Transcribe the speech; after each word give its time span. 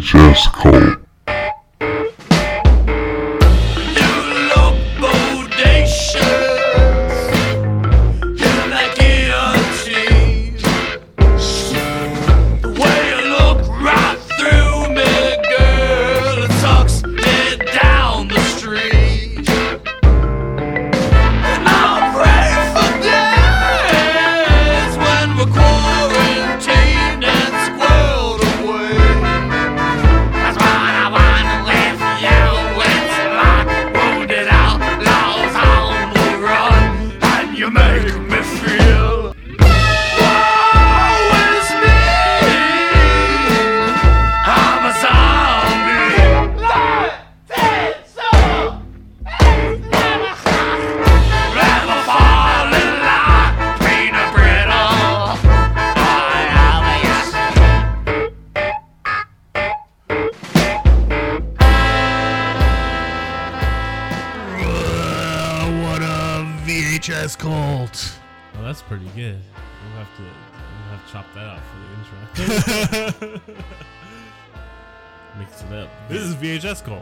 VHS 0.00 0.50
cult. 0.52 0.99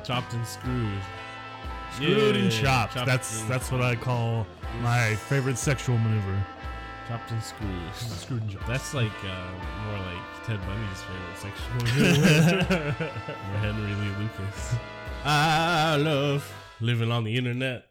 Chopped 0.08 0.32
and 0.32 0.46
screwed. 0.46 1.00
Screwed 1.94 2.36
and 2.36 2.50
chopped. 2.50 2.94
chopped 2.94 3.06
That's 3.06 3.40
and- 3.42 3.50
that's 3.50 3.70
what 3.70 3.82
I 3.82 3.94
call 3.94 4.46
my 4.80 5.14
favorite 5.16 5.58
sexual 5.58 5.98
maneuver. 5.98 6.42
Chopped 7.08 7.30
and 7.30 7.42
screwed. 7.42 7.94
Screwed 7.94 8.42
and 8.42 8.50
chopped. 8.50 8.66
That's 8.66 8.94
like 8.94 9.12
uh, 9.24 9.50
more 9.84 9.98
like 9.98 10.46
Ted 10.46 10.60
Bundy's 10.66 11.02
favorite 11.02 11.36
sexual 11.36 12.00
maneuver. 12.64 13.10
or 13.10 13.58
Henry 13.58 13.94
Lee 13.94 14.16
Lucas. 14.22 14.74
I 15.26 15.96
love 15.96 16.50
living 16.80 17.10
on 17.12 17.24
the 17.24 17.36
internet. 17.36 17.84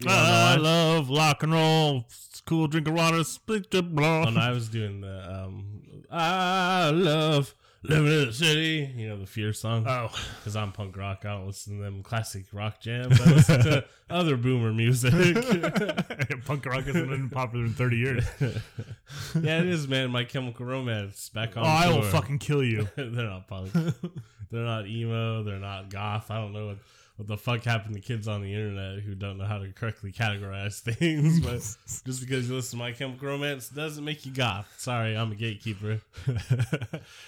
You 0.00 0.08
know 0.08 0.14
I 0.14 0.56
love 0.56 1.08
rock 1.10 1.42
and 1.44 1.52
roll. 1.52 2.04
It's 2.08 2.40
cool, 2.40 2.66
drink 2.66 2.88
of 2.88 2.94
water, 2.94 3.22
split 3.22 3.70
the. 3.70 3.78
Oh, 3.78 4.30
no, 4.30 4.40
I 4.40 4.50
was 4.50 4.68
doing 4.68 5.02
the 5.02 5.32
um, 5.44 5.82
I 6.10 6.90
love 6.90 7.54
living 7.82 8.06
in 8.12 8.26
the 8.26 8.32
city. 8.32 8.92
You 8.96 9.08
know 9.08 9.18
the 9.18 9.26
Fear 9.26 9.52
song. 9.52 9.84
Oh, 9.88 10.10
Because 10.38 10.56
I'm 10.56 10.72
punk 10.72 10.96
rock, 10.96 11.24
I 11.24 11.30
don't 11.30 11.46
listen 11.46 11.78
to 11.78 11.82
them 11.82 12.02
classic 12.02 12.46
rock 12.52 12.80
jams. 12.80 13.20
I 13.20 13.24
listen 13.32 13.60
to 13.62 13.84
other 14.10 14.36
boomer 14.36 14.72
music. 14.72 15.12
punk 16.44 16.66
rock 16.66 16.84
hasn't 16.84 17.08
been 17.08 17.30
popular 17.30 17.64
in 17.64 17.72
30 17.72 17.96
years. 17.96 18.24
yeah, 18.40 19.60
it 19.60 19.66
is, 19.68 19.88
man. 19.88 20.10
My 20.10 20.24
Chemical 20.24 20.66
Romance 20.66 21.28
back 21.30 21.56
on. 21.56 21.64
Oh, 21.64 21.66
I 21.66 21.88
will 21.88 22.02
tour. 22.02 22.10
fucking 22.10 22.38
kill 22.38 22.62
you. 22.64 22.88
they're 22.96 23.06
not 23.06 23.48
punk. 23.48 23.72
they're 23.72 24.64
not 24.64 24.86
emo. 24.86 25.42
They're 25.42 25.58
not 25.58 25.90
goth. 25.90 26.30
I 26.30 26.36
don't 26.40 26.52
know 26.52 26.66
what, 26.68 26.78
what 27.20 27.26
the 27.26 27.36
fuck 27.36 27.62
happened 27.64 27.94
to 27.94 28.00
kids 28.00 28.26
on 28.26 28.40
the 28.40 28.54
internet 28.54 29.00
who 29.00 29.14
don't 29.14 29.36
know 29.36 29.44
how 29.44 29.58
to 29.58 29.70
correctly 29.74 30.10
categorize 30.10 30.80
things. 30.80 31.38
But 31.38 31.56
just 32.06 32.20
because 32.20 32.48
you 32.48 32.54
listen 32.56 32.78
to 32.78 32.82
My 32.82 32.92
Chemical 32.92 33.28
Romance 33.28 33.68
doesn't 33.68 34.02
make 34.02 34.24
you 34.24 34.32
goth. 34.32 34.66
Sorry, 34.78 35.14
I'm 35.14 35.30
a 35.30 35.34
gatekeeper. 35.34 36.00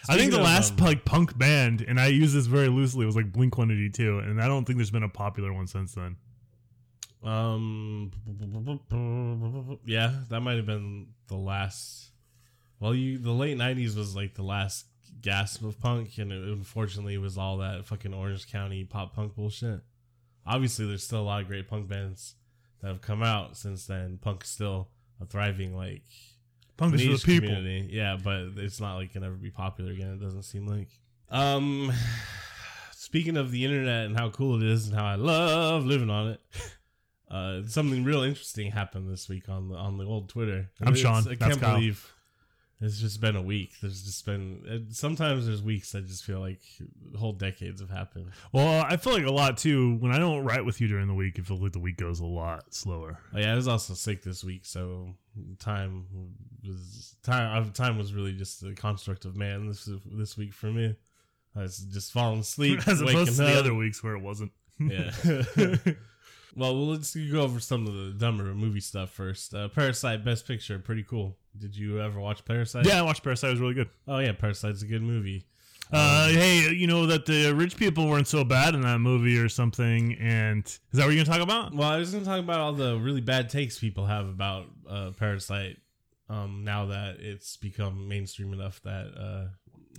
I 0.09 0.17
think 0.17 0.31
the 0.31 0.39
of, 0.39 0.45
last 0.45 0.81
um, 0.81 0.87
like 0.87 1.05
punk 1.05 1.37
band, 1.37 1.85
and 1.87 2.01
I 2.01 2.07
use 2.07 2.33
this 2.33 2.47
very 2.47 2.69
loosely, 2.69 3.05
was 3.05 3.17
like 3.17 3.31
Blink 3.31 3.59
182, 3.59 4.21
and 4.21 4.41
I 4.41 4.49
don't 4.49 4.65
think 4.65 4.79
there's 4.79 4.91
been 4.91 5.03
a 5.03 5.11
popular 5.11 5.53
one 5.53 5.67
since 5.67 5.93
then. 5.95 6.17
Um, 7.23 8.13
yeah, 9.85 10.15
that 10.31 10.41
might 10.41 10.57
have 10.57 10.67
been 10.67 11.09
the 11.29 11.37
last. 11.37 12.13
Well, 12.81 12.95
you 12.95 13.19
the 13.19 13.31
late 13.31 13.59
'90s 13.59 13.95
was 13.95 14.17
like 14.17 14.35
the 14.35 14.43
last 14.43 14.87
gasp 15.21 15.63
of 15.63 15.79
punk, 15.79 16.17
and 16.17 16.33
unfortunately, 16.33 16.51
it 16.51 16.57
unfortunately 16.57 17.19
was 17.19 17.37
all 17.37 17.59
that 17.59 17.85
fucking 17.85 18.15
Orange 18.15 18.51
County 18.51 18.85
pop 18.85 19.15
punk 19.15 19.35
bullshit. 19.37 19.83
Obviously, 20.47 20.87
there's 20.87 21.05
still 21.05 21.21
a 21.21 21.23
lot 21.23 21.41
of 21.43 21.47
great 21.49 21.69
punk 21.69 21.89
bands 21.89 22.35
that 22.81 22.89
have 22.89 23.01
come 23.01 23.23
out 23.23 23.57
since 23.57 23.87
then. 23.87 24.19
Punk's 24.21 24.49
still 24.51 24.89
a 25.21 25.25
thriving 25.27 25.77
like 25.77 26.03
Punk 26.77 26.95
is 26.95 27.03
for 27.03 27.13
the 27.13 27.19
people. 27.41 27.49
community. 27.55 27.89
Yeah, 27.93 28.17
but 28.23 28.49
it's 28.57 28.81
not 28.81 28.97
like 28.97 29.13
can 29.13 29.23
ever 29.23 29.35
be 29.37 29.51
popular 29.51 29.93
again. 29.93 30.15
It 30.15 30.21
doesn't 30.21 30.43
seem 30.43 30.67
like. 30.67 30.89
Um, 31.31 31.93
speaking 32.93 33.37
of 33.37 33.51
the 33.53 33.65
internet 33.65 34.07
and 34.07 34.17
how 34.19 34.31
cool 34.31 34.57
it 34.61 34.69
is 34.69 34.87
and 34.89 34.97
how 34.97 35.05
I 35.05 35.15
love 35.15 35.85
living 35.87 36.11
on 36.11 36.29
it, 36.31 36.41
uh, 37.31 37.63
something 37.67 38.05
real 38.05 38.23
interesting 38.23 38.71
happened 38.73 39.11
this 39.11 39.29
week 39.29 39.49
on 39.49 39.69
the 39.69 39.77
on 39.77 39.97
the 39.99 40.05
old 40.05 40.29
Twitter. 40.29 40.71
I'm 40.81 40.89
It's- 40.95 40.99
Sean. 40.99 41.19
I 41.31 41.35
That's 41.37 41.39
can't 41.39 41.61
Kyle. 41.61 41.75
believe 41.77 42.13
it's 42.83 42.99
just 42.99 43.21
been 43.21 43.37
a 43.37 43.43
week. 43.43 43.75
There's 43.81 44.03
just 44.03 44.27
been 44.27 44.89
sometimes 44.91 45.47
there's 45.47 45.63
weeks 45.63 45.95
I 45.95 46.01
just 46.01 46.25
feel 46.25 46.41
like 46.41 46.61
whole 47.17 47.33
decades 47.33 47.81
have 47.81 47.91
happened. 47.91 48.31
Well, 48.53 48.85
I 48.89 48.97
feel 48.97 49.13
like 49.13 49.25
a 49.25 49.31
lot 49.33 49.57
too. 49.57 49.97
When 49.97 50.13
I 50.13 50.19
don't 50.19 50.45
write 50.45 50.65
with 50.65 50.81
you 50.81 50.89
during 50.89 51.07
the 51.07 51.15
week, 51.15 51.39
it 51.39 51.47
feels 51.47 51.61
like 51.61 51.73
the 51.73 51.79
week 51.79 51.97
goes 51.97 52.21
a 52.21 52.27
lot 52.27 52.75
slower. 52.75 53.19
Oh, 53.35 53.39
yeah, 53.39 53.53
I 53.53 53.57
was 53.57 53.69
also 53.69 53.95
sick 53.95 54.23
this 54.23 54.43
week, 54.43 54.67
so 54.67 55.15
time 55.61 56.07
was 56.67 57.15
time. 57.23 57.71
Time 57.73 57.99
was 57.99 58.13
really 58.13 58.33
just 58.33 58.63
a 58.65 58.75
construct 58.75 59.25
of 59.25 59.37
man 59.37 59.69
this 59.69 59.89
this 60.07 60.37
week 60.37 60.53
for 60.53 60.67
me. 60.67 60.97
I 61.55 61.63
was 61.63 61.79
just 61.79 62.13
falling 62.13 62.41
asleep, 62.41 62.81
As 62.89 63.01
opposed 63.01 63.37
to 63.37 63.43
the 63.43 63.53
up. 63.53 63.59
other 63.59 63.75
weeks 63.75 64.03
where 64.03 64.17
it 64.17 64.23
wasn't. 64.23 64.53
Yeah. 64.81 65.13
well, 66.55 66.75
well, 66.77 66.87
let's 66.89 67.15
go 67.15 67.41
over 67.41 67.61
some 67.61 67.87
of 67.87 67.95
the 67.95 68.11
dumber 68.19 68.45
movie 68.55 68.81
stuff 68.81 69.11
first. 69.11 69.55
Uh, 69.55 69.69
Parasite, 69.69 70.25
Best 70.25 70.47
Picture, 70.47 70.79
pretty 70.79 71.03
cool. 71.03 71.37
Did 71.59 71.77
you 71.77 72.01
ever 72.01 72.19
watch 72.21 72.45
Parasite? 72.45 72.87
yeah, 72.87 72.99
I 72.99 73.03
watched 73.03 73.23
Parasite. 73.23 73.49
It 73.49 73.53
was 73.55 73.61
really 73.61 73.75
good. 73.75 73.89
Oh 74.09 74.19
yeah, 74.19 74.33
Parasite's 74.33 74.83
a 74.83 74.87
good 74.87 75.03
movie. 75.03 75.47
Uh, 75.93 76.29
hey, 76.29 76.71
you 76.73 76.87
know 76.87 77.05
that 77.07 77.27
the 77.27 77.53
rich 77.55 77.77
people 77.77 78.09
weren't 78.09 78.27
so 78.27 78.45
bad 78.45 78.75
in 78.75 78.81
that 78.81 78.99
movie 78.99 79.37
or 79.39 79.49
something. 79.51 80.15
And 80.19 80.65
is 80.65 80.79
that 80.93 81.05
what 81.05 81.15
you're 81.15 81.23
gonna 81.23 81.37
talk 81.39 81.47
about? 81.47 81.75
Well, 81.75 81.87
I 81.89 81.99
was 81.99 82.13
going 82.13 82.25
to 82.25 82.31
talk 82.31 82.39
about 82.41 82.61
all 82.61 82.73
the 82.73 82.97
really 82.99 83.21
bad 83.21 83.51
takes 83.51 83.79
people 83.79 84.07
have 84.07 84.27
about 84.27 84.67
uh, 84.89 85.11
Parasite. 85.19 85.77
Um, 86.31 86.65
now 86.65 86.87
that 86.87 87.17
it's 87.21 87.59
become 87.59 88.09
mainstream 88.09 88.55
enough 88.55 88.81
that 88.85 89.13
uh, 89.19 89.49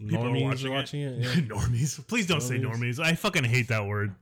People 0.07 0.25
are 0.25 0.29
normies 0.29 0.65
are 0.65 0.71
watching 0.71 0.71
watching 0.71 1.01
it. 1.01 1.11
it. 1.19 1.19
yeah. 1.19 1.41
normies. 1.55 2.07
Please 2.07 2.25
don't 2.25 2.41
say 2.41 2.57
Normies. 2.57 2.97
normies. 2.97 2.99
I 2.99 3.13
fucking 3.13 3.43
hate 3.43 3.67
that 3.67 3.85
word. 3.85 4.15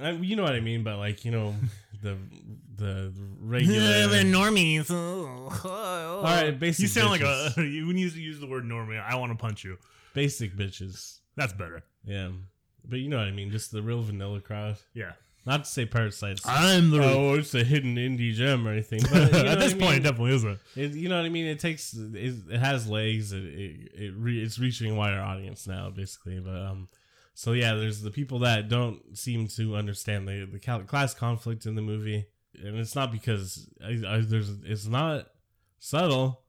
I, 0.00 0.12
you 0.12 0.36
know 0.36 0.44
what 0.44 0.54
I 0.54 0.60
mean, 0.60 0.82
but 0.84 0.96
like 0.98 1.24
you 1.24 1.30
know 1.30 1.54
the 2.02 2.16
the 2.76 3.12
regular. 3.40 4.08
normies. 4.24 4.90
all 4.90 6.22
right, 6.22 6.58
basic. 6.58 6.82
You 6.82 6.88
sound 6.88 7.20
bitches. 7.20 7.56
like 7.56 7.56
a 7.56 7.60
when 7.86 7.98
you 7.98 8.08
use 8.08 8.40
the 8.40 8.46
word 8.46 8.64
normie. 8.64 9.00
I 9.02 9.16
want 9.16 9.32
to 9.32 9.36
punch 9.36 9.64
you. 9.64 9.78
basic 10.14 10.56
bitches. 10.56 11.18
That's 11.36 11.52
better. 11.52 11.82
Yeah, 12.04 12.30
but 12.88 12.98
you 13.00 13.08
know 13.08 13.18
what 13.18 13.26
I 13.28 13.32
mean. 13.32 13.50
Just 13.50 13.72
the 13.72 13.82
real 13.82 14.02
vanilla 14.02 14.40
crowd. 14.40 14.76
Yeah. 14.94 15.12
Not 15.46 15.64
to 15.64 15.70
say 15.70 15.86
Parasite's. 15.86 16.42
I'm 16.44 16.90
the. 16.90 17.02
Oh, 17.02 17.34
it's 17.34 17.54
a 17.54 17.64
hidden 17.64 17.96
indie 17.96 18.34
gem 18.34 18.68
or 18.68 18.72
anything. 18.72 19.00
But, 19.10 19.32
you 19.32 19.44
know 19.44 19.50
At 19.50 19.58
this 19.60 19.72
I 19.72 19.78
point, 19.78 19.96
it 19.96 20.02
definitely 20.02 20.34
isn't. 20.34 20.58
It, 20.76 20.90
you 20.92 21.08
know 21.08 21.16
what 21.16 21.24
I 21.24 21.30
mean. 21.30 21.46
It 21.46 21.58
takes. 21.58 21.94
It, 21.94 22.34
it 22.50 22.58
has 22.58 22.86
legs. 22.86 23.32
It 23.32 23.44
it, 23.44 23.92
it 23.94 24.14
re, 24.14 24.42
it's 24.42 24.58
reaching 24.58 24.92
a 24.92 24.94
wider 24.94 25.18
audience 25.20 25.66
now, 25.66 25.88
basically. 25.88 26.38
But 26.38 26.54
um, 26.54 26.88
so 27.38 27.52
yeah, 27.52 27.74
there's 27.74 28.02
the 28.02 28.10
people 28.10 28.40
that 28.40 28.68
don't 28.68 29.16
seem 29.16 29.46
to 29.46 29.76
understand 29.76 30.26
the 30.26 30.44
the 30.44 30.58
class 30.58 31.14
conflict 31.14 31.66
in 31.66 31.76
the 31.76 31.82
movie, 31.82 32.26
and 32.60 32.76
it's 32.76 32.96
not 32.96 33.12
because 33.12 33.68
I, 33.80 34.02
I, 34.04 34.20
there's 34.22 34.50
it's 34.64 34.86
not 34.86 35.28
subtle. 35.78 36.40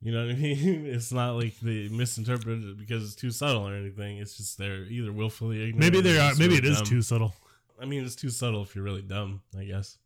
You 0.00 0.12
know 0.12 0.26
what 0.26 0.36
I 0.36 0.38
mean? 0.38 0.86
It's 0.86 1.10
not 1.10 1.32
like 1.32 1.58
they 1.58 1.88
misinterpret 1.88 2.62
it 2.62 2.78
because 2.78 3.02
it's 3.02 3.16
too 3.16 3.32
subtle 3.32 3.66
or 3.66 3.74
anything. 3.74 4.18
It's 4.18 4.36
just 4.36 4.58
they're 4.58 4.84
either 4.84 5.12
willfully 5.12 5.56
ignorant. 5.56 5.80
Maybe 5.80 6.00
they 6.00 6.12
they're 6.12 6.34
Maybe 6.34 6.54
really 6.54 6.58
it 6.58 6.64
is 6.66 6.76
dumb. 6.76 6.86
too 6.86 7.02
subtle. 7.02 7.34
I 7.82 7.84
mean, 7.84 8.04
it's 8.04 8.14
too 8.14 8.30
subtle 8.30 8.62
if 8.62 8.76
you're 8.76 8.84
really 8.84 9.02
dumb, 9.02 9.42
I 9.58 9.64
guess. 9.64 9.98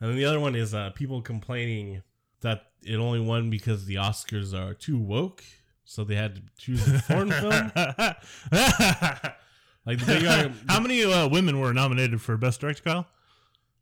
And 0.00 0.10
then 0.10 0.16
the 0.16 0.24
other 0.24 0.40
one 0.40 0.56
is 0.56 0.74
uh, 0.74 0.90
people 0.90 1.22
complaining 1.22 2.02
that 2.40 2.62
it 2.82 2.96
only 2.96 3.20
won 3.20 3.48
because 3.48 3.84
the 3.84 3.94
Oscars 3.94 4.58
are 4.58 4.74
too 4.74 4.98
woke, 4.98 5.44
so 5.90 6.04
they 6.04 6.14
had 6.14 6.36
to 6.36 6.42
choose 6.56 6.86
a 6.86 7.00
foreign 7.00 7.32
film. 7.32 7.72
Like 9.86 9.98
the 9.98 10.04
big 10.06 10.52
How 10.68 10.78
many 10.78 11.02
uh, 11.04 11.26
women 11.28 11.58
were 11.58 11.72
nominated 11.72 12.20
for 12.20 12.36
Best 12.36 12.60
Director, 12.60 12.82
Kyle? 12.82 13.06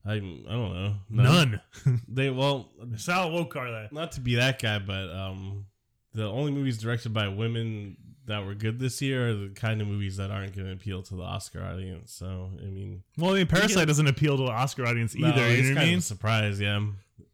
I, 0.06 0.12
I 0.14 0.18
don't 0.20 0.46
know. 0.74 0.94
None. 1.10 1.60
They 2.08 2.30
well, 2.30 2.70
Sal 2.96 3.30
woke 3.32 3.56
are 3.56 3.70
they? 3.70 3.88
not 3.90 4.12
to 4.12 4.20
be 4.20 4.36
that 4.36 4.62
guy, 4.62 4.78
but 4.78 5.10
um, 5.10 5.66
the 6.14 6.24
only 6.24 6.52
movies 6.52 6.78
directed 6.78 7.12
by 7.12 7.28
women 7.28 7.96
that 8.26 8.46
were 8.46 8.54
good 8.54 8.78
this 8.78 9.02
year 9.02 9.30
are 9.30 9.34
the 9.34 9.48
kind 9.48 9.82
of 9.82 9.88
movies 9.88 10.16
that 10.18 10.30
aren't 10.30 10.54
going 10.54 10.68
to 10.68 10.72
appeal 10.72 11.02
to 11.02 11.14
the 11.16 11.22
Oscar 11.22 11.64
audience. 11.64 12.12
So 12.12 12.50
I 12.62 12.66
mean, 12.66 13.02
Well, 13.18 13.32
I 13.32 13.38
mean, 13.38 13.46
Parasite 13.48 13.88
doesn't 13.88 14.06
appeal 14.06 14.36
to 14.36 14.44
the 14.44 14.50
Oscar 14.52 14.86
audience 14.86 15.14
no, 15.16 15.28
either. 15.28 15.42
it's 15.42 15.56
you 15.56 15.62
know 15.62 15.68
what 15.70 15.72
I 15.72 15.80
kind 15.80 15.86
mean? 15.88 15.98
of 15.98 16.02
a 16.04 16.06
surprise. 16.06 16.60
Yeah, 16.60 16.76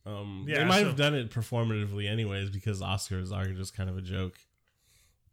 um, 0.07 0.47
Yeah, 0.49 0.59
they 0.61 0.65
might 0.65 0.81
so- 0.81 0.87
have 0.87 0.97
done 0.97 1.15
it 1.15 1.31
performatively 1.31 2.09
anyways 2.11 2.49
because 2.51 2.81
Oscars 2.81 3.31
are 3.31 3.45
just 3.53 3.77
kind 3.77 3.91
of 3.91 3.99
a 3.99 4.03
joke. 4.03 4.35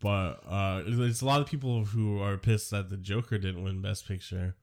But 0.01 0.41
uh, 0.47 0.83
there's 0.87 1.21
a 1.21 1.25
lot 1.25 1.41
of 1.41 1.47
people 1.47 1.85
who 1.85 2.19
are 2.19 2.37
pissed 2.37 2.71
that 2.71 2.89
the 2.89 2.97
Joker 2.97 3.37
didn't 3.37 3.63
win 3.63 3.81
Best 3.81 4.07
Picture. 4.07 4.55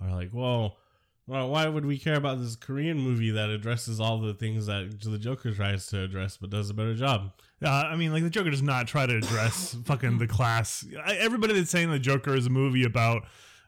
Are 0.00 0.14
like, 0.14 0.30
well, 0.32 0.78
well, 1.26 1.48
why 1.48 1.68
would 1.68 1.86
we 1.86 1.96
care 1.96 2.16
about 2.16 2.40
this 2.40 2.56
Korean 2.56 2.98
movie 2.98 3.30
that 3.30 3.50
addresses 3.50 4.00
all 4.00 4.18
the 4.18 4.34
things 4.34 4.66
that 4.66 5.00
the 5.00 5.18
Joker 5.18 5.52
tries 5.52 5.86
to 5.88 6.02
address 6.02 6.36
but 6.36 6.50
does 6.50 6.70
a 6.70 6.74
better 6.74 6.94
job? 6.94 7.32
Uh, 7.62 7.68
I 7.68 7.94
mean, 7.94 8.12
like 8.12 8.24
the 8.24 8.30
Joker 8.30 8.50
does 8.50 8.62
not 8.62 8.88
try 8.88 9.06
to 9.06 9.16
address 9.16 9.76
fucking 9.84 10.18
the 10.18 10.26
class. 10.26 10.84
I, 11.04 11.14
everybody 11.16 11.54
that's 11.54 11.70
saying 11.70 11.90
the 11.90 11.98
Joker 11.98 12.34
is 12.34 12.46
a 12.46 12.50
movie 12.50 12.84
about 12.84 13.22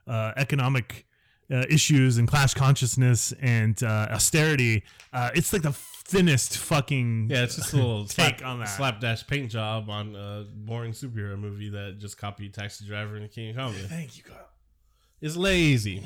uh, 0.07 0.33
economic 0.35 1.05
uh, 1.51 1.65
issues 1.69 2.17
and 2.17 2.27
class 2.27 2.53
consciousness 2.53 3.33
and 3.39 3.81
uh, 3.83 4.07
austerity, 4.11 4.83
uh, 5.13 5.29
it's 5.35 5.53
like 5.53 5.61
the 5.61 5.71
thinnest 6.05 6.57
fucking 6.57 7.27
Yeah, 7.29 7.43
it's 7.43 7.55
just 7.55 7.73
a 7.73 7.77
little 7.77 8.05
Take 8.07 8.39
slap, 8.39 8.45
on 8.49 8.59
that. 8.59 8.65
slapdash 8.65 9.25
paint 9.27 9.49
job 9.51 9.89
on 9.89 10.15
a 10.15 10.45
boring 10.53 10.91
superhero 10.91 11.37
movie 11.39 11.69
that 11.69 11.97
just 11.99 12.17
copied 12.17 12.53
Taxi 12.53 12.85
Driver 12.85 13.15
and 13.15 13.31
King 13.31 13.51
of 13.51 13.55
Comedy. 13.55 13.83
Thank 13.83 14.17
you, 14.17 14.23
Kyle. 14.23 14.49
It's 15.21 15.35
lazy. 15.37 16.03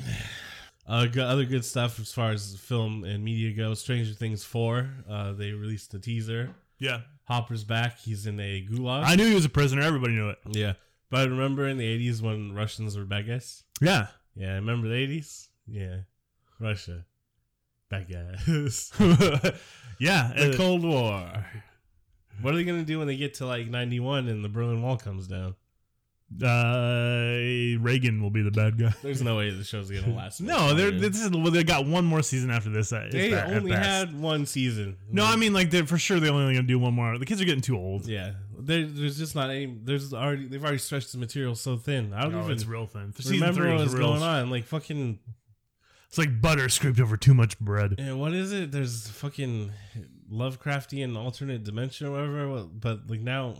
Uh, 0.86 1.06
other 1.20 1.44
good 1.44 1.64
stuff 1.64 1.98
as 2.00 2.12
far 2.12 2.30
as 2.30 2.56
film 2.56 3.04
and 3.04 3.22
media 3.24 3.52
goes. 3.52 3.80
Stranger 3.80 4.14
Things 4.14 4.44
four. 4.44 4.88
Uh, 5.08 5.32
they 5.32 5.50
released 5.52 5.92
a 5.94 5.98
teaser. 5.98 6.54
Yeah, 6.78 7.00
Hopper's 7.24 7.64
back. 7.64 7.98
He's 7.98 8.26
in 8.26 8.38
a 8.40 8.64
gulag. 8.64 9.02
I 9.04 9.16
knew 9.16 9.26
he 9.28 9.34
was 9.34 9.44
a 9.44 9.48
prisoner. 9.50 9.82
Everybody 9.82 10.14
knew 10.14 10.28
it. 10.30 10.38
yeah, 10.46 10.74
but 11.10 11.20
I 11.20 11.24
remember 11.24 11.66
in 11.66 11.76
the 11.76 11.84
eighties 11.84 12.22
when 12.22 12.54
Russians 12.54 12.96
were 12.96 13.04
bad 13.04 13.26
guys? 13.26 13.64
Yeah, 13.80 14.06
Yeah, 14.36 14.54
remember 14.54 14.88
the 14.88 14.94
eighties? 14.94 15.48
Yeah, 15.66 15.96
Russia, 16.60 17.04
bad 17.90 18.06
guys. 18.10 18.92
yeah. 19.98 20.32
the 20.36 20.50
uh, 20.52 20.56
Cold 20.56 20.82
War. 20.84 21.46
What 22.40 22.54
are 22.54 22.56
they 22.56 22.64
gonna 22.64 22.84
do 22.84 22.98
when 22.98 23.06
they 23.08 23.16
get 23.16 23.34
to 23.34 23.46
like 23.46 23.68
ninety 23.68 24.00
one 24.00 24.28
and 24.28 24.44
the 24.44 24.48
Berlin 24.48 24.82
Wall 24.82 24.96
comes 24.96 25.26
down? 25.26 25.54
uh, 26.44 27.78
Reagan 27.80 28.22
will 28.22 28.30
be 28.30 28.42
the 28.42 28.50
bad 28.50 28.78
guy. 28.78 28.92
There's 29.02 29.22
no 29.22 29.36
way 29.36 29.50
the 29.50 29.64
show's 29.64 29.90
gonna 29.90 30.14
last. 30.14 30.40
No, 30.48 30.74
they're 30.74 30.90
this 30.90 31.20
is 31.20 31.30
well, 31.30 31.50
they 31.50 31.64
got 31.64 31.86
one 31.86 32.04
more 32.04 32.22
season 32.22 32.50
after 32.50 32.70
this. 32.70 32.92
At, 32.92 33.12
they 33.12 33.32
at 33.32 33.48
only 33.48 33.72
had 33.72 34.18
one 34.18 34.46
season. 34.46 34.96
No, 35.10 35.24
I 35.24 35.36
mean 35.36 35.52
like 35.52 35.70
they're 35.70 35.86
for 35.86 35.98
sure 35.98 36.20
they're 36.20 36.32
only 36.32 36.54
gonna 36.54 36.66
do 36.66 36.78
one 36.78 36.94
more. 36.94 37.18
The 37.18 37.26
kids 37.26 37.40
are 37.40 37.44
getting 37.44 37.62
too 37.62 37.76
old. 37.76 38.06
Yeah, 38.06 38.32
there, 38.58 38.86
there's 38.86 39.18
just 39.18 39.34
not 39.34 39.50
any. 39.50 39.66
There's 39.82 40.12
already 40.12 40.46
they've 40.46 40.62
already 40.62 40.78
stretched 40.78 41.12
the 41.12 41.18
material 41.18 41.54
so 41.54 41.76
thin. 41.76 42.12
I 42.12 42.22
don't 42.22 42.32
No, 42.32 42.40
even 42.40 42.52
it's 42.52 42.66
real 42.66 42.86
thin. 42.86 43.12
Season 43.14 43.34
remember 43.40 43.66
what 43.68 43.74
was 43.74 43.82
was 43.84 43.94
real. 43.94 44.08
going 44.08 44.22
on. 44.22 44.50
Like 44.50 44.64
fucking. 44.66 45.18
It's 46.08 46.16
like 46.18 46.40
butter 46.40 46.68
scraped 46.68 47.00
over 47.00 47.16
too 47.16 47.34
much 47.34 47.58
bread. 47.58 47.96
Yeah, 47.98 48.14
what 48.14 48.32
is 48.32 48.52
it? 48.52 48.72
There's 48.72 49.08
fucking 49.08 49.72
Lovecraftian 50.32 51.16
alternate 51.16 51.64
dimension 51.64 52.06
or 52.06 52.12
whatever. 52.12 52.64
But 52.64 53.10
like 53.10 53.20
now, 53.20 53.54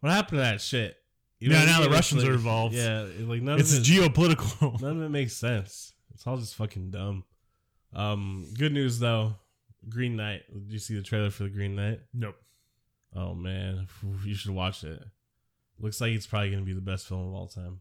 what 0.00 0.12
happened 0.12 0.38
to 0.38 0.42
that 0.42 0.60
shit? 0.60 0.96
You 1.40 1.50
Yeah, 1.50 1.64
now 1.64 1.80
the 1.82 1.88
Russians 1.90 2.22
like- 2.22 2.30
are 2.30 2.34
involved. 2.34 2.74
Yeah, 2.74 3.06
like 3.20 3.42
none 3.42 3.58
It's 3.60 3.72
of 3.72 3.80
it, 3.80 3.84
geopolitical. 3.84 4.80
none 4.82 4.98
of 4.98 5.02
it 5.02 5.08
makes 5.08 5.34
sense. 5.34 5.94
It's 6.14 6.26
all 6.26 6.36
just 6.36 6.54
fucking 6.56 6.90
dumb. 6.90 7.24
Um, 7.94 8.46
good 8.58 8.72
news 8.72 8.98
though, 8.98 9.36
Green 9.88 10.16
Knight. 10.16 10.42
Did 10.52 10.72
you 10.72 10.78
see 10.78 10.96
the 10.96 11.02
trailer 11.02 11.30
for 11.30 11.44
the 11.44 11.50
Green 11.50 11.74
Knight? 11.76 12.00
nope. 12.12 12.36
Oh 13.16 13.34
man, 13.34 13.88
you 14.24 14.34
should 14.34 14.50
watch 14.50 14.84
it. 14.84 15.02
Looks 15.80 16.00
like 16.00 16.12
it's 16.12 16.26
probably 16.26 16.50
gonna 16.50 16.62
be 16.62 16.74
the 16.74 16.80
best 16.82 17.06
film 17.06 17.26
of 17.28 17.32
all 17.34 17.46
time. 17.46 17.80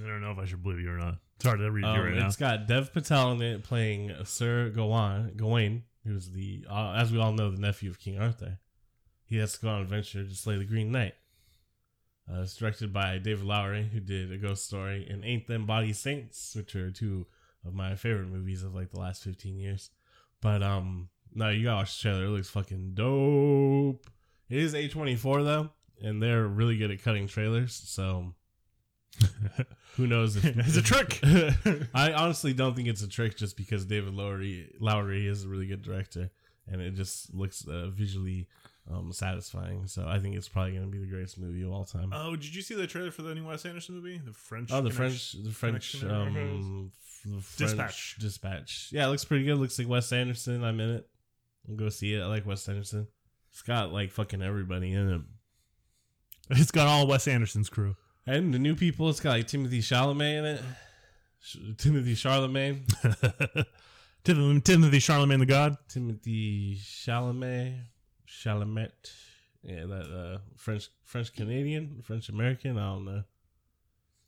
I 0.00 0.06
don't 0.06 0.20
know 0.20 0.30
if 0.30 0.38
I 0.38 0.44
should 0.44 0.62
believe 0.62 0.80
you 0.80 0.90
or 0.92 0.98
not. 0.98 1.16
It's 1.40 1.46
hard 1.46 1.60
to 1.60 1.70
read 1.70 1.86
Um, 1.86 1.98
right 1.98 2.14
now. 2.16 2.26
it's 2.26 2.36
got 2.36 2.66
Dev 2.66 2.92
Patel 2.92 3.32
in 3.32 3.40
it 3.40 3.62
playing 3.64 4.12
Sir 4.24 4.68
Gawain, 4.68 5.32
Gawain, 5.38 5.84
who's 6.04 6.32
the, 6.32 6.66
uh, 6.68 6.92
as 6.92 7.10
we 7.10 7.18
all 7.18 7.32
know, 7.32 7.50
the 7.50 7.56
nephew 7.58 7.88
of 7.88 7.98
King 7.98 8.18
Arthur. 8.18 8.58
He 9.24 9.38
has 9.38 9.54
to 9.54 9.60
go 9.62 9.70
on 9.70 9.76
an 9.76 9.82
adventure 9.84 10.22
to 10.22 10.34
slay 10.34 10.58
the 10.58 10.66
Green 10.66 10.92
Knight. 10.92 11.14
Uh, 12.30 12.42
it's 12.42 12.56
directed 12.56 12.92
by 12.92 13.16
David 13.16 13.44
Lowery, 13.46 13.88
who 13.90 14.00
did 14.00 14.30
A 14.30 14.36
Ghost 14.36 14.66
Story 14.66 15.06
and 15.08 15.24
Ain't 15.24 15.46
Them 15.46 15.64
Body 15.64 15.94
Saints, 15.94 16.54
which 16.54 16.76
are 16.76 16.90
two 16.90 17.26
of 17.64 17.72
my 17.72 17.94
favorite 17.96 18.28
movies 18.28 18.62
of 18.62 18.74
like 18.74 18.90
the 18.90 19.00
last 19.00 19.24
15 19.24 19.58
years. 19.58 19.88
But 20.42 20.62
um, 20.62 21.08
no, 21.34 21.48
you 21.48 21.64
gotta 21.64 21.76
watch 21.76 21.96
the 21.96 22.02
trailer. 22.02 22.24
It 22.26 22.28
looks 22.28 22.50
fucking 22.50 22.92
dope. 22.92 24.10
It 24.50 24.58
is 24.58 24.74
A24 24.74 25.42
though, 25.44 25.70
and 26.02 26.22
they're 26.22 26.46
really 26.46 26.76
good 26.76 26.90
at 26.90 27.02
cutting 27.02 27.28
trailers. 27.28 27.72
So 27.72 28.34
who 29.96 30.06
knows 30.06 30.36
if 30.36 30.44
it's 30.44 30.76
a 30.76 30.82
trick. 30.82 31.20
I 31.94 32.12
honestly 32.12 32.52
don't 32.52 32.74
think 32.74 32.88
it's 32.88 33.02
a 33.02 33.08
trick 33.08 33.36
just 33.36 33.56
because 33.56 33.84
David 33.84 34.14
Lowery 34.14 34.72
Lowery 34.80 35.26
is 35.26 35.44
a 35.44 35.48
really 35.48 35.66
good 35.66 35.82
director 35.82 36.30
and 36.66 36.80
it 36.80 36.94
just 36.94 37.34
looks 37.34 37.66
uh, 37.66 37.88
visually 37.90 38.48
um, 38.90 39.12
satisfying. 39.12 39.86
So 39.86 40.06
I 40.06 40.18
think 40.18 40.36
it's 40.36 40.48
probably 40.48 40.72
going 40.72 40.84
to 40.84 40.90
be 40.90 40.98
the 40.98 41.06
greatest 41.10 41.38
movie 41.38 41.62
of 41.62 41.72
all 41.72 41.84
time. 41.84 42.12
oh, 42.14 42.36
did 42.36 42.54
you 42.54 42.62
see 42.62 42.74
the 42.74 42.86
trailer 42.86 43.10
for 43.10 43.22
the 43.22 43.34
new 43.34 43.46
Wes 43.46 43.66
Anderson 43.66 43.96
movie? 43.96 44.20
The 44.24 44.32
French. 44.32 44.70
oh, 44.72 44.80
the 44.80 44.90
French, 44.90 45.32
the 45.32 45.50
French, 45.50 45.92
Connection 45.92 46.10
or 46.10 46.18
whatever 46.20 46.40
it 46.40 46.50
um, 46.50 46.92
the 47.24 47.40
French 47.42 47.56
Dispatch. 47.56 48.16
dispatch. 48.18 48.88
Yeah, 48.92 49.06
it 49.06 49.08
looks 49.08 49.24
pretty 49.24 49.44
good. 49.44 49.58
Looks 49.58 49.78
like 49.78 49.88
Wes 49.88 50.12
Anderson. 50.12 50.64
I'm 50.64 50.80
in 50.80 50.90
it. 50.90 51.08
I'll 51.68 51.76
go 51.76 51.88
see 51.88 52.14
it. 52.14 52.22
I 52.22 52.26
like 52.26 52.46
Wes 52.46 52.68
Anderson. 52.68 53.08
It's 53.50 53.62
got 53.62 53.92
like 53.92 54.10
fucking 54.10 54.42
everybody 54.42 54.92
in 54.92 55.10
it. 55.10 55.20
It's 56.50 56.70
got 56.70 56.88
all 56.88 57.06
Wes 57.06 57.28
Anderson's 57.28 57.68
crew. 57.68 57.94
And 58.26 58.52
the 58.54 58.58
new 58.58 58.76
people, 58.76 59.08
it's 59.08 59.20
got 59.20 59.30
like 59.30 59.46
Timothy 59.46 59.80
Chalamet 59.80 60.38
in 60.38 60.44
it. 60.44 60.62
Sh- 61.40 61.56
Timothy 61.78 62.14
Charlemagne. 62.14 62.84
Timothy, 64.24 64.60
Timothy 64.60 64.98
Charlemagne 64.98 65.40
the 65.40 65.46
God. 65.46 65.76
Timothy 65.88 66.76
Chalamet, 66.76 67.80
Chalamet, 68.28 68.90
yeah, 69.62 69.86
that 69.86 70.34
uh, 70.34 70.38
French 70.56 70.90
French 71.04 71.34
Canadian, 71.34 72.02
French 72.02 72.28
American. 72.28 72.78
I 72.78 72.92
don't 72.92 73.04
know. 73.06 73.22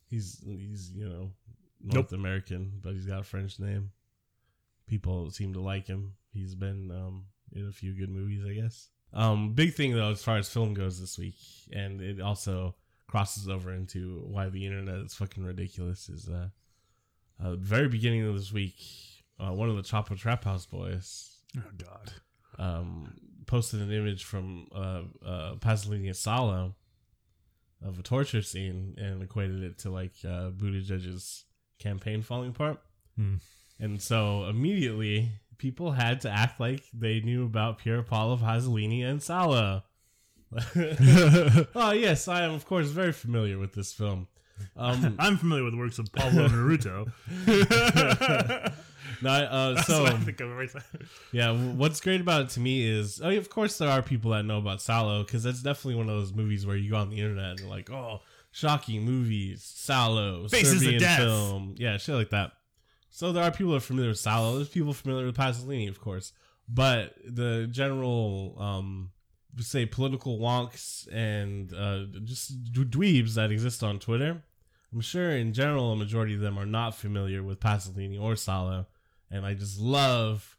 He's 0.08 0.42
he's 0.44 0.92
you 0.94 1.08
know 1.08 1.30
North 1.82 2.12
Nope. 2.12 2.20
American, 2.20 2.80
but 2.82 2.94
he's 2.94 3.06
got 3.06 3.20
a 3.20 3.24
French 3.24 3.58
name. 3.58 3.90
People 4.86 5.30
seem 5.30 5.52
to 5.54 5.60
like 5.60 5.86
him. 5.86 6.14
He's 6.32 6.54
been 6.54 6.90
um, 6.90 7.26
in 7.52 7.68
a 7.68 7.72
few 7.72 7.92
good 7.92 8.10
movies, 8.10 8.44
I 8.46 8.54
guess. 8.54 8.88
Um, 9.12 9.52
big 9.52 9.74
thing 9.74 9.94
though, 9.94 10.10
as 10.10 10.24
far 10.24 10.38
as 10.38 10.48
film 10.48 10.72
goes 10.72 10.98
this 10.98 11.18
week, 11.18 11.36
and 11.70 12.00
it 12.00 12.20
also 12.20 12.74
crosses 13.12 13.46
over 13.46 13.70
into 13.70 14.24
why 14.26 14.48
the 14.48 14.64
internet 14.64 14.94
is 15.04 15.14
fucking 15.14 15.44
ridiculous. 15.44 16.08
Is 16.08 16.30
uh, 16.30 16.48
uh 17.44 17.56
very 17.56 17.86
beginning 17.86 18.26
of 18.26 18.34
this 18.34 18.52
week, 18.52 18.76
uh, 19.38 19.52
one 19.52 19.68
of 19.68 19.76
the 19.76 19.82
Chapo 19.82 20.18
Trap 20.18 20.44
House 20.44 20.64
boys 20.64 21.36
Oh 21.58 21.60
God. 21.76 22.12
um, 22.58 23.12
posted 23.46 23.82
an 23.82 23.92
image 23.92 24.24
from 24.24 24.66
uh, 24.74 25.02
uh, 25.24 25.54
Pasolini 25.56 26.16
Salo 26.16 26.74
of 27.84 27.98
a 27.98 28.02
torture 28.02 28.40
scene 28.40 28.94
and 28.96 29.22
equated 29.22 29.62
it 29.62 29.78
to 29.80 29.90
like 29.90 30.14
uh, 30.24 30.48
Buttigieg's 30.50 31.44
campaign 31.78 32.22
falling 32.22 32.50
apart. 32.50 32.80
Hmm. 33.16 33.34
And 33.78 34.00
so 34.00 34.46
immediately 34.46 35.32
people 35.58 35.92
had 35.92 36.22
to 36.22 36.30
act 36.30 36.58
like 36.58 36.84
they 36.94 37.20
knew 37.20 37.44
about 37.44 37.78
Pier 37.78 38.02
Paolo 38.02 38.38
Pasolini 38.38 39.04
and 39.04 39.22
Salo. 39.22 39.82
Oh 41.74 41.92
yes, 41.96 42.28
I 42.28 42.42
am 42.42 42.52
of 42.52 42.66
course 42.66 42.88
very 42.88 43.12
familiar 43.12 43.58
with 43.58 43.74
this 43.74 43.92
film. 43.92 44.28
Um, 44.76 45.16
I'm 45.18 45.36
familiar 45.36 45.64
with 45.64 45.72
the 45.72 45.78
works 45.78 45.98
of 45.98 46.12
Pablo 46.12 46.48
Naruto. 46.48 47.10
no, 49.22 49.30
uh, 49.30 49.74
That's 49.74 49.86
so 49.86 50.02
what 50.04 50.12
I 50.12 50.18
think 50.18 50.40
of 50.40 50.50
every 50.50 50.68
time. 50.68 50.82
Yeah, 51.32 51.52
what's 51.52 52.00
great 52.00 52.20
about 52.20 52.42
it 52.42 52.48
to 52.50 52.60
me 52.60 52.86
is, 52.88 53.20
oh, 53.22 53.30
of 53.30 53.50
course, 53.50 53.78
there 53.78 53.88
are 53.88 54.02
people 54.02 54.30
that 54.32 54.44
know 54.44 54.58
about 54.58 54.82
Salo 54.82 55.24
because 55.24 55.42
that's 55.42 55.62
definitely 55.62 55.96
one 55.96 56.08
of 56.08 56.16
those 56.16 56.32
movies 56.32 56.66
where 56.66 56.76
you 56.76 56.90
go 56.90 56.96
on 56.96 57.10
the 57.10 57.18
internet 57.20 57.50
and 57.52 57.60
you're 57.60 57.68
like, 57.68 57.90
oh, 57.90 58.20
shocking 58.50 59.02
movies, 59.02 59.62
Salo, 59.64 60.46
Faces 60.48 60.74
of 60.74 60.78
Serbian 60.80 61.00
Death. 61.00 61.18
film, 61.18 61.74
yeah, 61.78 61.96
shit 61.96 62.14
like 62.14 62.30
that. 62.30 62.52
So 63.10 63.32
there 63.32 63.42
are 63.44 63.50
people 63.50 63.72
that 63.72 63.78
are 63.78 63.80
familiar 63.80 64.10
with 64.10 64.18
Salo. 64.18 64.56
There's 64.56 64.68
people 64.68 64.92
familiar 64.92 65.26
with 65.26 65.36
Pasolini, 65.36 65.88
of 65.88 66.00
course, 66.00 66.32
but 66.68 67.14
the 67.26 67.66
general, 67.70 68.56
um, 68.58 69.10
say, 69.58 69.86
political 69.86 70.38
wonks 70.38 71.06
and 71.12 71.72
uh, 71.74 72.04
just 72.24 72.72
dweebs 72.72 73.34
that 73.34 73.50
exist 73.50 73.82
on 73.82 73.98
Twitter. 73.98 74.42
I'm 74.92 75.00
sure 75.00 75.30
in 75.30 75.52
general 75.52 75.92
a 75.92 75.96
majority 75.96 76.34
of 76.34 76.40
them 76.40 76.58
are 76.58 76.66
not 76.66 76.94
familiar 76.94 77.42
with 77.42 77.60
Pasolini 77.60 78.20
or 78.20 78.36
Salo, 78.36 78.86
and 79.30 79.46
I 79.46 79.54
just 79.54 79.80
love 79.80 80.58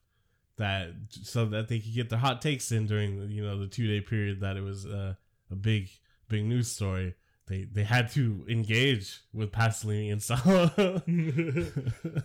that 0.57 0.91
so 1.09 1.45
that 1.45 1.67
they 1.67 1.79
could 1.79 1.93
get 1.93 2.09
their 2.09 2.19
hot 2.19 2.41
takes 2.41 2.71
in 2.71 2.87
during 2.87 3.19
the, 3.19 3.25
you 3.27 3.43
know 3.43 3.59
the 3.59 3.67
two 3.67 3.87
day 3.87 4.01
period 4.01 4.41
that 4.41 4.57
it 4.57 4.63
was 4.63 4.85
uh, 4.85 5.13
a 5.51 5.55
big 5.55 5.89
big 6.29 6.45
news 6.45 6.71
story. 6.71 7.13
They 7.47 7.65
they 7.65 7.83
had 7.83 8.11
to 8.13 8.45
engage 8.49 9.21
with 9.33 9.51
Pasolini 9.51 10.11
and 10.11 10.21
Salo. 10.21 10.71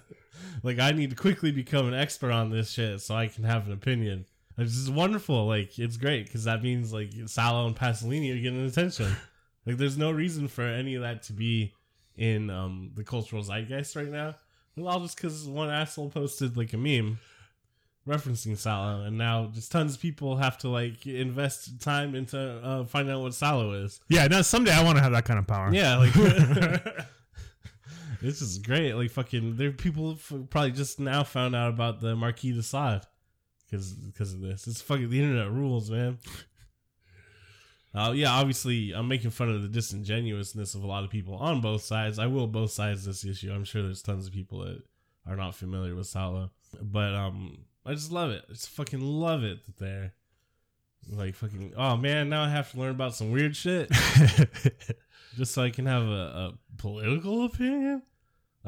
like 0.62 0.78
I 0.78 0.92
need 0.92 1.10
to 1.10 1.16
quickly 1.16 1.52
become 1.52 1.88
an 1.88 1.94
expert 1.94 2.32
on 2.32 2.50
this 2.50 2.70
shit 2.70 3.00
so 3.00 3.14
I 3.14 3.28
can 3.28 3.44
have 3.44 3.66
an 3.66 3.72
opinion. 3.72 4.26
It's 4.58 4.76
is 4.76 4.90
wonderful. 4.90 5.46
Like 5.46 5.78
it's 5.78 5.96
great 5.96 6.26
because 6.26 6.44
that 6.44 6.62
means 6.62 6.92
like 6.92 7.12
Salo 7.26 7.66
and 7.66 7.76
Pasolini 7.76 8.32
are 8.36 8.42
getting 8.42 8.66
attention. 8.66 9.14
Like, 9.66 9.76
there's 9.76 9.98
no 9.98 10.10
reason 10.10 10.48
for 10.48 10.62
any 10.62 10.94
of 10.94 11.02
that 11.02 11.24
to 11.24 11.34
be 11.34 11.74
in 12.16 12.48
um, 12.48 12.92
the 12.94 13.04
cultural 13.04 13.42
zeitgeist 13.42 13.96
right 13.96 14.08
now. 14.08 14.34
Well, 14.76 14.88
all 14.88 15.00
just 15.00 15.16
because 15.16 15.46
one 15.46 15.68
asshole 15.68 16.08
posted 16.08 16.56
like 16.56 16.72
a 16.72 16.78
meme 16.78 17.18
referencing 18.06 18.56
Salo, 18.56 19.02
and 19.02 19.18
now 19.18 19.50
just 19.52 19.70
tons 19.70 19.96
of 19.96 20.00
people 20.00 20.36
have 20.36 20.56
to 20.58 20.68
like 20.70 21.06
invest 21.06 21.82
time 21.82 22.14
into 22.14 22.38
uh, 22.38 22.84
finding 22.86 23.14
out 23.14 23.20
what 23.20 23.34
Salo 23.34 23.72
is. 23.72 24.00
Yeah, 24.08 24.26
now 24.26 24.40
someday 24.40 24.72
I 24.72 24.82
want 24.82 24.96
to 24.96 25.02
have 25.02 25.12
that 25.12 25.26
kind 25.26 25.38
of 25.38 25.46
power. 25.46 25.70
Yeah, 25.70 25.98
like 25.98 26.14
this 28.22 28.40
is 28.40 28.58
great. 28.58 28.94
Like 28.94 29.10
fucking, 29.10 29.56
there 29.56 29.70
people 29.72 30.12
f- 30.12 30.32
probably 30.48 30.72
just 30.72 30.98
now 30.98 31.24
found 31.24 31.54
out 31.54 31.68
about 31.68 32.00
the 32.00 32.16
Marquis 32.16 32.52
de 32.52 32.62
Sade 32.62 33.02
because 33.68 33.92
because 33.92 34.32
of 34.32 34.40
this. 34.40 34.66
It's 34.66 34.80
fucking 34.80 35.10
the 35.10 35.20
internet 35.20 35.50
rules, 35.50 35.90
man. 35.90 36.18
Uh, 37.94 38.12
yeah, 38.14 38.30
obviously, 38.30 38.92
I'm 38.92 39.08
making 39.08 39.30
fun 39.30 39.48
of 39.50 39.62
the 39.62 39.68
disingenuousness 39.68 40.74
of 40.74 40.84
a 40.84 40.86
lot 40.86 41.04
of 41.04 41.10
people 41.10 41.34
on 41.34 41.60
both 41.60 41.82
sides. 41.82 42.18
I 42.18 42.26
will 42.26 42.46
both 42.46 42.70
sides 42.70 43.04
this 43.04 43.24
issue. 43.24 43.50
I'm 43.50 43.64
sure 43.64 43.82
there's 43.82 44.02
tons 44.02 44.26
of 44.26 44.32
people 44.32 44.60
that 44.60 44.82
are 45.26 45.36
not 45.36 45.54
familiar 45.54 45.94
with 45.94 46.06
Salo, 46.06 46.50
but 46.80 47.14
um, 47.14 47.64
I 47.86 47.94
just 47.94 48.12
love 48.12 48.30
it. 48.30 48.44
I 48.48 48.52
just 48.52 48.68
fucking 48.70 49.00
love 49.00 49.42
it 49.42 49.64
that 49.66 49.78
they're 49.78 50.12
like 51.10 51.34
fucking. 51.34 51.72
Oh 51.76 51.96
man, 51.96 52.28
now 52.28 52.44
I 52.44 52.50
have 52.50 52.70
to 52.72 52.78
learn 52.78 52.90
about 52.90 53.14
some 53.14 53.30
weird 53.30 53.56
shit 53.56 53.90
just 55.36 55.54
so 55.54 55.62
I 55.62 55.70
can 55.70 55.86
have 55.86 56.02
a, 56.02 56.06
a 56.06 56.58
political 56.76 57.44
opinion. 57.46 58.02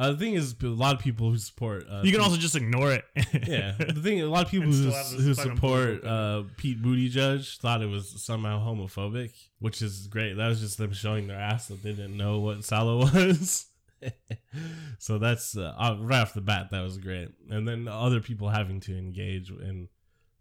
Uh, 0.00 0.12
the 0.12 0.16
thing 0.16 0.33
is, 0.33 0.54
a 0.62 0.66
lot 0.66 0.97
of 0.97 1.02
people 1.02 1.28
who 1.30 1.37
support 1.37 1.85
uh, 1.90 2.00
you 2.02 2.11
can 2.11 2.21
Pete- 2.21 2.21
also 2.21 2.37
just 2.38 2.57
ignore 2.57 2.90
it. 2.90 3.04
yeah. 3.47 3.75
The 3.78 4.00
thing, 4.02 4.23
a 4.23 4.25
lot 4.25 4.47
of 4.47 4.50
people 4.50 4.69
who, 4.69 4.73
still 4.73 4.92
have 4.92 5.11
this 5.11 5.21
who 5.21 5.35
support 5.35 6.02
uh, 6.02 6.45
Pete 6.57 6.80
Buttigieg 6.80 7.59
thought 7.59 7.83
it 7.83 7.87
was 7.87 8.23
somehow 8.23 8.66
homophobic, 8.66 9.33
which 9.59 9.83
is 9.83 10.07
great. 10.07 10.38
That 10.38 10.49
was 10.49 10.61
just 10.61 10.78
them 10.78 10.95
showing 10.95 11.26
their 11.26 11.38
ass 11.38 11.69
that 11.69 11.83
they 11.83 11.90
didn't 11.90 12.16
know 12.16 12.38
what 12.38 12.64
Salo 12.64 13.00
was. 13.14 13.66
so 14.99 15.19
that's 15.19 15.54
uh, 15.54 15.75
uh, 15.76 15.99
right 16.00 16.23
off 16.23 16.33
the 16.33 16.40
bat, 16.40 16.71
that 16.71 16.80
was 16.80 16.97
great. 16.97 17.28
And 17.50 17.69
then 17.69 17.87
other 17.87 18.21
people 18.21 18.49
having 18.49 18.80
to 18.80 18.97
engage 18.97 19.50
and 19.50 19.88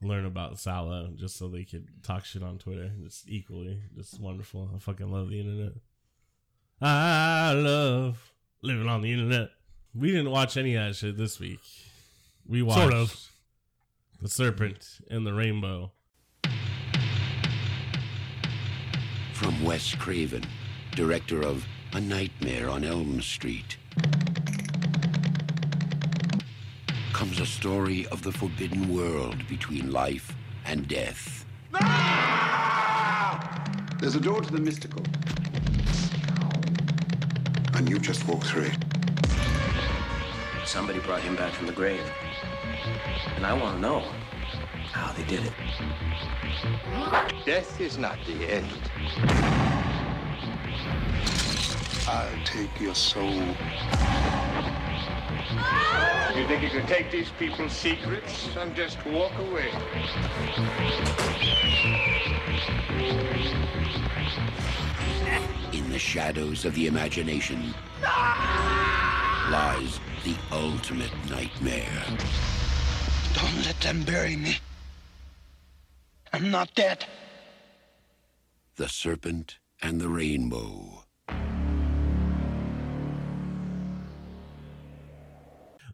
learn 0.01 0.25
about 0.25 0.57
Salo 0.57 1.09
just 1.17 1.35
so 1.35 1.49
they 1.49 1.65
could 1.65 1.85
talk 2.01 2.23
shit 2.23 2.43
on 2.43 2.59
Twitter, 2.59 2.93
just 3.03 3.27
equally, 3.27 3.81
just 3.93 4.21
wonderful. 4.21 4.69
I 4.73 4.79
fucking 4.79 5.11
love 5.11 5.29
the 5.29 5.41
internet. 5.41 5.73
I 6.81 7.51
love 7.51 8.31
living 8.61 8.87
on 8.87 9.01
the 9.01 9.11
internet. 9.11 9.49
We 9.93 10.11
didn't 10.11 10.31
watch 10.31 10.57
any 10.57 10.75
of 10.75 10.85
that 10.85 10.95
shit 10.95 11.17
this 11.17 11.39
week. 11.39 11.59
We 12.47 12.61
watched 12.61 12.81
Sort 12.81 12.93
of. 12.93 13.31
The 14.21 14.29
Serpent 14.29 14.99
and 15.09 15.25
the 15.25 15.33
Rainbow. 15.33 15.91
From 19.33 19.63
Wes 19.63 19.95
Craven, 19.95 20.43
director 20.93 21.41
of 21.41 21.65
A 21.93 22.01
Nightmare 22.01 22.69
on 22.69 22.83
Elm 22.83 23.21
Street, 23.21 23.77
comes 27.13 27.39
a 27.39 27.45
story 27.45 28.05
of 28.07 28.21
the 28.23 28.31
forbidden 28.33 28.93
world 28.93 29.47
between 29.47 29.91
life 29.91 30.35
and 30.65 30.87
death. 30.87 31.45
There's 33.99 34.15
a 34.15 34.19
door 34.19 34.41
to 34.41 34.51
the 34.51 34.59
mystical. 34.59 35.03
And 37.79 37.89
you 37.89 37.98
just 37.98 38.27
walk 38.27 38.43
through 38.43 38.63
it. 38.63 38.77
Somebody 40.65 41.00
brought 41.00 41.21
him 41.21 41.38
back 41.38 41.53
from 41.53 41.65
the 41.65 41.71
grave. 41.71 42.03
And 43.38 43.45
I 43.45 43.53
want 43.53 43.77
to 43.77 43.81
know 43.81 44.01
how 44.91 45.13
they 45.13 45.24
did 45.24 45.45
it. 45.45 45.53
Death 47.45 47.79
is 47.79 47.98
not 47.98 48.17
the 48.27 48.51
end. 48.51 48.67
I'll 52.05 52.43
take 52.43 52.81
your 52.81 52.95
soul. 52.95 53.31
You 56.36 56.48
think 56.48 56.62
you 56.62 56.69
can 56.69 56.86
take 56.86 57.09
these 57.12 57.29
people's 57.39 57.71
secrets 57.71 58.50
and 58.57 58.75
just 58.75 58.98
walk 59.05 59.31
away? 59.39 59.71
In 65.71 65.88
the 65.91 65.99
shadows 65.99 66.65
of 66.65 66.73
the 66.73 66.88
imagination 66.88 67.75
lies 68.01 69.99
the 70.23 70.35
ultimate 70.51 71.11
nightmare. 71.29 72.03
Don't 73.35 73.65
let 73.65 73.79
them 73.79 74.01
bury 74.03 74.35
me. 74.35 74.57
I'm 76.33 76.49
not 76.49 76.73
dead. 76.73 77.05
The 78.77 78.89
Serpent 78.89 79.57
and 79.81 80.01
the 80.01 80.09
Rainbow. 80.09 81.03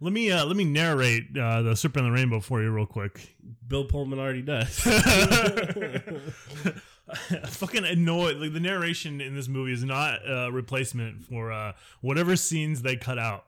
let 0.02 0.14
me 0.14 0.32
uh, 0.32 0.46
let 0.46 0.56
me 0.56 0.64
narrate 0.64 1.36
uh, 1.38 1.64
the 1.64 1.76
Serpent 1.76 2.06
and 2.06 2.16
the 2.16 2.18
Rainbow 2.18 2.40
for 2.40 2.62
you 2.62 2.72
real 2.72 2.86
quick. 2.86 3.36
Bill 3.68 3.86
Pullman 3.86 4.20
already 4.20 4.42
does. 4.42 4.86
fucking 7.46 7.86
annoyed. 7.86 8.38
Like 8.38 8.54
the 8.54 8.60
narration 8.60 9.22
in 9.22 9.36
this 9.36 9.48
movie 9.48 9.74
is 9.74 9.84
not 9.84 10.20
a 10.28 10.50
replacement 10.52 11.24
for 11.26 11.52
uh, 11.52 11.74
whatever 12.02 12.36
scenes 12.36 12.82
they 12.82 12.96
cut 12.96 13.20
out. 13.20 13.46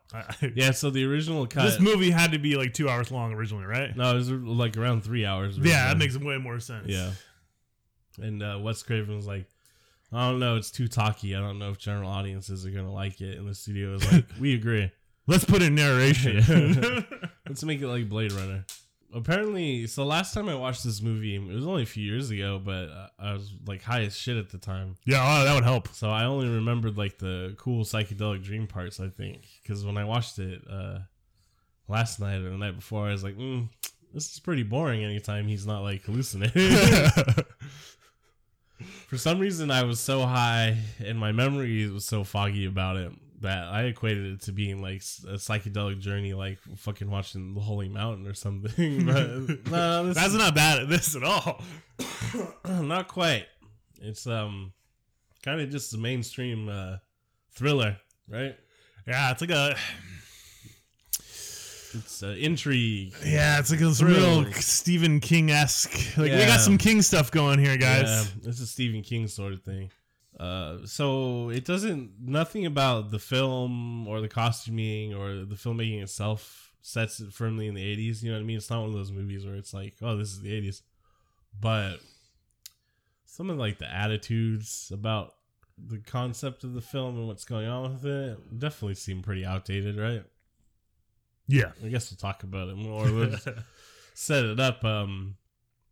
Yeah, 0.56 0.72
so 0.72 0.90
the 0.90 1.06
original 1.06 1.48
cut. 1.48 1.64
this 1.64 1.80
movie 1.80 2.12
had 2.12 2.32
to 2.34 2.40
be 2.40 2.56
like 2.56 2.74
two 2.74 2.88
hours 2.88 3.12
long 3.12 3.34
originally, 3.34 3.66
right? 3.66 3.96
No, 3.96 4.12
it 4.12 4.16
was 4.16 4.32
like 4.32 4.78
around 4.78 5.04
three 5.04 5.26
hours. 5.26 5.58
Yeah, 5.58 5.88
that 5.88 5.98
makes 5.98 6.18
way 6.18 6.38
more 6.38 6.60
sense. 6.60 6.88
Yeah. 6.88 7.12
And 8.20 8.42
uh, 8.42 8.60
Wes 8.62 8.84
Craven 8.84 9.16
was 9.16 9.28
like, 9.28 9.46
I 10.12 10.30
don't 10.30 10.40
know, 10.40 10.56
it's 10.56 10.72
too 10.72 10.88
talky. 10.88 11.36
I 11.36 11.40
don't 11.40 11.60
know 11.60 11.72
if 11.72 11.78
general 11.78 12.10
audiences 12.10 12.66
are 12.66 12.72
gonna 12.72 12.94
like 12.94 13.22
it. 13.22 13.38
And 13.38 13.48
the 13.48 13.56
studio 13.56 13.92
was 13.92 14.12
like, 14.12 14.26
we 14.40 14.54
agree. 14.54 14.92
Let's 15.28 15.44
put 15.44 15.62
in 15.62 15.76
narration. 15.76 16.38
Let's 17.48 17.64
make 17.64 17.82
it 17.82 17.88
like 17.88 18.08
Blade 18.08 18.32
Runner. 18.32 18.66
Apparently, 19.14 19.88
so 19.88 20.04
last 20.04 20.34
time 20.34 20.50
I 20.50 20.56
watched 20.56 20.84
this 20.84 21.02
movie, 21.02 21.36
it 21.36 21.42
was 21.42 21.66
only 21.66 21.84
a 21.84 21.88
few 21.88 22.04
years 22.04 22.30
ago, 22.30 22.62
but 22.64 22.90
uh, 22.90 23.08
I 23.18 23.34
was 23.34 23.54
like 23.66 23.82
high 23.82 24.02
as 24.02 24.16
shit 24.16 24.36
at 24.36 24.50
the 24.50 24.58
time. 24.58 24.96
yeah, 25.06 25.24
oh, 25.24 25.46
that 25.46 25.56
would 25.56 25.64
help. 25.64 25.88
So 25.90 26.10
I 26.10 26.26
only 26.26 26.50
remembered 26.50 26.98
like 26.98 27.18
the 27.18 27.56
cool 27.58 27.86
psychedelic 27.86 28.44
dream 28.44 28.68
parts, 28.68 29.00
I 29.00 29.08
think. 29.08 29.48
Because 29.64 29.86
when 29.86 29.98
I 29.98 30.04
watched 30.04 30.40
it 30.40 30.62
uh, 30.70 31.00
last 31.88 32.20
night 32.20 32.42
or 32.42 32.50
the 32.50 32.58
night 32.58 32.76
before, 32.76 33.08
I 33.08 33.14
was 33.14 33.24
like, 33.24 33.38
mm, 33.38 33.70
this 34.14 34.32
is 34.34 34.40
pretty 34.40 34.64
boring 34.64 35.04
anytime 35.04 35.48
he's 35.48 35.66
not 35.66 35.84
like 35.84 36.04
hallucinating. 36.04 36.76
For 39.08 39.18
some 39.18 39.40
reason, 39.40 39.72
I 39.72 39.84
was 39.84 40.00
so 40.00 40.26
high 40.26 40.78
and 41.00 41.18
my 41.18 41.32
memory 41.32 41.90
was 41.90 42.06
so 42.06 42.24
foggy 42.24 42.66
about 42.66 42.98
it 42.98 43.12
that 43.42 43.66
I 43.66 43.84
equated 43.84 44.26
it 44.34 44.42
to 44.44 44.52
being 44.52 44.82
like 44.82 44.98
a 45.28 45.36
psychedelic 45.36 46.00
journey, 46.00 46.34
like 46.34 46.58
fucking 46.78 47.10
watching 47.10 47.54
the 47.54 47.62
Holy 47.62 47.88
Mountain 47.90 48.28
or 48.28 48.34
something. 48.34 49.06
But 49.06 49.72
no, 49.72 50.12
That's 50.14 50.30
is- 50.30 50.36
not 50.36 50.56
bad 50.56 50.80
at 50.80 50.90
this 50.90 51.16
at 51.16 51.24
all. 51.24 51.62
not 52.66 53.08
quite. 53.08 53.46
It's 54.02 54.26
um 54.28 54.74
kind 55.44 55.62
of 55.62 55.70
just 55.70 55.94
a 55.94 55.98
mainstream 55.98 56.68
uh, 56.70 56.98
thriller, 57.52 57.98
right? 58.28 58.56
Yeah, 59.08 59.32
it's 59.32 59.42
like 59.42 59.52
a 59.52 59.76
It's 61.94 62.22
uh, 62.22 62.36
intrigue. 62.38 63.14
yeah, 63.26 63.60
it's 63.60 63.72
like 63.72 63.80
a 63.82 64.06
real 64.06 64.52
Stephen 64.54 65.20
King 65.20 65.52
esque. 65.52 66.18
Like 66.18 66.32
we 66.32 66.38
got 66.46 66.60
some 66.60 66.78
King 66.78 67.02
stuff 67.02 67.32
going 67.32 67.60
here, 67.60 67.78
guys. 67.78 68.34
Yeah, 68.42 68.50
it's 68.50 68.60
a 68.60 68.68
Stephen 68.68 69.02
King 69.02 69.28
sort 69.28 69.54
of 69.54 69.62
thing. 69.64 69.90
Uh, 70.40 70.86
so 70.86 71.50
it 71.50 71.66
doesn't 71.66 72.12
nothing 72.22 72.66
about 72.66 73.10
the 73.12 73.20
film 73.20 74.08
or 74.08 74.22
the 74.22 74.28
costuming 74.28 75.14
or 75.14 75.46
the 75.46 75.56
filmmaking 75.56 76.02
itself 76.02 76.72
sets 76.82 77.20
it 77.20 77.34
firmly 77.34 77.68
in 77.68 77.74
the 77.74 77.82
80s. 77.82 78.22
You 78.22 78.30
know 78.30 78.38
what 78.38 78.44
I 78.44 78.46
mean? 78.46 78.58
It's 78.58 78.70
not 78.70 78.82
one 78.82 78.90
of 78.90 78.96
those 78.96 79.12
movies 79.12 79.46
where 79.46 79.56
it's 79.56 79.74
like, 79.74 79.96
oh, 80.02 80.16
this 80.16 80.30
is 80.30 80.42
the 80.42 80.52
80s. 80.52 80.82
But 81.60 81.98
some 83.26 83.50
of 83.50 83.58
like 83.58 83.80
the 83.80 83.92
attitudes 83.92 84.92
about 84.94 85.34
the 85.78 86.00
concept 86.00 86.64
of 86.64 86.74
the 86.74 86.82
film 86.82 87.18
and 87.18 87.28
what's 87.28 87.46
going 87.46 87.68
on 87.68 87.94
with 87.94 88.06
it 88.06 88.60
definitely 88.60 88.96
seem 88.96 89.22
pretty 89.22 89.46
outdated, 89.46 89.98
right? 89.98 90.24
Yeah. 91.48 91.72
I 91.84 91.88
guess 91.88 92.12
we'll 92.12 92.18
talk 92.18 92.44
about 92.44 92.70
it 92.70 92.78
more. 92.78 93.04
We'll 93.04 93.38
set 94.14 94.46
it 94.46 94.60
up. 94.60 94.84
Um, 94.84 95.36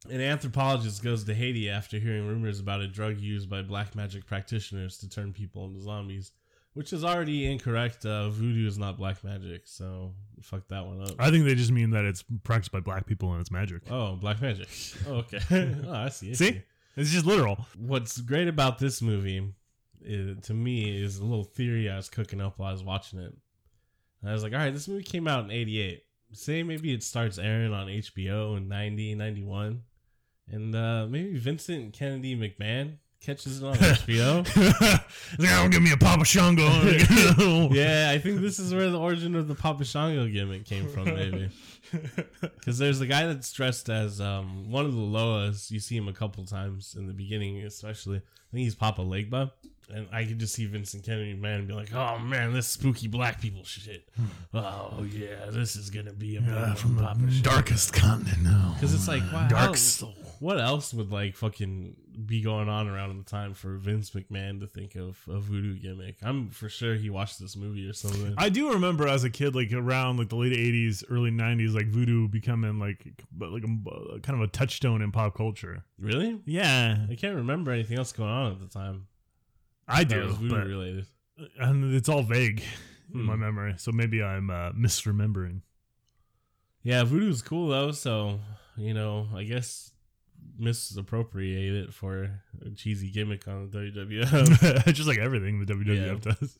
an 0.10 0.22
anthropologist 0.22 1.04
goes 1.04 1.24
to 1.24 1.34
Haiti 1.34 1.70
after 1.70 1.98
hearing 1.98 2.28
rumors 2.28 2.60
about 2.60 2.82
a 2.82 2.88
drug 2.88 3.20
used 3.20 3.50
by 3.50 3.62
black 3.62 3.96
magic 3.96 4.26
practitioners 4.26 4.98
to 5.00 5.10
turn 5.10 5.34
people 5.34 5.66
into 5.66 5.82
zombies, 5.82 6.32
which 6.74 6.94
is 6.94 7.04
already 7.04 7.52
incorrect. 7.52 8.06
Uh, 8.06 8.30
voodoo 8.30 8.68
is 8.68 8.78
not 8.78 8.98
black 8.98 9.24
magic, 9.24 9.64
so 9.66 10.14
fuck 10.42 10.68
that 10.68 10.86
one 10.86 11.02
up. 11.02 11.16
I 11.20 11.32
think 11.32 11.46
they 11.46 11.56
just 11.56 11.72
mean 11.72 11.92
that 11.92 12.06
it's 12.06 12.24
practiced 12.44 12.72
by 12.72 12.80
black 12.80 13.06
people 13.06 13.32
and 13.32 13.42
it's 13.42 13.52
magic. 13.52 13.84
Oh, 13.90 14.16
black 14.16 14.42
magic. 14.42 14.68
Oh, 15.08 15.16
okay. 15.16 15.40
oh, 15.88 15.94
I 15.94 16.10
see. 16.10 16.32
I 16.32 16.34
See? 16.34 16.62
It's 16.96 17.12
just 17.12 17.26
literal. 17.26 17.66
What's 17.78 18.22
great 18.22 18.48
about 18.48 18.80
this 18.80 19.02
movie, 19.02 19.54
is, 20.02 20.38
to 20.48 20.54
me, 20.54 21.04
is 21.04 21.18
a 21.18 21.26
little 21.26 21.44
theory 21.44 21.90
I 21.90 21.98
was 21.98 22.10
cooking 22.10 22.40
up 22.40 22.58
while 22.58 22.70
I 22.70 22.74
was 22.74 22.84
watching 22.84 23.20
it. 23.20 23.36
And 24.22 24.30
I 24.30 24.34
was 24.34 24.44
like, 24.44 24.54
all 24.54 24.60
right, 24.60 24.74
this 24.74 24.88
movie 24.88 25.04
came 25.04 25.28
out 25.28 25.44
in 25.44 25.52
88. 25.52 26.04
Say 26.32 26.64
maybe 26.64 26.94
it 26.94 27.04
starts 27.04 27.38
airing 27.38 27.74
on 27.74 27.88
HBO 27.88 28.58
in 28.58 28.68
90, 28.68 29.16
91. 29.16 29.82
And 30.52 30.76
uh, 30.76 31.08
maybe 31.10 31.38
Vincent 31.38 31.94
Kennedy 31.94 32.36
McMahon 32.36 32.98
catches 33.26 33.62
it 33.62 33.66
on 33.66 33.76
HBO. 33.76 34.46
Like, 35.40 35.50
"Oh, 35.52 35.68
give 35.70 35.82
me 35.82 35.92
a 35.92 35.98
Papa 35.98 36.26
Shango. 36.26 36.64
yeah, 37.72 38.12
I 38.12 38.20
think 38.20 38.42
this 38.42 38.60
is 38.60 38.74
where 38.74 38.90
the 38.90 39.00
origin 39.00 39.36
of 39.36 39.48
the 39.48 39.56
Papa 39.56 39.84
Shango 39.84 40.28
gimmick 40.28 40.66
came 40.66 40.88
from, 40.88 41.06
maybe. 41.06 41.50
Because 42.42 42.80
there's 42.80 43.00
a 43.00 43.06
guy 43.06 43.28
that's 43.28 43.54
dressed 43.54 43.90
as 43.90 44.20
um, 44.20 44.72
one 44.72 44.86
of 44.86 44.94
the 44.94 45.00
Loas. 45.00 45.70
You 45.70 45.80
see 45.80 45.96
him 45.96 46.08
a 46.08 46.14
couple 46.14 46.44
times 46.44 46.96
in 46.98 47.06
the 47.08 47.14
beginning, 47.14 47.62
especially. 47.62 48.18
I 48.18 48.52
think 48.52 48.64
he's 48.64 48.76
Papa 48.76 49.02
Legba. 49.02 49.52
And 49.94 50.08
I 50.12 50.26
could 50.26 50.40
just 50.40 50.56
see 50.56 50.66
Vincent 50.66 51.06
Kennedy 51.06 51.36
man 51.36 51.68
be 51.68 51.74
like, 51.74 51.94
"Oh 51.94 52.18
man, 52.18 52.54
this 52.54 52.66
spooky 52.68 53.08
black 53.08 53.40
people 53.40 53.64
shit. 53.64 54.10
Oh 54.52 55.06
yeah, 55.12 55.52
this 55.52 55.76
is 55.76 55.92
gonna 55.92 56.12
be 56.12 56.38
a 56.38 56.42
one, 56.42 56.76
from 56.76 56.96
the 56.96 57.04
Papa 57.04 57.20
Shango." 57.20 57.50
darkest 57.50 57.94
continent 57.94 58.42
now. 58.42 58.72
Because 58.74 58.96
it's 58.96 59.08
like, 59.08 59.22
wow, 59.32 59.48
dark 59.48 59.78
soul. 59.78 60.16
What 60.40 60.60
else 60.60 60.94
would 60.94 61.12
like 61.12 61.36
fucking 61.36 61.96
be 62.26 62.42
going 62.42 62.70
on 62.70 62.88
around 62.88 63.18
the 63.18 63.24
time 63.30 63.54
for 63.54 63.78
Vince 63.78 64.12
McMahon 64.12 64.60
to 64.62 64.68
think 64.68 64.96
of 64.96 65.18
a 65.28 65.40
voodoo 65.40 65.78
gimmick? 65.80 66.18
I'm 66.24 66.50
for 66.50 66.70
sure 66.70 66.96
he 66.96 67.10
watched 67.10 67.40
this 67.40 67.56
movie 67.56 67.88
or 67.90 67.94
something. 67.94 68.34
I 68.38 68.50
do 68.50 68.72
remember 68.74 69.08
as 69.08 69.24
a 69.24 69.30
kid, 69.30 69.56
like 69.56 69.72
around 69.74 70.18
like 70.18 70.30
the 70.30 70.36
late 70.36 70.54
'80s, 70.54 71.04
early 71.10 71.32
'90s, 71.32 71.74
like 71.74 71.88
voodoo 71.88 72.28
becoming 72.28 72.80
like 72.80 73.06
but 73.32 73.52
like 73.52 73.64
a, 73.64 74.20
kind 74.22 74.42
of 74.42 74.42
a 74.42 74.48
touchstone 74.48 75.02
in 75.02 75.12
pop 75.12 75.36
culture. 75.36 75.84
really? 76.00 76.40
Yeah, 76.46 76.98
I 77.10 77.16
can't 77.16 77.36
remember 77.36 77.72
anything 77.72 77.98
else 77.98 78.12
going 78.12 78.30
on 78.30 78.52
at 78.54 78.60
the 78.60 78.68
time. 78.68 79.08
I 79.88 80.04
that 80.04 80.10
do, 80.16 80.28
voodoo 80.30 80.56
related. 80.68 81.06
and 81.60 81.94
it's 81.94 82.10
all 82.10 82.24
vague 82.24 82.64
in 83.14 83.20
Hmm. 83.20 83.26
my 83.26 83.36
memory. 83.36 83.76
So 83.78 83.92
maybe 83.92 84.24
I'm 84.24 84.50
uh, 84.50 84.72
misremembering. 84.72 85.62
Yeah, 86.84 87.04
voodoo's 87.04 87.42
cool 87.42 87.68
though. 87.70 87.92
So 87.92 88.40
you 88.78 88.94
know, 88.94 89.28
I 89.36 89.44
guess 89.44 89.92
misappropriate 90.58 91.74
it 91.88 91.94
for 91.94 92.42
a 92.66 92.70
cheesy 92.72 93.10
gimmick 93.12 93.48
on 93.48 93.70
the 93.72 93.78
WWF. 93.78 94.86
Just 94.94 95.08
like 95.08 95.18
everything 95.20 95.60
the 95.64 95.74
WWF 95.74 96.26
Yeah. 96.26 96.34
does. 96.34 96.58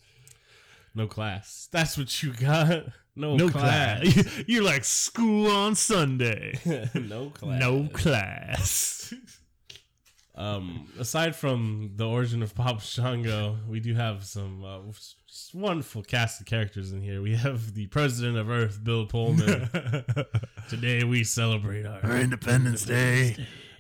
no 0.94 1.08
class. 1.08 1.68
That's 1.72 1.98
what 1.98 2.24
you 2.24 2.34
got. 2.34 2.86
No, 3.16 3.36
No 3.38 3.50
class. 3.50 4.02
class. 4.14 4.44
You're 4.48 4.64
like 4.64 4.84
school 4.84 5.48
on 5.50 5.76
Sunday. 5.76 6.60
no 6.94 7.30
class. 7.30 7.60
No 7.60 7.88
class. 7.94 9.14
Um, 10.38 10.90
aside 11.00 11.34
from 11.34 11.92
the 11.96 12.06
origin 12.06 12.44
of 12.44 12.54
Pop 12.54 12.82
Shango, 12.82 13.58
we 13.70 13.80
do 13.80 13.94
have 13.94 14.26
some 14.26 14.66
uh, 14.66 14.80
wonderful 15.54 16.04
cast 16.04 16.42
of 16.42 16.46
characters 16.46 16.92
in 16.92 17.02
here. 17.02 17.22
We 17.22 17.36
have 17.36 17.74
the 17.74 17.88
president 17.88 18.38
of 18.38 18.50
Earth, 18.50 18.84
Bill 18.84 19.06
Pullman. 19.06 19.70
Today 20.70 21.06
we 21.06 21.24
celebrate 21.24 21.86
our. 21.86 22.02
Our 22.06 22.18
Independence 22.18 22.84
Day. 22.84 23.38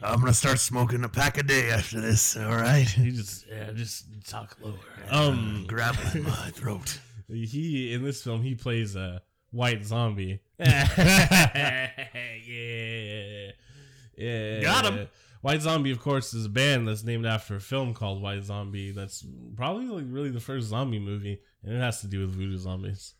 I'm 0.07 0.19
gonna 0.19 0.33
start 0.33 0.59
smoking 0.59 1.03
a 1.03 1.09
pack 1.09 1.37
a 1.37 1.43
day 1.43 1.69
after 1.71 1.99
this. 1.99 2.37
All 2.37 2.55
right. 2.55 2.87
He 2.87 3.11
just 3.11 3.45
yeah, 3.49 3.71
just 3.71 4.05
talk 4.27 4.55
lower. 4.61 4.73
Um, 5.09 5.65
grab 5.67 5.95
my 6.15 6.51
throat. 6.51 6.99
he 7.27 7.93
in 7.93 8.03
this 8.03 8.23
film 8.23 8.43
he 8.43 8.55
plays 8.55 8.95
a 8.95 9.21
white 9.51 9.83
zombie. 9.83 10.41
yeah, 10.59 11.89
yeah. 14.17 14.61
Got 14.61 14.85
him. 14.85 15.07
White 15.41 15.61
Zombie, 15.61 15.91
of 15.91 15.99
course, 15.99 16.33
is 16.33 16.45
a 16.47 16.49
band 16.49 16.87
that's 16.87 17.03
named 17.03 17.27
after 17.27 17.55
a 17.55 17.61
film 17.61 17.93
called 17.93 18.19
White 18.19 18.43
Zombie. 18.43 18.89
That's 18.89 19.23
probably 19.55 19.85
like 19.85 20.05
really 20.07 20.31
the 20.31 20.39
first 20.39 20.69
zombie 20.69 20.97
movie, 20.97 21.39
and 21.63 21.71
it 21.71 21.79
has 21.79 22.01
to 22.01 22.07
do 22.07 22.21
with 22.21 22.31
voodoo 22.33 22.57
zombies. 22.57 23.13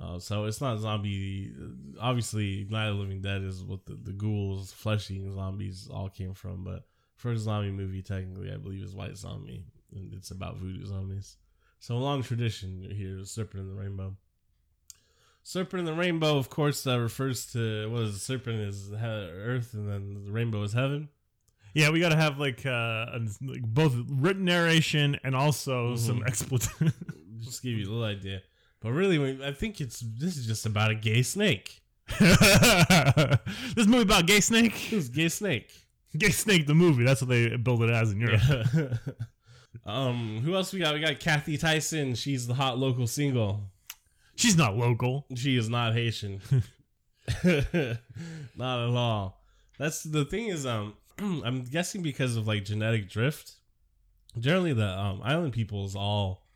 Uh, 0.00 0.18
so 0.18 0.44
it's 0.44 0.60
not 0.60 0.78
zombie. 0.78 1.52
Obviously, 2.00 2.66
Night 2.70 2.86
of 2.88 2.96
the 2.96 3.02
Living 3.02 3.20
Dead 3.20 3.42
is 3.42 3.64
what 3.64 3.84
the, 3.86 3.94
the 4.00 4.12
ghouls, 4.12 4.72
flesh 4.72 5.10
eating 5.10 5.32
zombies 5.34 5.88
all 5.92 6.08
came 6.08 6.34
from. 6.34 6.62
But 6.62 6.84
first 7.16 7.42
zombie 7.42 7.72
movie, 7.72 8.02
technically, 8.02 8.52
I 8.52 8.56
believe, 8.58 8.82
is 8.84 8.94
White 8.94 9.16
Zombie, 9.16 9.64
and 9.92 10.12
it's 10.14 10.30
about 10.30 10.56
voodoo 10.58 10.86
zombies. 10.86 11.36
So 11.80 11.96
a 11.96 11.98
long 11.98 12.22
tradition 12.22 12.88
here 12.92 13.18
is 13.18 13.30
Serpent 13.30 13.60
in 13.62 13.68
the 13.68 13.80
Rainbow. 13.80 14.16
Serpent 15.42 15.80
in 15.80 15.86
the 15.86 15.94
Rainbow, 15.94 16.36
of 16.36 16.50
course, 16.50 16.84
that 16.84 17.00
refers 17.00 17.46
to 17.52 17.90
what 17.90 18.02
is 18.02 18.20
serpent 18.22 18.60
is 18.60 18.92
earth, 18.92 19.72
and 19.74 19.88
then 19.90 20.24
the 20.26 20.30
rainbow 20.30 20.62
is 20.62 20.74
heaven. 20.74 21.08
Yeah, 21.74 21.90
we 21.90 22.00
got 22.00 22.10
to 22.10 22.16
have 22.16 22.38
like, 22.38 22.66
uh, 22.66 23.06
like 23.40 23.62
both 23.62 23.94
written 24.08 24.44
narration 24.44 25.16
and 25.24 25.34
also 25.34 25.96
some 25.96 26.20
Mhm. 26.20 26.26
expletive. 26.26 26.92
Just 27.40 27.62
give 27.62 27.72
you 27.78 27.86
a 27.86 27.90
little 27.90 28.04
idea, 28.04 28.42
but 28.80 28.92
really, 28.92 29.44
I 29.44 29.52
think 29.52 29.80
it's 29.80 30.00
this 30.00 30.36
is 30.36 30.46
just 30.46 30.66
about 30.66 30.90
a 30.90 30.94
gay 30.94 31.22
snake. 31.22 31.80
this 32.20 33.86
movie 33.86 34.02
about 34.02 34.26
gay 34.26 34.40
snake. 34.40 34.72
Who's 34.72 35.08
gay 35.08 35.28
snake? 35.28 35.72
Gay 36.16 36.30
snake, 36.30 36.66
the 36.66 36.74
movie. 36.74 37.04
That's 37.04 37.20
what 37.20 37.28
they 37.28 37.56
build 37.56 37.82
it 37.82 37.90
as 37.90 38.12
in 38.12 38.20
Europe. 38.20 38.40
Yeah. 38.46 38.96
um, 39.86 40.40
who 40.42 40.54
else 40.54 40.72
we 40.72 40.78
got? 40.78 40.94
We 40.94 41.00
got 41.00 41.20
Cathy 41.20 41.58
Tyson. 41.58 42.14
She's 42.14 42.46
the 42.46 42.54
hot 42.54 42.78
local 42.78 43.06
single. 43.06 43.70
She's 44.36 44.56
not 44.56 44.76
local. 44.76 45.26
She 45.34 45.56
is 45.56 45.68
not 45.68 45.94
Haitian. 45.94 46.40
not 47.44 48.88
at 48.88 48.96
all. 48.96 49.42
That's 49.78 50.02
the 50.02 50.24
thing 50.24 50.46
is 50.46 50.64
um 50.64 50.94
I'm 51.18 51.64
guessing 51.64 52.02
because 52.02 52.36
of 52.36 52.46
like 52.46 52.64
genetic 52.64 53.10
drift. 53.10 53.56
Generally 54.38 54.74
the 54.74 54.86
um 54.86 55.20
island 55.24 55.52
peoples 55.52 55.96
all 55.96 56.47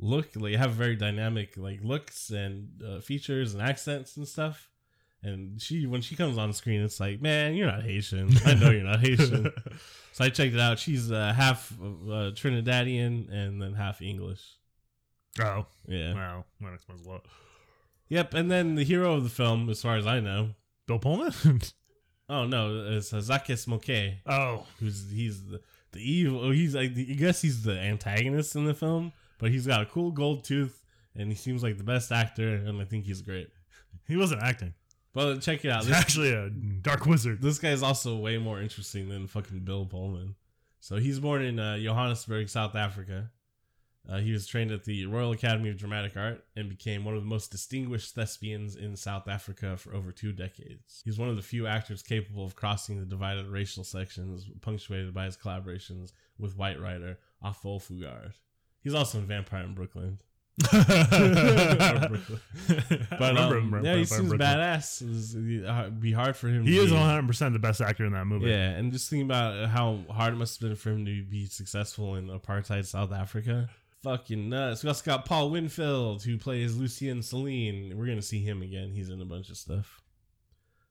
look 0.00 0.28
like 0.36 0.54
have 0.54 0.72
very 0.72 0.96
dynamic 0.96 1.56
like 1.56 1.80
looks 1.82 2.30
and 2.30 2.68
uh, 2.86 3.00
features 3.00 3.54
and 3.54 3.62
accents 3.62 4.16
and 4.16 4.26
stuff. 4.28 4.70
And 5.22 5.60
she 5.60 5.86
when 5.86 6.00
she 6.00 6.14
comes 6.14 6.38
on 6.38 6.52
screen 6.52 6.80
it's 6.82 7.00
like, 7.00 7.20
"Man, 7.20 7.54
you're 7.54 7.66
not 7.66 7.82
Haitian. 7.82 8.30
I 8.46 8.54
know 8.54 8.70
you're 8.70 8.84
not 8.84 9.00
Haitian." 9.00 9.50
so 10.12 10.24
I 10.24 10.28
checked 10.30 10.54
it 10.54 10.60
out. 10.60 10.78
She's 10.78 11.10
uh, 11.10 11.32
half 11.36 11.72
uh, 11.80 12.30
Trinidadian 12.34 13.32
and 13.32 13.60
then 13.60 13.74
half 13.74 14.00
English. 14.00 14.40
Oh, 15.40 15.66
Yeah. 15.86 16.14
wow. 16.14 16.44
That 16.60 16.74
explains 16.74 17.04
a 17.06 17.08
lot. 17.10 17.26
Yep, 18.08 18.34
and 18.34 18.50
then 18.50 18.74
the 18.76 18.84
hero 18.84 19.14
of 19.14 19.22
the 19.24 19.28
film 19.30 19.68
as 19.68 19.82
far 19.82 19.96
as 19.96 20.06
I 20.06 20.20
know, 20.20 20.50
Bill 20.86 20.98
Pullman? 20.98 21.32
Oh 22.30 22.44
no, 22.44 22.88
it's 22.90 23.10
uh, 23.14 23.16
Zakes 23.18 23.66
Mokae, 23.66 24.16
oh. 24.26 24.66
who's 24.80 25.10
he's 25.10 25.42
the, 25.46 25.62
the 25.92 25.98
evil. 25.98 26.44
oh, 26.44 26.50
He's 26.50 26.74
like 26.74 26.90
I 26.90 27.02
guess 27.14 27.40
he's 27.40 27.62
the 27.62 27.72
antagonist 27.78 28.54
in 28.54 28.66
the 28.66 28.74
film, 28.74 29.14
but 29.38 29.50
he's 29.50 29.66
got 29.66 29.82
a 29.82 29.86
cool 29.86 30.10
gold 30.10 30.44
tooth, 30.44 30.82
and 31.14 31.30
he 31.30 31.34
seems 31.36 31.62
like 31.62 31.78
the 31.78 31.84
best 31.84 32.12
actor, 32.12 32.48
and 32.54 32.80
I 32.80 32.84
think 32.84 33.04
he's 33.04 33.22
great. 33.22 33.48
He 34.06 34.16
wasn't 34.16 34.42
acting. 34.42 34.72
But 35.12 35.40
check 35.40 35.64
it 35.64 35.70
out. 35.70 35.80
He's 35.80 35.88
This, 35.88 35.96
actually 35.98 36.32
a 36.32 36.48
dark 36.48 37.04
wizard. 37.04 37.42
this 37.42 37.58
guy's 37.58 37.82
also 37.82 38.16
way 38.16 38.38
more 38.38 38.60
interesting 38.60 39.08
than 39.10 39.26
fucking 39.26 39.60
Bill 39.60 39.84
Pullman. 39.84 40.34
So 40.80 40.96
he's 40.96 41.18
born 41.20 41.42
in 41.42 41.58
uh, 41.58 41.76
Johannesburg, 41.78 42.48
South 42.48 42.74
Africa. 42.74 43.30
Uh, 44.08 44.18
he 44.18 44.32
was 44.32 44.46
trained 44.46 44.70
at 44.70 44.84
the 44.84 45.04
Royal 45.04 45.32
Academy 45.32 45.68
of 45.68 45.76
Dramatic 45.76 46.16
Art 46.16 46.42
and 46.56 46.70
became 46.70 47.04
one 47.04 47.14
of 47.14 47.20
the 47.22 47.28
most 47.28 47.50
distinguished 47.50 48.14
thespians 48.14 48.76
in 48.76 48.96
South 48.96 49.28
Africa 49.28 49.76
for 49.76 49.92
over 49.94 50.10
two 50.12 50.32
decades. 50.32 51.02
He's 51.04 51.18
one 51.18 51.28
of 51.28 51.36
the 51.36 51.42
few 51.42 51.66
actors 51.66 52.02
capable 52.02 52.46
of 52.46 52.56
crossing 52.56 52.98
the 52.98 53.04
divided 53.04 53.46
racial 53.48 53.84
sections, 53.84 54.46
punctuated 54.62 55.12
by 55.12 55.26
his 55.26 55.36
collaborations 55.36 56.12
with 56.38 56.56
white 56.56 56.80
writer 56.80 57.18
Athol 57.44 57.80
Fugard. 57.80 58.32
He's 58.88 58.94
also 58.94 59.18
in 59.18 59.26
Vampire 59.26 59.64
in 59.64 59.74
Brooklyn. 59.74 60.18
Brooklyn. 60.70 62.40
But 63.18 63.36
um, 63.36 63.74
him 63.74 63.84
yeah, 63.84 63.96
he 63.96 64.04
seems 64.04 64.28
Brooklyn. 64.28 64.40
badass. 64.40 65.02
It'd 65.02 66.00
be 66.00 66.12
hard 66.12 66.36
for 66.36 66.48
him. 66.48 66.64
He 66.64 66.76
to 66.76 66.80
is 66.84 66.90
100% 66.92 67.52
the 67.52 67.58
best 67.58 67.80
actor 67.80 68.04
in 68.06 68.12
that 68.12 68.26
movie. 68.26 68.48
yeah, 68.48 68.70
and 68.70 68.92
just 68.92 69.10
thinking 69.10 69.26
about 69.26 69.68
how 69.68 69.98
hard 70.10 70.32
it 70.34 70.36
must 70.36 70.60
have 70.60 70.68
been 70.70 70.76
for 70.76 70.90
him 70.90 71.04
to 71.04 71.22
be 71.24 71.46
successful 71.46 72.14
in 72.16 72.28
apartheid 72.28 72.86
South 72.86 73.12
Africa. 73.12 73.68
Fucking 74.02 74.48
nuts. 74.48 74.82
We 74.82 74.88
also 74.88 75.04
got 75.04 75.24
Paul 75.26 75.50
Winfield, 75.50 76.22
who 76.22 76.38
plays 76.38 76.76
Lucien 76.76 77.22
Celine. 77.22 77.92
We're 77.96 78.06
going 78.06 78.16
to 78.18 78.22
see 78.22 78.40
him 78.42 78.62
again. 78.62 78.92
He's 78.92 79.10
in 79.10 79.20
a 79.20 79.24
bunch 79.26 79.50
of 79.50 79.56
stuff. 79.56 80.00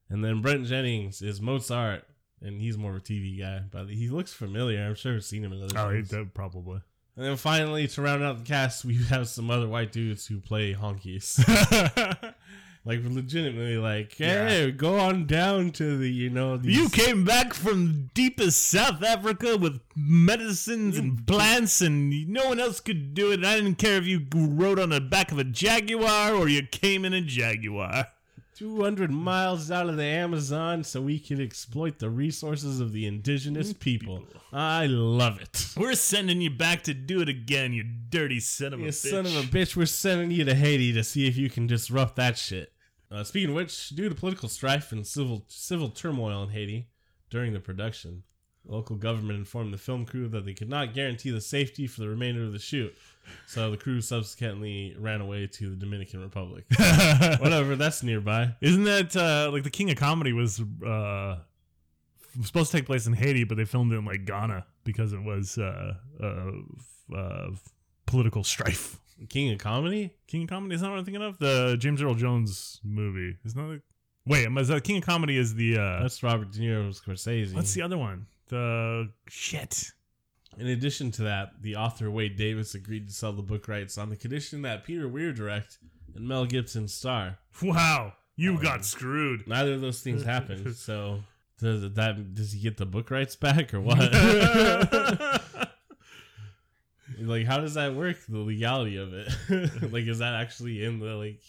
And 0.09 0.23
then 0.23 0.41
Brent 0.41 0.65
Jennings 0.67 1.21
is 1.21 1.41
Mozart, 1.41 2.03
and 2.41 2.61
he's 2.61 2.77
more 2.77 2.91
of 2.91 2.97
a 2.97 3.01
TV 3.01 3.39
guy, 3.39 3.61
but 3.71 3.87
he 3.89 4.07
looks 4.09 4.33
familiar. 4.33 4.81
I'm 4.83 4.95
sure 4.95 5.15
I've 5.15 5.25
seen 5.25 5.43
him 5.43 5.53
in 5.53 5.63
other 5.63 5.77
Oh, 5.77 5.89
he 5.89 5.99
shows. 6.01 6.09
did, 6.09 6.33
probably. 6.33 6.81
And 7.17 7.25
then 7.25 7.35
finally, 7.35 7.87
to 7.87 8.01
round 8.03 8.23
out 8.23 8.37
the 8.37 8.43
cast, 8.43 8.85
we 8.85 9.03
have 9.05 9.27
some 9.27 9.49
other 9.49 9.67
white 9.67 9.91
dudes 9.91 10.27
who 10.27 10.39
play 10.39 10.75
honkies. 10.75 11.39
like, 12.85 12.99
legitimately, 13.03 13.77
like, 13.79 14.13
hey, 14.13 14.69
go 14.69 14.99
on 14.99 15.25
down 15.25 15.71
to 15.71 15.97
the, 15.97 16.07
you 16.07 16.29
know, 16.29 16.57
these 16.57 16.77
you 16.77 16.89
came 16.89 17.25
back 17.25 17.55
from 17.55 18.11
deepest 18.13 18.67
South 18.67 19.03
Africa 19.03 19.57
with 19.57 19.81
medicines 19.95 20.99
and 20.99 21.17
mm. 21.17 21.25
plants, 21.25 21.81
and 21.81 22.29
no 22.29 22.49
one 22.49 22.59
else 22.59 22.79
could 22.79 23.15
do 23.15 23.31
it. 23.31 23.39
And 23.39 23.47
I 23.47 23.55
didn't 23.55 23.79
care 23.79 23.97
if 23.97 24.05
you 24.05 24.27
rode 24.31 24.77
on 24.77 24.89
the 24.89 25.01
back 25.01 25.31
of 25.31 25.39
a 25.39 25.43
Jaguar 25.43 26.35
or 26.35 26.47
you 26.47 26.61
came 26.67 27.03
in 27.03 27.13
a 27.13 27.21
Jaguar. 27.21 28.09
200 28.57 29.11
miles 29.11 29.69
out 29.69 29.87
of 29.87 29.97
the 29.97 30.03
Amazon 30.03 30.83
so 30.83 30.99
we 30.99 31.19
can 31.19 31.39
exploit 31.39 31.99
the 31.99 32.09
resources 32.09 32.79
of 32.79 32.91
the 32.91 33.05
indigenous 33.05 33.71
people. 33.73 34.23
I 34.51 34.87
love 34.87 35.39
it. 35.39 35.67
We're 35.77 35.93
sending 35.93 36.41
you 36.41 36.49
back 36.49 36.81
to 36.83 36.93
do 36.95 37.21
it 37.21 37.29
again, 37.29 37.73
you 37.73 37.83
dirty 37.83 38.39
son 38.39 38.73
of 38.73 38.79
a 38.79 38.83
You 38.83 38.89
bitch. 38.89 39.11
son 39.11 39.25
of 39.27 39.35
a 39.35 39.41
bitch, 39.43 39.75
we're 39.75 39.85
sending 39.85 40.31
you 40.31 40.43
to 40.45 40.55
Haiti 40.55 40.91
to 40.93 41.03
see 41.03 41.27
if 41.27 41.37
you 41.37 41.49
can 41.51 41.67
disrupt 41.67 42.15
that 42.15 42.37
shit. 42.37 42.73
Uh, 43.11 43.23
speaking 43.23 43.49
of 43.49 43.55
which, 43.55 43.89
due 43.89 44.09
to 44.09 44.15
political 44.15 44.49
strife 44.49 44.91
and 44.91 45.05
civil 45.05 45.45
civil 45.47 45.89
turmoil 45.89 46.41
in 46.43 46.49
Haiti 46.49 46.89
during 47.29 47.53
the 47.53 47.59
production, 47.59 48.23
The 48.67 48.73
local 48.73 48.95
government 48.95 49.39
informed 49.39 49.73
the 49.73 49.77
film 49.77 50.05
crew 50.05 50.27
that 50.29 50.45
they 50.45 50.53
could 50.53 50.69
not 50.69 50.93
guarantee 50.93 51.31
the 51.31 51.41
safety 51.41 51.87
for 51.87 52.01
the 52.01 52.09
remainder 52.09 52.43
of 52.43 52.51
the 52.51 52.59
shoot. 52.59 52.95
So 53.45 53.71
the 53.71 53.77
crew 53.77 54.01
subsequently 54.01 54.95
ran 54.99 55.21
away 55.21 55.47
to 55.47 55.69
the 55.69 55.75
Dominican 55.75 56.21
Republic. 56.21 56.65
Whatever, 57.39 57.75
that's 57.75 58.03
nearby. 58.03 58.55
Isn't 58.61 58.83
that 58.85 59.15
uh, 59.15 59.51
like 59.51 59.63
the 59.63 59.69
King 59.69 59.89
of 59.89 59.97
Comedy 59.97 60.33
was 60.33 60.61
uh, 60.85 61.37
supposed 62.43 62.71
to 62.71 62.77
take 62.77 62.85
place 62.85 63.07
in 63.07 63.13
Haiti, 63.13 63.43
but 63.43 63.57
they 63.57 63.65
filmed 63.65 63.91
it 63.93 63.97
in 63.97 64.05
like 64.05 64.25
Ghana 64.25 64.65
because 64.83 65.13
it 65.13 65.23
was 65.23 65.57
uh, 65.57 65.93
uh, 66.21 66.51
uh, 67.15 67.49
political 68.05 68.43
strife. 68.43 68.99
King 69.29 69.51
of 69.53 69.59
Comedy? 69.59 70.13
King 70.27 70.43
of 70.43 70.49
Comedy 70.49 70.75
is 70.75 70.81
not 70.81 70.91
what 70.91 70.99
I'm 70.99 71.05
thinking 71.05 71.23
of. 71.23 71.39
The 71.39 71.75
James 71.79 72.01
Earl 72.01 72.15
Jones 72.15 72.79
movie. 72.83 73.37
Is 73.43 73.55
not. 73.55 73.79
Wait, 74.25 74.45
is 74.45 74.67
that 74.67 74.83
King 74.83 74.97
of 74.97 75.05
Comedy? 75.05 75.37
Is 75.37 75.55
the 75.55 75.77
uh, 75.77 76.01
That's 76.01 76.21
Robert 76.21 76.51
De 76.51 76.59
Niro's 76.59 77.01
Scorsese. 77.01 77.53
what's 77.53 77.73
the 77.73 77.81
other 77.81 77.97
one? 77.97 78.27
The 78.49 79.11
shit. 79.27 79.91
In 80.57 80.67
addition 80.67 81.11
to 81.11 81.23
that, 81.23 81.61
the 81.61 81.75
author 81.75 82.09
Wade 82.09 82.35
Davis 82.35 82.73
agreed 82.73 83.07
to 83.09 83.13
sell 83.13 83.33
the 83.33 83.43
book 83.43 83.67
rights 83.67 83.97
on 83.97 84.09
the 84.09 84.15
condition 84.15 84.63
that 84.63 84.85
Peter 84.85 85.07
Weir 85.07 85.31
direct 85.31 85.77
and 86.15 86.27
Mel 86.27 86.45
Gibson 86.45 86.87
star. 86.87 87.37
Wow, 87.61 88.13
you 88.35 88.55
um, 88.55 88.61
got 88.61 88.85
screwed. 88.85 89.47
Neither 89.47 89.73
of 89.73 89.81
those 89.81 90.01
things 90.01 90.23
happened. 90.23 90.75
So 90.87 91.19
does 91.59 91.93
that 91.93 92.33
does 92.33 92.53
he 92.53 92.59
get 92.59 92.77
the 92.77 92.85
book 92.85 93.09
rights 93.11 93.35
back 93.35 93.73
or 93.73 93.81
what? 93.81 93.97
like 97.19 97.45
how 97.45 97.59
does 97.59 97.73
that 97.73 97.95
work? 97.95 98.17
The 98.27 98.37
legality 98.37 98.97
of 98.97 99.13
it. 99.13 99.27
like 99.91 100.05
is 100.05 100.19
that 100.19 100.35
actually 100.35 100.83
in 100.83 100.99
the 100.99 101.15
like 101.15 101.41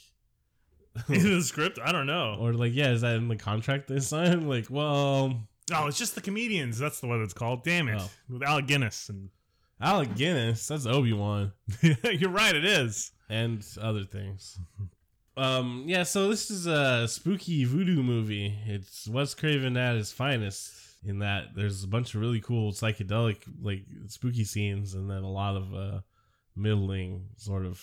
in 1.08 1.36
the 1.36 1.42
script? 1.42 1.78
I 1.82 1.92
don't 1.92 2.06
know. 2.06 2.36
or 2.40 2.52
like 2.54 2.74
yeah, 2.74 2.90
is 2.90 3.02
that 3.02 3.16
in 3.16 3.28
the 3.28 3.36
contract 3.36 3.88
they 3.88 4.00
signed? 4.00 4.48
Like, 4.48 4.66
well, 4.70 5.48
Oh, 5.72 5.86
it's 5.86 5.98
just 5.98 6.14
the 6.14 6.20
comedians. 6.20 6.78
That's 6.78 7.00
the 7.00 7.06
one 7.06 7.22
it's 7.22 7.34
called. 7.34 7.62
Damn 7.64 7.88
it, 7.88 8.00
Oh. 8.00 8.10
with 8.28 8.42
Alec 8.42 8.66
Guinness 8.66 9.08
and 9.08 9.30
Alec 9.80 10.14
Guinness, 10.16 10.66
that's 10.66 10.86
Obi 10.86 11.12
Wan. 11.12 11.52
you're 11.82 12.30
right. 12.30 12.54
It 12.54 12.64
is. 12.64 13.12
and 13.28 13.64
other 13.80 14.04
things. 14.04 14.58
Um, 15.36 15.84
yeah, 15.86 16.02
so 16.02 16.28
this 16.28 16.50
is 16.50 16.66
a 16.66 17.06
spooky 17.06 17.64
voodoo 17.64 18.02
movie. 18.02 18.58
It's 18.66 19.06
Wes 19.06 19.34
Craven 19.34 19.76
at 19.76 19.94
his 19.96 20.10
finest. 20.12 20.72
In 21.04 21.20
that 21.20 21.54
there's 21.54 21.84
a 21.84 21.86
bunch 21.86 22.12
of 22.16 22.20
really 22.20 22.40
cool 22.40 22.72
psychedelic, 22.72 23.36
like 23.62 23.84
spooky 24.08 24.42
scenes, 24.42 24.94
and 24.94 25.08
then 25.08 25.22
a 25.22 25.30
lot 25.30 25.54
of 25.54 25.72
uh, 25.72 26.00
middling 26.56 27.26
sort 27.36 27.64
of 27.66 27.80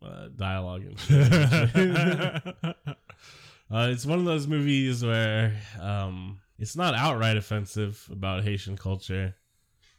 uh, 0.00 0.28
dialogue 0.36 0.82
and 0.84 1.00
shit. 1.00 1.32
uh, 2.86 3.88
it's 3.90 4.06
one 4.06 4.20
of 4.20 4.24
those 4.24 4.46
movies 4.46 5.04
where 5.04 5.60
um, 5.80 6.38
it's 6.58 6.76
not 6.76 6.94
outright 6.94 7.36
offensive 7.36 8.06
about 8.10 8.44
Haitian 8.44 8.76
culture, 8.76 9.34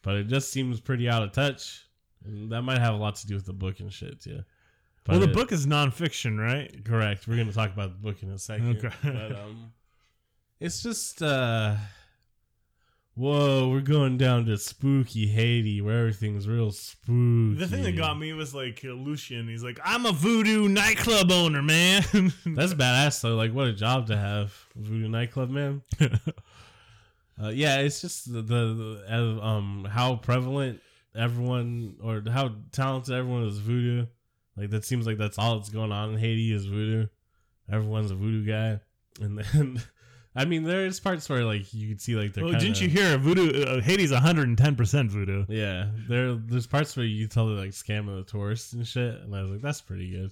but 0.02 0.16
it 0.16 0.28
just 0.28 0.52
seems 0.52 0.80
pretty 0.80 1.08
out 1.10 1.24
of 1.24 1.32
touch. 1.32 1.84
And 2.26 2.52
that 2.52 2.64
might 2.64 2.80
have 2.80 2.94
a 2.94 2.98
lot 2.98 3.16
to 3.18 3.28
do 3.28 3.36
with 3.36 3.46
the 3.46 3.54
book 3.54 3.80
and 3.80 3.92
shit 3.94 4.22
too. 4.22 4.42
well, 5.08 5.20
the 5.20 5.30
it- 5.30 5.34
book 5.34 5.52
is 5.52 5.66
nonfiction, 5.68 6.38
right? 6.40 6.84
correct. 6.84 7.28
We're 7.28 7.38
gonna 7.38 7.54
talk 7.54 7.72
about 7.74 7.92
the 7.94 8.00
book 8.00 8.24
in 8.24 8.32
a 8.32 8.40
second. 8.40 8.78
Okay. 8.78 8.90
But 9.04 9.32
um, 9.40 9.72
it's 10.60 10.82
just 10.82 11.22
uh, 11.22 11.76
whoa, 13.18 13.70
we're 13.70 13.82
going 13.82 14.18
down 14.18 14.46
to 14.46 14.58
spooky 14.58 15.28
Haiti 15.28 15.82
where 15.82 16.00
everything's 16.00 16.48
real 16.48 16.72
spooky. 16.72 17.56
The 17.56 17.68
thing 17.68 17.84
that 17.84 17.98
got 17.98 18.18
me 18.18 18.32
was 18.34 18.54
like 18.54 18.82
Lucien. 18.84 19.48
He's 19.48 19.64
like, 19.64 19.80
I'm 19.84 20.06
a 20.06 20.12
voodoo 20.12 20.70
nightclub 20.70 21.32
owner, 21.32 21.62
man. 21.62 22.04
That's 22.46 22.74
badass 22.74 23.22
though. 23.22 23.36
Like, 23.36 23.54
what 23.54 23.68
a 23.68 23.74
job 23.74 24.08
to 24.08 24.18
have, 24.18 24.54
voodoo 24.76 25.10
nightclub 25.10 25.50
man. 25.50 25.82
Uh, 27.40 27.50
yeah, 27.50 27.82
it's 27.82 28.02
just 28.02 28.32
the, 28.32 28.42
the, 28.42 28.44
the 28.74 29.06
uh, 29.12 29.46
um 29.46 29.88
how 29.90 30.16
prevalent 30.16 30.82
everyone 31.16 31.96
or 32.02 32.24
how 32.32 32.52
talented 32.72 33.14
everyone 33.14 33.44
is 33.44 33.60
voodoo. 33.60 34.08
Like 34.56 34.72
that 34.72 34.86
seems 34.86 35.06
like 35.06 35.20
that's 35.20 35.38
all 35.38 35.58
that's 35.58 35.70
going 35.70 35.92
on 35.92 36.14
in 36.14 36.18
Haiti 36.18 36.52
is 36.52 36.66
voodoo. 36.66 37.08
Everyone's 37.72 38.10
a 38.10 38.16
voodoo 38.16 38.44
guy, 38.44 38.80
and 39.22 39.38
then 39.38 39.84
I 40.38 40.46
mean 40.46 40.64
there's 40.64 41.00
parts 41.00 41.28
where 41.28 41.44
like 41.44 41.74
you 41.74 41.88
could 41.90 42.00
see 42.00 42.16
like 42.16 42.34
they're. 42.34 42.44
well, 42.44 42.54
kinda, 42.54 42.66
didn't 42.66 42.82
you 42.82 42.88
hear 42.88 43.18
voodoo? 43.18 43.64
Uh, 43.64 43.82
Haiti's 43.82 44.12
110 44.12 44.76
percent 44.76 45.10
voodoo. 45.10 45.46
Yeah, 45.50 45.88
there 46.08 46.36
there's 46.36 46.68
parts 46.68 46.96
where 46.96 47.06
you 47.06 47.28
tell 47.28 47.48
they're 47.48 47.58
like 47.58 47.72
scamming 47.72 48.18
the 48.18 48.24
tourists 48.24 48.74
and 48.74 48.88
shit, 48.88 49.16
and 49.16 49.36
I 49.36 49.42
was 49.42 49.52
like, 49.52 49.62
that's 49.62 49.82
pretty 49.82 50.12
good. 50.12 50.32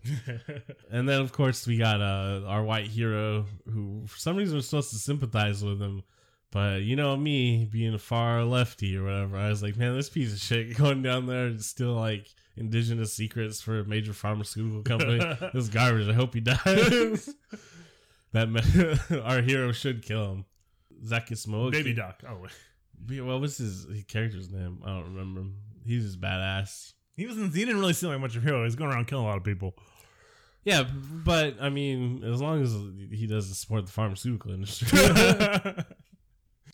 and 0.91 1.09
then 1.09 1.21
of 1.21 1.31
course 1.33 1.65
we 1.65 1.77
got 1.77 2.01
uh 2.01 2.41
our 2.45 2.63
white 2.63 2.87
hero 2.87 3.45
who 3.71 4.03
for 4.07 4.17
some 4.17 4.37
reason 4.37 4.55
was 4.55 4.67
supposed 4.67 4.91
to 4.91 4.97
sympathize 4.97 5.63
with 5.63 5.81
him. 5.81 6.03
But 6.51 6.83
you 6.83 6.95
know 6.95 7.17
me 7.17 7.65
being 7.65 7.93
a 7.93 7.99
far 7.99 8.43
lefty 8.43 8.95
or 8.95 9.03
whatever, 9.03 9.37
I 9.37 9.49
was 9.49 9.61
like, 9.61 9.75
man, 9.75 9.95
this 9.95 10.09
piece 10.09 10.31
of 10.31 10.39
shit 10.39 10.77
going 10.77 11.01
down 11.01 11.25
there 11.25 11.47
and 11.47 11.61
still 11.61 11.95
like 11.95 12.27
indigenous 12.55 13.11
secrets 13.11 13.59
for 13.61 13.79
a 13.79 13.85
major 13.85 14.13
pharmaceutical 14.13 14.81
company. 14.81 15.17
this 15.53 15.65
is 15.65 15.69
garbage. 15.69 16.07
I 16.07 16.13
hope 16.13 16.33
he 16.33 16.39
dies. 16.39 17.33
That 18.35 18.49
man, 18.49 18.99
our 19.23 19.41
hero 19.41 19.71
should 19.71 20.03
kill 20.05 20.31
him. 20.33 20.45
Zakes 21.05 21.47
Mokae. 21.47 21.71
Baby 21.71 21.93
Doc. 21.93 22.21
Oh, 22.27 22.45
What 23.23 23.39
was 23.39 23.57
his, 23.57 23.85
his 23.85 24.03
character's 24.03 24.49
name? 24.51 24.79
I 24.83 24.89
don't 24.89 25.05
remember. 25.15 25.39
him. 25.39 25.55
He's 25.85 26.03
just 26.03 26.19
badass. 26.19 26.93
he 27.15 27.25
wasn't. 27.27 27.53
He 27.55 27.63
didn't 27.63 27.79
really 27.79 27.93
seem 27.93 28.09
like 28.09 28.19
much 28.19 28.35
of 28.35 28.43
a 28.43 28.45
hero. 28.45 28.65
He's 28.65 28.75
going 28.75 28.91
around 28.91 29.07
killing 29.07 29.23
a 29.23 29.27
lot 29.27 29.37
of 29.37 29.43
people. 29.45 29.73
Yeah, 30.65 30.83
but 30.83 31.55
I 31.61 31.69
mean, 31.69 32.23
as 32.25 32.41
long 32.41 32.61
as 32.61 32.73
he 33.17 33.25
doesn't 33.25 33.53
support 33.53 33.85
the 33.85 33.91
pharmaceutical 33.93 34.51
industry. 34.51 34.99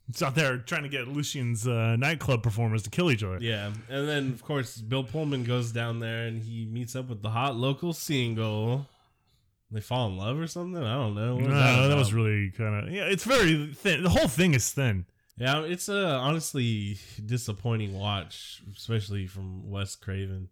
It's 0.10 0.22
out 0.22 0.36
there 0.36 0.58
trying 0.58 0.84
to 0.84 0.90
get 0.90 1.08
Lucien's 1.08 1.66
uh, 1.66 1.96
nightclub 1.96 2.44
performers 2.44 2.84
to 2.84 2.90
kill 2.90 3.12
each 3.12 3.24
other. 3.24 3.38
yeah, 3.40 3.72
and 3.88 4.10
then 4.10 4.32
of 4.34 4.44
course 4.44 4.76
Bill 4.76 5.06
Pullman 5.06 5.46
goes 5.46 5.72
down 5.72 6.00
there 6.00 6.26
and 6.26 6.42
he 6.44 6.66
meets 6.66 6.98
up 6.98 7.08
with 7.08 7.22
the 7.22 7.30
hot 7.30 7.56
local 7.56 7.94
single. 7.94 8.88
They 9.72 9.80
fall 9.80 10.10
in 10.10 10.18
love 10.18 10.38
or 10.38 10.48
something. 10.48 10.84
I 10.84 10.96
don't 10.96 11.16
know. 11.16 11.38
No, 11.38 11.46
was 11.46 11.90
that, 11.90 11.98
was 11.98 12.14
really 12.14 12.52
kind 12.52 12.88
of 12.88 12.94
yeah. 12.94 13.06
It's 13.06 13.24
very 13.24 13.74
thin. 13.74 14.04
The 14.04 14.10
whole 14.10 14.28
thing 14.28 14.54
is 14.54 14.70
thin. 14.72 15.06
yeah. 15.38 15.62
It's 15.62 15.88
a 15.88 16.08
honestly 16.08 16.98
disappointing 17.26 17.98
watch, 17.98 18.62
especially 18.76 19.28
from 19.28 19.70
Wes 19.70 19.96
Craven. 19.96 20.50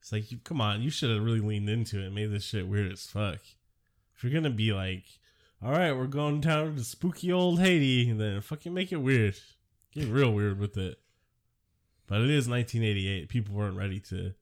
It's 0.00 0.12
like, 0.12 0.30
you, 0.30 0.38
come 0.42 0.60
on, 0.60 0.82
you 0.82 0.90
should 0.90 1.10
have 1.10 1.24
really 1.24 1.40
leaned 1.40 1.68
into 1.68 2.00
it 2.00 2.06
and 2.06 2.14
made 2.14 2.32
this 2.32 2.44
shit 2.44 2.66
weird 2.66 2.92
as 2.92 3.06
fuck. 3.06 3.38
If 4.16 4.22
you're 4.22 4.32
gonna 4.32 4.50
be 4.50 4.72
like, 4.72 5.04
all 5.60 5.72
right, 5.72 5.92
we're 5.92 6.06
going 6.06 6.40
down 6.40 6.76
to 6.76 6.84
spooky 6.84 7.32
old 7.32 7.60
Haiti, 7.60 8.12
then 8.12 8.40
fucking 8.40 8.74
make 8.74 8.92
it 8.92 8.96
weird. 8.96 9.36
Get 9.92 10.08
real 10.08 10.32
weird 10.32 10.58
with 10.58 10.76
it. 10.76 10.98
But 12.06 12.20
it 12.22 12.30
is 12.30 12.48
1988. 12.48 13.28
People 13.28 13.54
weren't 13.54 13.76
ready 13.76 14.00
to 14.00 14.34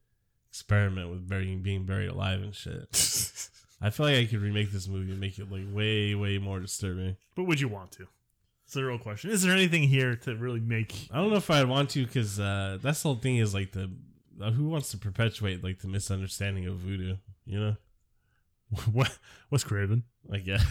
experiment 0.49 1.11
with 1.11 1.29
burying, 1.29 1.61
being 1.63 1.85
buried 1.85 2.09
alive 2.09 2.43
and 2.43 2.55
shit. 2.55 2.89
I 3.81 3.91
feel 3.91 4.07
like 4.07 4.17
I 4.17 4.25
could 4.27 4.43
remake 4.43 4.73
this 4.73 4.89
movie 4.89 5.11
and 5.11 5.21
make 5.21 5.39
it 5.39 5.51
like 5.51 5.65
way, 5.73 6.15
way 6.15 6.39
more 6.39 6.61
disturbing. 6.61 7.17
But 7.35 7.45
would 7.45 7.61
you 7.61 7.69
want 7.69 7.93
to? 7.93 8.07
It's 8.65 8.75
the 8.75 8.85
real 8.85 8.99
question. 8.99 9.31
Is 9.31 9.43
there 9.43 9.53
anything 9.53 9.85
here 9.85 10.15
to 10.17 10.37
really 10.37 10.61
make? 10.61 11.09
I 11.11 11.17
don't 11.17 11.31
know 11.31 11.37
if 11.37 11.51
I'd 11.51 11.69
want 11.69 11.91
to 11.91 12.05
because 12.05 12.39
uh, 12.39 12.79
that's 12.81 13.03
the 13.03 13.09
whole 13.09 13.17
thing 13.17 13.39
is 13.39 13.55
like 13.55 13.73
the 13.73 13.91
uh, 14.41 14.51
who 14.51 14.69
wants 14.69 14.91
to 14.93 14.99
perpetuate 14.99 15.65
like 15.65 15.81
the 15.81 15.89
misunderstanding 15.89 16.67
of 16.67 16.77
voodoo, 16.77 17.17
you 17.47 17.61
know? 17.61 17.77
What? 18.93 19.19
Wes 19.51 19.65
Craven? 19.65 20.05
I 20.33 20.39
guess. 20.39 20.65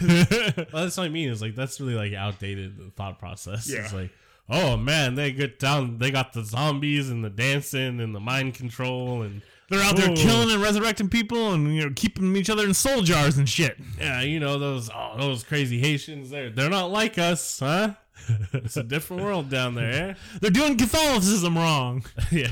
well, 0.72 0.84
that's 0.84 0.96
what 0.96 1.04
I 1.04 1.08
mean. 1.10 1.28
Is 1.28 1.42
like 1.42 1.54
that's 1.54 1.78
really 1.80 1.94
like 1.94 2.14
outdated 2.14 2.94
thought 2.96 3.18
process. 3.18 3.68
Yeah. 3.68 3.80
It's 3.80 3.92
like, 3.92 4.10
oh 4.48 4.78
man, 4.78 5.16
they 5.16 5.32
get 5.32 5.58
down. 5.58 5.98
They 5.98 6.10
got 6.10 6.32
the 6.32 6.42
zombies 6.42 7.10
and 7.10 7.22
the 7.22 7.28
dancing 7.28 8.00
and 8.00 8.14
the 8.14 8.20
mind 8.20 8.54
control 8.54 9.20
and 9.22 9.42
They're 9.70 9.82
out 9.82 9.96
there 9.96 10.10
Oh. 10.10 10.14
killing 10.16 10.50
and 10.50 10.60
resurrecting 10.60 11.08
people 11.08 11.52
and 11.52 11.74
you 11.74 11.84
know 11.84 11.92
keeping 11.94 12.34
each 12.36 12.50
other 12.50 12.64
in 12.66 12.74
soul 12.74 13.02
jars 13.02 13.38
and 13.38 13.48
shit. 13.48 13.78
yeah, 13.98 14.20
you 14.20 14.38
know 14.40 14.58
those 14.58 14.90
oh, 14.90 15.14
those 15.18 15.42
crazy 15.44 15.78
Haitians. 15.80 16.28
They're 16.30 16.50
they're 16.50 16.68
not 16.68 16.90
like 16.90 17.16
us, 17.18 17.60
huh? 17.60 17.94
It's 18.52 18.76
a 18.76 18.82
different 18.82 19.22
world 19.22 19.48
down 19.48 19.74
there. 19.76 20.10
Eh? 20.10 20.14
They're 20.40 20.50
doing 20.50 20.76
Catholicism 20.76 21.56
wrong. 21.56 22.04
yeah. 22.30 22.50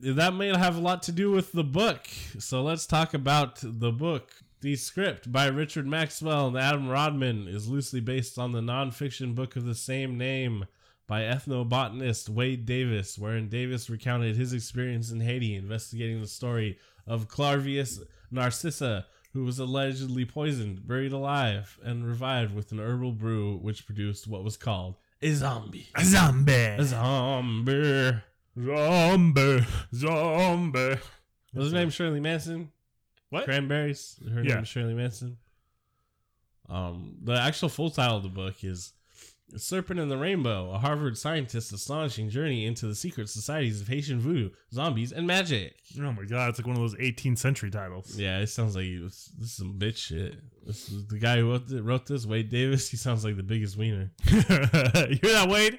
That 0.00 0.34
may 0.34 0.48
have 0.56 0.76
a 0.76 0.80
lot 0.80 1.02
to 1.04 1.12
do 1.12 1.30
with 1.30 1.52
the 1.52 1.64
book. 1.64 2.06
So 2.38 2.62
let's 2.62 2.86
talk 2.86 3.14
about 3.14 3.58
the 3.62 3.90
book. 3.90 4.30
The 4.60 4.76
script 4.76 5.32
by 5.32 5.46
Richard 5.46 5.86
Maxwell 5.86 6.46
and 6.48 6.56
Adam 6.56 6.88
Rodman 6.88 7.48
is 7.48 7.68
loosely 7.68 8.00
based 8.00 8.38
on 8.38 8.52
the 8.52 8.60
nonfiction 8.60 9.34
book 9.34 9.56
of 9.56 9.64
the 9.64 9.74
same 9.74 10.16
name 10.16 10.66
by 11.06 11.22
ethnobotanist 11.22 12.28
Wade 12.28 12.64
Davis, 12.64 13.18
wherein 13.18 13.48
Davis 13.48 13.90
recounted 13.90 14.36
his 14.36 14.52
experience 14.52 15.10
in 15.10 15.20
Haiti 15.20 15.54
investigating 15.54 16.20
the 16.20 16.26
story 16.26 16.78
of 17.06 17.28
Clairvius 17.28 18.00
Narcissa, 18.30 19.06
who 19.32 19.44
was 19.44 19.58
allegedly 19.58 20.24
poisoned, 20.24 20.86
buried 20.86 21.12
alive, 21.12 21.78
and 21.82 22.06
revived 22.06 22.54
with 22.54 22.72
an 22.72 22.78
herbal 22.80 23.12
brew 23.12 23.56
which 23.58 23.84
produced 23.86 24.26
what 24.26 24.44
was 24.44 24.56
called 24.56 24.96
a 25.20 25.32
zombie. 25.32 25.88
A 25.94 26.04
zombie. 26.04 26.52
A 26.52 26.84
zombie. 26.84 28.12
Zombie. 28.58 29.66
Zombie. 29.94 30.96
Was 31.54 31.70
her 31.72 31.78
name 31.78 31.90
Shirley 31.90 32.20
Manson? 32.20 32.70
What? 33.30 33.44
Cranberries. 33.44 34.20
Her 34.32 34.42
Yeah. 34.42 34.54
name 34.54 34.62
is 34.62 34.68
Shirley 34.68 34.94
Manson. 34.94 35.38
Um, 36.68 37.16
the 37.22 37.34
actual 37.34 37.68
full 37.68 37.90
title 37.90 38.16
of 38.18 38.22
the 38.22 38.28
book 38.28 38.62
is 38.64 38.92
Serpent 39.56 40.00
and 40.00 40.10
the 40.10 40.16
Rainbow, 40.16 40.70
a 40.70 40.78
Harvard 40.78 41.16
scientist's 41.16 41.72
astonishing 41.72 42.28
journey 42.28 42.66
into 42.66 42.86
the 42.86 42.94
secret 42.94 43.28
societies 43.28 43.80
of 43.80 43.88
Haitian 43.88 44.18
voodoo, 44.20 44.50
zombies, 44.72 45.12
and 45.12 45.26
magic. 45.26 45.76
Oh 45.98 46.12
my 46.12 46.24
god, 46.24 46.50
it's 46.50 46.58
like 46.58 46.66
one 46.66 46.76
of 46.76 46.82
those 46.82 46.96
18th 46.96 47.38
century 47.38 47.70
titles. 47.70 48.16
Yeah, 48.18 48.40
it 48.40 48.48
sounds 48.48 48.74
like 48.74 48.86
this, 48.86 49.30
this 49.38 49.48
is 49.48 49.56
some 49.56 49.78
bitch 49.78 49.96
shit. 49.96 50.36
This 50.66 50.88
is 50.88 51.06
the 51.06 51.18
guy 51.18 51.38
who 51.38 51.50
wrote, 51.50 51.68
th- 51.68 51.82
wrote 51.82 52.06
this, 52.06 52.26
Wade 52.26 52.48
Davis. 52.48 52.90
He 52.90 52.96
sounds 52.96 53.24
like 53.24 53.36
the 53.36 53.42
biggest 53.42 53.76
wiener. 53.76 54.10
you 54.24 54.40
hear 54.40 55.32
that, 55.32 55.48
Wade? 55.48 55.78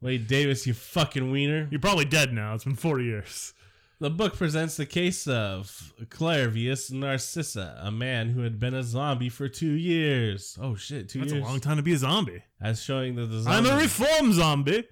Wade 0.00 0.26
Davis, 0.26 0.66
you 0.66 0.74
fucking 0.74 1.30
wiener. 1.30 1.68
You're 1.70 1.80
probably 1.80 2.04
dead 2.04 2.32
now. 2.32 2.54
It's 2.54 2.64
been 2.64 2.76
40 2.76 3.04
years. 3.04 3.54
The 3.98 4.10
book 4.10 4.36
presents 4.36 4.76
the 4.76 4.84
case 4.84 5.26
of 5.26 5.94
Clairvius 6.10 6.90
Narcissa, 6.90 7.78
a 7.82 7.90
man 7.90 8.28
who 8.28 8.42
had 8.42 8.60
been 8.60 8.74
a 8.74 8.82
zombie 8.82 9.30
for 9.30 9.48
two 9.48 9.70
years. 9.72 10.58
Oh 10.60 10.74
shit, 10.74 11.08
two 11.08 11.20
That's 11.20 11.32
years. 11.32 11.42
a 11.44 11.46
long 11.48 11.60
time 11.60 11.78
to 11.78 11.82
be 11.82 11.94
a 11.94 11.96
zombie. 11.96 12.42
As 12.60 12.82
showing 12.82 13.14
that 13.14 13.26
the 13.26 13.44
I'm 13.48 13.64
a 13.64 13.74
reform 13.76 14.34
zombie. 14.34 14.84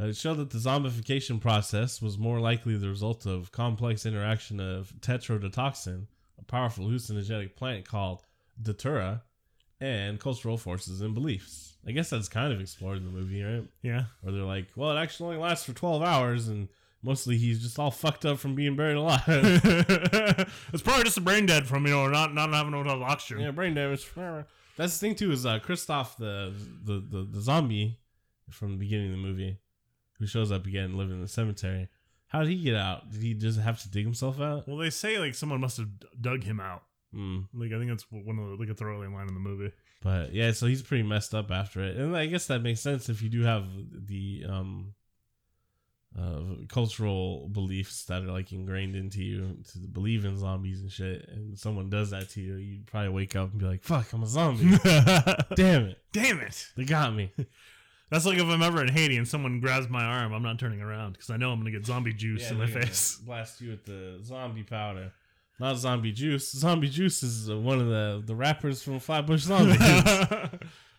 uh, 0.00 0.06
it 0.06 0.16
showed 0.16 0.38
that 0.38 0.48
the 0.48 0.56
zombification 0.58 1.40
process 1.42 2.00
was 2.00 2.16
more 2.16 2.40
likely 2.40 2.74
the 2.78 2.88
result 2.88 3.26
of 3.26 3.52
complex 3.52 4.06
interaction 4.06 4.60
of 4.60 4.94
tetrodotoxin, 5.00 6.06
a 6.38 6.44
powerful 6.44 6.86
hallucinogenic 6.86 7.54
plant 7.54 7.84
called 7.86 8.22
datura, 8.62 9.22
and 9.78 10.18
cultural 10.18 10.56
forces 10.56 11.02
and 11.02 11.12
beliefs. 11.12 11.76
I 11.86 11.90
guess 11.92 12.08
that's 12.08 12.28
kind 12.30 12.50
of 12.50 12.62
explored 12.62 12.96
in 12.96 13.04
the 13.04 13.10
movie, 13.10 13.42
right? 13.42 13.64
Yeah. 13.82 14.04
Where 14.22 14.32
they're 14.32 14.42
like, 14.44 14.68
well, 14.74 14.96
it 14.96 15.00
actually 15.00 15.34
only 15.34 15.42
lasts 15.46 15.66
for 15.66 15.74
12 15.74 16.02
hours, 16.02 16.48
and 16.48 16.68
mostly 17.02 17.36
he's 17.36 17.60
just 17.60 17.78
all 17.78 17.90
fucked 17.90 18.24
up 18.24 18.38
from 18.38 18.54
being 18.54 18.76
buried 18.76 18.96
alive. 18.96 19.22
it's 19.26 20.82
probably 20.82 21.04
just 21.04 21.18
a 21.18 21.22
brain 21.22 21.46
dead 21.46 21.66
from, 21.66 21.86
you 21.86 21.92
know, 21.92 22.08
not 22.08 22.34
not 22.34 22.52
having 22.52 22.74
enough 22.74 23.02
oxygen. 23.02 23.42
yeah, 23.42 23.50
brain 23.50 23.74
damage. 23.74 24.10
That's 24.76 24.98
the 24.98 25.06
thing, 25.06 25.14
too, 25.14 25.32
is 25.32 25.44
uh, 25.44 25.58
Christoph, 25.58 26.16
the, 26.16 26.54
the, 26.84 26.94
the, 26.94 27.28
the 27.30 27.40
zombie 27.40 27.98
from 28.50 28.72
the 28.72 28.78
beginning 28.78 29.06
of 29.06 29.12
the 29.12 29.22
movie, 29.22 29.58
who 30.18 30.26
shows 30.26 30.50
up 30.50 30.66
again 30.66 30.96
living 30.96 31.16
in 31.16 31.20
the 31.20 31.28
cemetery. 31.28 31.88
How 32.28 32.40
did 32.40 32.48
he 32.48 32.62
get 32.62 32.74
out? 32.74 33.10
Did 33.10 33.22
he 33.22 33.34
just 33.34 33.60
have 33.60 33.82
to 33.82 33.90
dig 33.90 34.04
himself 34.04 34.40
out? 34.40 34.66
Well, 34.66 34.78
they 34.78 34.88
say 34.88 35.18
like 35.18 35.34
someone 35.34 35.60
must 35.60 35.76
have 35.76 35.88
dug 36.18 36.42
him 36.42 36.60
out. 36.60 36.82
Mm. 37.14 37.46
Like 37.52 37.72
I 37.72 37.78
think 37.78 37.90
that's 37.90 38.06
one 38.10 38.38
of 38.38 38.48
the 38.48 38.56
like 38.56 38.70
a 38.70 38.74
throwaway 38.74 39.06
line 39.06 39.28
in 39.28 39.34
the 39.34 39.40
movie. 39.40 39.72
But 40.02 40.32
yeah, 40.32 40.52
so 40.52 40.66
he's 40.66 40.82
pretty 40.82 41.02
messed 41.02 41.34
up 41.34 41.50
after 41.50 41.82
it, 41.82 41.96
and 41.96 42.16
I 42.16 42.26
guess 42.26 42.46
that 42.46 42.62
makes 42.62 42.80
sense 42.80 43.08
if 43.08 43.22
you 43.22 43.28
do 43.28 43.42
have 43.42 43.66
the 43.92 44.44
um, 44.48 44.94
uh, 46.18 46.66
cultural 46.68 47.48
beliefs 47.48 48.04
that 48.04 48.22
are 48.22 48.32
like 48.32 48.52
ingrained 48.52 48.94
into 48.94 49.22
you 49.22 49.56
to 49.72 49.78
believe 49.78 50.24
in 50.24 50.38
zombies 50.38 50.80
and 50.80 50.90
shit, 50.90 51.26
and 51.28 51.58
someone 51.58 51.88
does 51.88 52.10
that 52.10 52.28
to 52.30 52.40
you, 52.40 52.56
you'd 52.56 52.86
probably 52.86 53.08
wake 53.08 53.34
up 53.34 53.50
and 53.50 53.60
be 53.60 53.66
like, 53.66 53.82
"Fuck, 53.82 54.12
I'm 54.12 54.22
a 54.22 54.26
zombie! 54.26 54.76
Damn 55.54 55.86
it, 55.86 55.98
Damn 56.12 56.40
it! 56.40 56.68
they 56.76 56.84
got 56.84 57.14
me!" 57.14 57.32
That's 58.10 58.26
like 58.26 58.36
if 58.36 58.44
I'm 58.44 58.60
ever 58.60 58.82
in 58.82 58.88
Haiti 58.88 59.16
and 59.16 59.26
someone 59.26 59.58
grabs 59.60 59.88
my 59.88 60.04
arm, 60.04 60.34
I'm 60.34 60.42
not 60.42 60.58
turning 60.58 60.82
around 60.82 61.12
because 61.12 61.30
I 61.30 61.38
know 61.38 61.50
I'm 61.50 61.60
gonna 61.60 61.70
get 61.70 61.86
zombie 61.86 62.12
juice 62.12 62.50
in 62.50 62.58
my 62.58 62.66
they're 62.66 62.74
gonna 62.74 62.86
face. 62.86 63.16
Blast 63.24 63.62
you 63.62 63.70
with 63.70 63.86
the 63.86 64.18
zombie 64.22 64.64
powder. 64.64 65.12
Not 65.58 65.78
zombie 65.78 66.12
juice. 66.12 66.52
Zombie 66.52 66.90
juice 66.90 67.22
is 67.22 67.48
uh, 67.48 67.56
one 67.56 67.80
of 67.80 67.86
the 67.86 68.22
the 68.26 68.34
rappers 68.34 68.82
from 68.82 68.98
Flatbush 68.98 69.44
Zombies. 69.44 69.78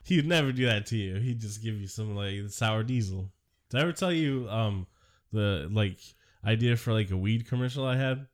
he 0.03 0.15
would 0.15 0.25
never 0.25 0.51
do 0.51 0.65
that 0.65 0.87
to 0.87 0.97
you. 0.97 1.17
He'd 1.17 1.39
just 1.39 1.61
give 1.61 1.79
you 1.79 1.87
some 1.87 2.15
like 2.15 2.49
sour 2.49 2.81
diesel. 2.81 3.29
Did 3.69 3.77
I 3.79 3.83
ever 3.83 3.93
tell 3.93 4.11
you 4.11 4.49
um 4.49 4.87
the 5.33 5.67
like 5.71 5.97
idea 6.45 6.77
for 6.77 6.93
like 6.93 7.11
a 7.11 7.17
weed 7.17 7.47
commercial 7.47 7.85
I 7.85 7.97
had? 7.97 8.27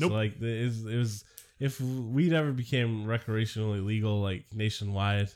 Nope. 0.00 0.10
So, 0.10 0.16
like 0.16 0.40
the, 0.40 0.46
it, 0.48 0.64
was, 0.64 0.86
it 0.86 0.96
was 0.96 1.24
if 1.60 1.80
weed 1.80 2.32
ever 2.32 2.52
became 2.52 3.04
recreationally 3.06 3.84
legal 3.84 4.20
like 4.20 4.44
nationwide, 4.54 5.30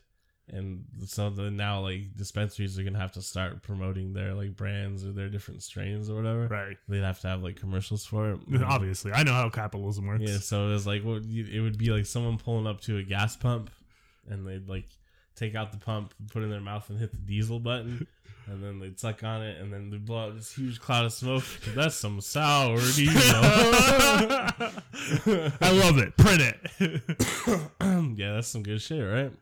and 0.53 0.85
so 1.07 1.31
then 1.31 1.57
now 1.57 1.81
like 1.81 2.15
dispensaries 2.17 2.79
are 2.79 2.83
gonna 2.83 2.99
have 2.99 3.13
to 3.13 3.23
start 3.23 3.63
promoting 3.63 4.13
their 4.13 4.35
like 4.35 4.57
brands 4.57 5.05
or 5.07 5.13
their 5.13 5.29
different 5.29 5.63
strains 5.63 6.11
or 6.11 6.17
whatever. 6.17 6.49
right. 6.49 6.77
They'd 6.89 7.03
have 7.05 7.21
to 7.21 7.29
have 7.29 7.43
like 7.43 7.57
commercials 7.57 8.05
for 8.05 8.33
it. 8.33 8.41
Obviously, 8.65 9.13
I 9.13 9.23
know 9.23 9.33
how 9.33 9.49
capitalism 9.49 10.07
works. 10.09 10.25
Yeah, 10.27 10.39
so 10.39 10.69
it 10.69 10.73
was 10.73 10.87
like 10.87 11.05
you- 11.05 11.47
it 11.51 11.61
would 11.61 11.79
be 11.79 11.91
like 11.91 12.05
someone 12.07 12.37
pulling 12.37 12.67
up 12.67 12.81
to 12.83 12.99
a 12.99 13.03
gas 13.03 13.37
pump, 13.37 13.71
and 14.29 14.47
they'd 14.47 14.69
like 14.69 14.89
take 15.37 15.55
out 15.55 15.73
the 15.73 15.79
pump, 15.79 16.15
put 16.33 16.43
it 16.43 16.47
in 16.47 16.51
their 16.51 16.61
mouth, 16.61 16.89
and 16.91 16.99
hit 16.99 17.13
the 17.13 17.19
diesel 17.19 17.59
button, 17.59 18.07
and 18.47 18.63
then 18.63 18.79
they'd 18.81 18.99
suck 18.99 19.23
on 19.25 19.43
it, 19.43 19.61
and 19.61 19.73
then 19.73 19.91
they'd 19.91 20.05
blow 20.05 20.27
out 20.27 20.37
this 20.37 20.53
huge 20.53 20.81
cloud 20.81 21.05
of 21.07 21.13
smoke. 21.13 21.45
That's 21.75 21.95
some 21.95 22.21
sour 22.21 22.77
diesel. 22.77 23.13
I 25.61 25.71
love 25.73 25.99
it. 25.99 26.17
Print 26.17 26.43
it. 26.43 26.71
yeah, 28.19 28.35
that's 28.35 28.49
some 28.49 28.63
good 28.63 28.81
shit, 28.83 29.03
right? 29.03 29.33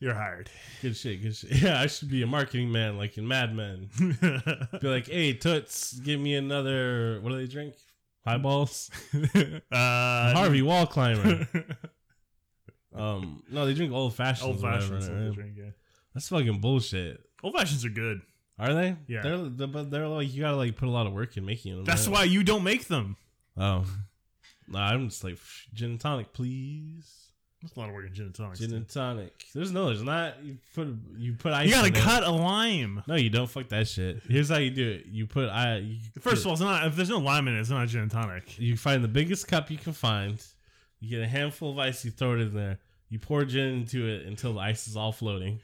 You're 0.00 0.14
hired. 0.14 0.48
Good 0.80 0.96
shit, 0.96 1.22
good 1.22 1.36
shit. 1.36 1.60
Yeah, 1.60 1.78
I 1.78 1.86
should 1.86 2.08
be 2.08 2.22
a 2.22 2.26
marketing 2.26 2.72
man 2.72 2.96
like 2.96 3.18
in 3.18 3.28
Mad 3.28 3.54
Men. 3.54 3.90
Be 4.80 4.88
like, 4.88 5.08
hey, 5.08 5.34
Toots, 5.34 5.92
give 6.00 6.18
me 6.18 6.34
another. 6.36 7.20
What 7.20 7.30
do 7.30 7.36
they 7.36 7.46
drink? 7.46 7.74
Highballs. 8.26 8.90
uh, 9.14 10.32
Harvey 10.32 10.62
Wall 10.62 10.86
Climber. 10.86 11.46
Um, 12.94 13.42
no, 13.50 13.66
they 13.66 13.74
drink 13.74 13.92
old 13.92 14.14
fashions. 14.14 14.46
Old 14.46 14.60
fashions. 14.60 15.08
Right? 15.08 15.72
That's 16.14 16.28
fucking 16.28 16.60
bullshit. 16.60 17.20
Old 17.42 17.54
fashions 17.54 17.84
are 17.84 17.90
good. 17.90 18.20
Are 18.58 18.74
they? 18.74 18.96
Yeah. 19.06 19.22
They're, 19.22 19.38
they're 19.38 19.66
but 19.66 19.90
they're 19.90 20.06
like 20.06 20.32
you 20.32 20.42
gotta 20.42 20.56
like 20.56 20.76
put 20.76 20.88
a 20.88 20.90
lot 20.90 21.06
of 21.06 21.12
work 21.12 21.36
in 21.36 21.46
making 21.46 21.74
them. 21.76 21.84
That's 21.84 22.06
right? 22.06 22.12
why 22.12 22.24
you 22.24 22.42
don't 22.42 22.62
make 22.62 22.88
them. 22.88 23.16
Oh, 23.56 23.86
nah, 24.68 24.88
I'm 24.88 25.08
just 25.08 25.24
like 25.24 25.34
"Pff, 25.34 25.72
gin 25.72 25.92
and 25.92 26.00
tonic, 26.00 26.32
please. 26.32 27.16
That's 27.62 27.76
a 27.76 27.80
lot 27.80 27.88
of 27.90 27.94
work 27.94 28.06
in 28.06 28.14
gin 28.14 28.26
and 28.26 28.34
tonics. 28.34 28.58
Gin 28.60 28.72
and 28.72 28.88
tonic. 28.88 29.44
There's 29.54 29.70
no, 29.70 29.86
there's 29.86 30.02
not. 30.02 30.42
You 30.42 30.56
put 30.74 30.88
you 31.16 31.34
put 31.34 31.52
ice. 31.52 31.68
You 31.68 31.74
gotta 31.74 31.88
in 31.88 31.96
it. 31.96 31.98
cut 31.98 32.22
a 32.22 32.30
lime. 32.30 33.02
No, 33.06 33.16
you 33.16 33.30
don't. 33.30 33.48
Fuck 33.48 33.68
that 33.68 33.88
shit. 33.88 34.22
Here's 34.28 34.48
how 34.50 34.58
you 34.58 34.70
do 34.70 34.90
it. 34.90 35.06
You 35.06 35.26
put 35.26 35.48
I. 35.48 35.78
You, 35.78 35.98
First 36.20 36.42
of 36.42 36.48
all, 36.48 36.52
it's 36.52 36.62
not 36.62 36.86
if 36.86 36.96
there's 36.96 37.10
no 37.10 37.18
lime 37.18 37.48
in 37.48 37.56
it, 37.56 37.60
it's 37.60 37.70
not 37.70 37.84
a 37.84 37.86
gin 37.86 38.02
and 38.02 38.10
tonic. 38.10 38.58
you 38.58 38.76
find 38.76 39.02
the 39.02 39.08
biggest 39.08 39.48
cup 39.48 39.70
you 39.70 39.78
can 39.78 39.92
find. 39.92 40.44
You 41.00 41.08
get 41.10 41.22
a 41.22 41.28
handful 41.28 41.72
of 41.72 41.78
ice. 41.78 42.04
You 42.04 42.10
throw 42.10 42.34
it 42.34 42.40
in 42.40 42.54
there. 42.54 42.78
You 43.08 43.18
pour 43.18 43.44
gin 43.44 43.80
into 43.80 44.06
it 44.06 44.26
until 44.26 44.54
the 44.54 44.60
ice 44.60 44.86
is 44.86 44.96
all 44.96 45.12
floating. 45.12 45.60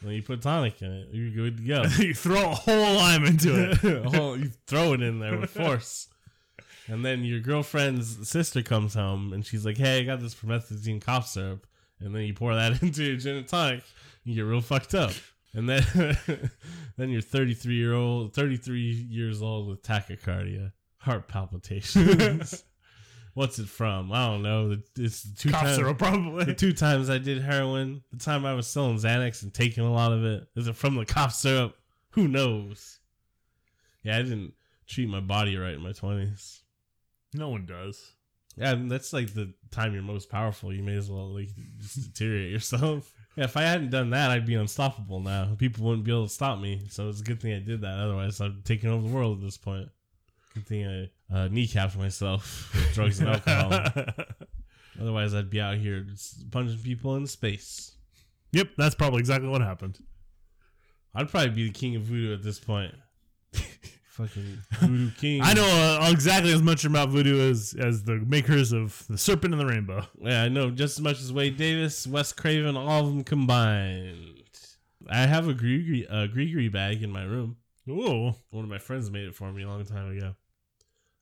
And 0.00 0.10
then 0.10 0.16
you 0.16 0.22
put 0.22 0.42
tonic 0.42 0.82
in 0.82 0.92
it. 0.92 1.08
You're 1.12 1.30
good 1.30 1.56
to 1.56 1.62
go. 1.62 1.82
you 1.98 2.14
throw 2.14 2.50
a 2.50 2.54
whole 2.54 2.94
lime 2.96 3.24
into 3.24 3.70
it. 3.70 3.78
oh, 4.14 4.34
you 4.34 4.50
throw 4.66 4.92
it 4.92 5.02
in 5.02 5.18
there 5.18 5.38
with 5.38 5.50
force. 5.50 6.08
And 6.86 7.04
then 7.04 7.24
your 7.24 7.40
girlfriend's 7.40 8.28
sister 8.28 8.62
comes 8.62 8.92
home 8.92 9.32
and 9.32 9.44
she's 9.44 9.64
like, 9.64 9.78
"Hey, 9.78 10.00
I 10.00 10.04
got 10.04 10.20
this 10.20 10.34
promethazine 10.34 11.00
cough 11.00 11.26
syrup." 11.26 11.66
And 12.00 12.14
then 12.14 12.22
you 12.22 12.34
pour 12.34 12.54
that 12.54 12.82
into 12.82 13.02
your 13.02 13.16
gin 13.16 13.36
and 13.36 13.48
tonic. 13.48 13.82
You 14.24 14.34
get 14.34 14.42
real 14.42 14.60
fucked 14.60 14.94
up. 14.94 15.12
And 15.54 15.68
then, 15.68 15.84
then 16.96 17.10
you're 17.10 17.22
33 17.22 17.74
year 17.74 17.94
old, 17.94 18.34
33 18.34 18.80
years 18.80 19.40
old 19.40 19.68
with 19.68 19.82
tachycardia, 19.82 20.72
heart 20.98 21.28
palpitations. 21.28 22.64
What's 23.34 23.58
it 23.58 23.68
from? 23.68 24.12
I 24.12 24.26
don't 24.28 24.42
know. 24.42 24.76
It's 24.96 25.22
the 25.22 25.36
two 25.36 25.50
Cough 25.50 25.62
times, 25.62 25.76
syrup, 25.76 25.98
probably. 25.98 26.44
the 26.44 26.54
two 26.54 26.72
times 26.72 27.10
I 27.10 27.18
did 27.18 27.42
heroin, 27.42 28.02
the 28.12 28.18
time 28.18 28.46
I 28.46 28.54
was 28.54 28.66
selling 28.68 28.96
Xanax 28.96 29.42
and 29.42 29.52
taking 29.52 29.84
a 29.84 29.92
lot 29.92 30.12
of 30.12 30.24
it. 30.24 30.46
Is 30.54 30.68
it 30.68 30.76
from 30.76 30.94
the 30.94 31.04
cough 31.04 31.34
syrup? 31.34 31.76
Who 32.10 32.28
knows? 32.28 33.00
Yeah, 34.04 34.18
I 34.18 34.22
didn't 34.22 34.54
treat 34.86 35.08
my 35.08 35.20
body 35.20 35.56
right 35.56 35.74
in 35.74 35.80
my 35.82 35.92
twenties. 35.92 36.62
No 37.32 37.48
one 37.48 37.66
does. 37.66 38.12
Yeah, 38.56 38.76
that's 38.78 39.12
like 39.12 39.34
the 39.34 39.52
time 39.72 39.94
you're 39.94 40.02
most 40.02 40.30
powerful. 40.30 40.72
You 40.72 40.84
may 40.84 40.94
as 40.94 41.10
well 41.10 41.34
like 41.34 41.48
just 41.80 42.12
deteriorate 42.12 42.52
yourself. 42.52 43.12
Yeah, 43.36 43.44
if 43.46 43.56
I 43.56 43.62
hadn't 43.62 43.90
done 43.90 44.10
that, 44.10 44.30
I'd 44.30 44.46
be 44.46 44.54
unstoppable 44.54 45.18
now. 45.18 45.56
People 45.58 45.84
wouldn't 45.84 46.04
be 46.04 46.12
able 46.12 46.28
to 46.28 46.32
stop 46.32 46.60
me. 46.60 46.82
So 46.88 47.08
it's 47.08 47.20
a 47.20 47.24
good 47.24 47.42
thing 47.42 47.52
I 47.52 47.58
did 47.58 47.80
that. 47.80 47.98
Otherwise, 47.98 48.40
I'd 48.40 48.64
taken 48.64 48.90
over 48.90 49.08
the 49.08 49.12
world 49.12 49.38
at 49.38 49.42
this 49.42 49.56
point. 49.56 49.88
Good 50.54 50.68
thing 50.68 50.86
I 50.86 51.10
uh, 51.32 51.48
kneecapped 51.48 51.96
myself 51.96 52.70
with 52.74 52.94
drugs 52.94 53.20
and 53.20 53.28
alcohol. 53.28 53.72
Otherwise, 55.00 55.34
I'd 55.34 55.50
be 55.50 55.60
out 55.60 55.76
here 55.76 56.00
just 56.00 56.50
punching 56.50 56.78
people 56.78 57.16
in 57.16 57.26
space. 57.26 57.96
yep, 58.52 58.68
that's 58.76 58.94
probably 58.94 59.20
exactly 59.20 59.48
what 59.48 59.60
happened. 59.60 59.98
I'd 61.14 61.28
probably 61.28 61.50
be 61.50 61.64
the 61.66 61.72
king 61.72 61.96
of 61.96 62.02
voodoo 62.02 62.32
at 62.34 62.42
this 62.42 62.58
point. 62.60 62.94
Fucking 64.14 64.58
voodoo 64.78 65.10
king. 65.18 65.42
I 65.42 65.54
know 65.54 65.66
uh, 65.66 66.08
exactly 66.10 66.52
as 66.52 66.62
much 66.62 66.84
about 66.84 67.08
voodoo 67.08 67.50
as 67.50 67.74
as 67.76 68.04
the 68.04 68.14
makers 68.14 68.72
of 68.72 69.04
the 69.08 69.18
Serpent 69.18 69.52
and 69.54 69.60
the 69.60 69.66
Rainbow. 69.66 70.06
Yeah, 70.20 70.44
I 70.44 70.48
know 70.48 70.70
just 70.70 70.98
as 70.98 71.02
much 71.02 71.20
as 71.20 71.32
Wade 71.32 71.56
Davis, 71.56 72.06
Wes 72.06 72.32
Craven, 72.32 72.76
all 72.76 73.00
of 73.00 73.06
them 73.06 73.24
combined. 73.24 74.42
I 75.08 75.26
have 75.26 75.48
a 75.48 75.50
a 75.50 75.54
Grigri 76.28 76.70
bag 76.72 77.02
in 77.02 77.10
my 77.10 77.24
room. 77.24 77.56
Ooh, 77.88 78.34
One 78.50 78.64
of 78.64 78.70
my 78.70 78.78
friends 78.78 79.10
made 79.10 79.26
it 79.26 79.34
for 79.34 79.52
me 79.52 79.64
a 79.64 79.68
long 79.68 79.84
time 79.84 80.16
ago. 80.16 80.34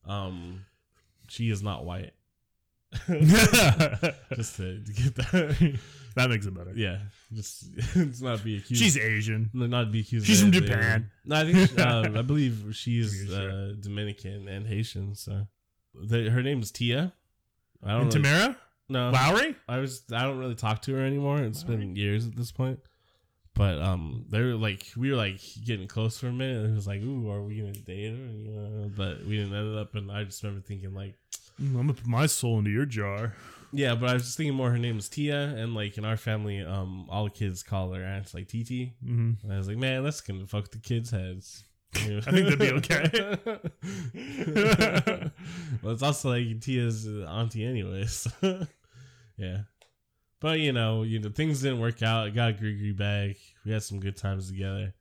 Um, 0.06 0.64
she 1.28 1.50
is 1.50 1.62
not 1.62 1.84
white. 1.84 2.12
just 3.08 4.56
to, 4.56 4.80
to 4.82 4.92
get 4.92 5.14
that. 5.16 5.78
That 6.14 6.28
makes 6.28 6.44
it 6.44 6.52
better. 6.52 6.72
yeah, 6.74 6.98
just 7.32 7.70
it's 7.94 8.20
not 8.20 8.44
be 8.44 8.58
accused. 8.58 8.82
She's 8.82 8.98
Asian. 8.98 9.48
No, 9.54 9.66
not 9.66 9.90
be 9.90 10.00
accused. 10.00 10.26
She's 10.26 10.42
of 10.42 10.52
from. 10.52 10.66
Japan. 10.66 11.10
No, 11.24 11.36
I 11.36 11.50
think 11.50 11.70
she- 11.70 11.76
uh, 11.78 12.18
I 12.18 12.20
believe 12.20 12.66
she's 12.72 13.32
uh, 13.32 13.72
Dominican 13.80 14.46
and 14.46 14.66
Haitian. 14.66 15.14
So 15.14 15.46
the, 15.94 16.28
her 16.28 16.42
name 16.42 16.60
is 16.60 16.70
Tia. 16.70 17.14
I 17.82 17.92
don't 17.92 18.02
And 18.02 18.14
really, 18.14 18.22
Tamara 18.24 18.56
no 18.90 19.08
Lowry. 19.10 19.56
I 19.66 19.78
was 19.78 20.02
I 20.12 20.24
don't 20.24 20.36
really 20.36 20.54
talk 20.54 20.82
to 20.82 20.94
her 20.96 21.00
anymore. 21.02 21.38
It's 21.38 21.64
been 21.64 21.96
years 21.96 22.26
at 22.26 22.36
this 22.36 22.52
point. 22.52 22.78
But 23.54 23.80
um, 23.82 24.24
they 24.30 24.40
were 24.40 24.54
like 24.54 24.86
we 24.96 25.10
were 25.10 25.16
like 25.16 25.40
getting 25.64 25.86
close 25.86 26.18
for 26.18 26.28
a 26.28 26.32
minute. 26.32 26.64
And 26.64 26.72
it 26.72 26.74
was 26.74 26.86
like, 26.86 27.02
"Ooh, 27.02 27.30
are 27.30 27.42
we 27.42 27.58
gonna 27.58 27.72
date 27.72 28.10
her?" 28.10 28.16
You 28.16 28.50
know, 28.50 28.90
but 28.96 29.24
we 29.26 29.36
didn't 29.36 29.54
end 29.54 29.76
up. 29.78 29.94
And 29.94 30.10
I 30.10 30.24
just 30.24 30.42
remember 30.42 30.64
thinking 30.66 30.94
like, 30.94 31.14
Mm, 31.60 31.66
I'm 31.68 31.74
gonna 31.74 31.92
put 31.94 32.06
my 32.06 32.24
soul 32.26 32.58
into 32.60 32.70
your 32.70 32.86
jar. 32.86 33.34
yeah. 33.72 33.94
But 33.94 34.08
I 34.08 34.14
was 34.14 34.22
just 34.24 34.36
thinking 34.38 34.54
more. 34.54 34.70
Her 34.70 34.78
name 34.78 34.96
was 34.96 35.10
Tia, 35.10 35.36
and 35.54 35.74
like 35.74 35.98
in 35.98 36.04
our 36.06 36.16
family, 36.16 36.60
um, 36.62 37.06
all 37.10 37.24
the 37.24 37.30
kids 37.30 37.62
call 37.62 37.90
their 37.90 38.04
aunts 38.04 38.32
like 38.32 38.48
TT. 38.48 38.94
hmm 39.04 39.32
And 39.42 39.52
I 39.52 39.58
was 39.58 39.68
like, 39.68 39.76
man, 39.76 40.02
that's 40.02 40.22
gonna 40.22 40.46
fuck 40.46 40.70
the 40.70 40.78
kids' 40.78 41.10
heads. 41.10 41.64
You 42.06 42.10
know? 42.14 42.18
I 42.26 42.30
think 42.30 42.44
that'd 42.48 42.58
be 42.58 42.70
okay. 42.70 43.38
well, 45.82 45.92
it's 45.92 46.02
also 46.02 46.30
like 46.30 46.58
Tia's 46.62 47.06
auntie, 47.06 47.64
anyways. 47.66 48.26
yeah, 49.36 49.58
but 50.42 50.60
you 50.60 50.72
know, 50.72 51.02
you 51.04 51.18
know, 51.20 51.30
things 51.30 51.62
didn't 51.62 51.80
work 51.80 52.02
out. 52.02 52.26
I 52.26 52.30
got 52.30 52.58
Grigri 52.58 52.94
back. 52.96 53.36
We 53.64 53.72
had 53.72 53.82
some 53.82 54.00
good 54.00 54.16
times 54.16 54.50
together. 54.50 54.92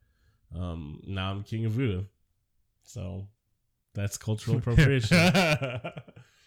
Um, 0.58 1.02
now 1.06 1.30
I'm 1.30 1.42
king 1.42 1.66
of 1.66 1.72
voodoo, 1.72 2.04
so 2.84 3.26
that's 3.94 4.16
cultural 4.16 4.56
appropriation. 4.58 5.18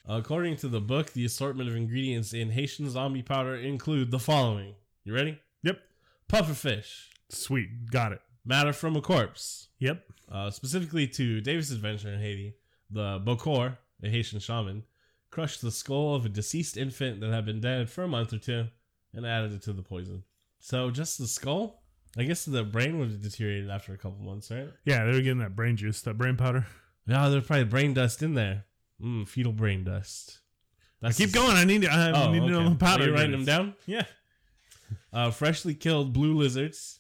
According 0.08 0.58
to 0.58 0.68
the 0.68 0.82
book, 0.82 1.14
the 1.14 1.26
assortment 1.26 1.68
of 1.70 1.76
ingredients 1.76 2.34
in 2.34 2.52
Haitian 2.52 2.90
zombie 2.90 3.24
powder 3.24 3.56
include 3.56 4.12
the 4.12 4.20
following. 4.20 4.76
You 5.04 5.14
ready? 5.16 5.40
Yep. 5.64 5.80
Pufferfish, 6.32 7.08
Sweet. 7.30 7.90
Got 7.92 8.12
it. 8.14 8.22
matter 8.46 8.72
from 8.74 8.96
a 8.96 9.02
corpse, 9.02 9.70
Yep. 9.80 10.04
uh, 10.32 10.52
specifically 10.52 11.08
to 11.08 11.42
Davis' 11.42 11.72
adventure 11.72 12.10
in 12.14 12.20
Haiti, 12.20 12.54
the 12.92 13.20
Bokor, 13.20 13.78
a 14.04 14.10
Haitian 14.10 14.40
shaman, 14.40 14.84
crushed 15.32 15.62
the 15.62 15.72
skull 15.72 16.14
of 16.16 16.26
a 16.26 16.30
deceased 16.30 16.78
infant 16.78 17.20
that 17.22 17.32
had 17.34 17.46
been 17.46 17.60
dead 17.60 17.90
for 17.90 18.04
a 18.04 18.08
month 18.08 18.32
or 18.32 18.38
two 18.38 18.68
and 19.15 19.25
added 19.25 19.54
it 19.54 19.62
to 19.63 19.73
the 19.73 19.82
poison. 19.82 20.23
So 20.60 20.89
just 20.91 21.17
the 21.17 21.28
skull? 21.28 21.82
I 22.17 22.23
guess 22.23 22.45
the 22.45 22.63
brain 22.63 22.97
would 22.99 23.10
have 23.12 23.21
deteriorated 23.21 23.69
after 23.69 23.93
a 23.93 23.97
couple 23.97 24.23
months, 24.25 24.49
right? 24.49 24.69
Yeah, 24.86 25.04
they 25.06 25.12
were 25.12 25.21
getting 25.21 25.39
that 25.39 25.56
brain 25.56 25.75
juice, 25.75 26.01
that 26.04 26.17
brain 26.17 26.38
powder. 26.38 26.65
Yeah, 27.08 27.28
there's 27.30 27.45
probably 27.45 27.65
brain 27.65 27.93
dust 27.93 28.23
in 28.23 28.34
there. 28.34 28.65
Mm, 29.01 29.28
fetal 29.28 29.51
brain 29.51 29.84
dust. 29.84 30.39
That's 31.01 31.17
Keep 31.17 31.34
going. 31.34 31.56
I 31.58 31.65
need 31.65 31.82
to. 31.82 31.89
I 31.91 32.12
Oh, 32.12 32.32
need 32.32 32.39
to 32.39 32.47
know 32.47 32.60
okay. 32.62 32.69
the 32.69 32.75
powder. 32.75 33.04
Are 33.04 33.08
you 33.08 33.13
writing 33.13 33.32
them 33.32 33.45
down? 33.45 33.75
Yeah. 33.86 34.06
Uh, 35.12 35.30
freshly 35.32 35.73
killed 35.75 36.13
blue 36.13 36.34
lizards, 36.34 36.99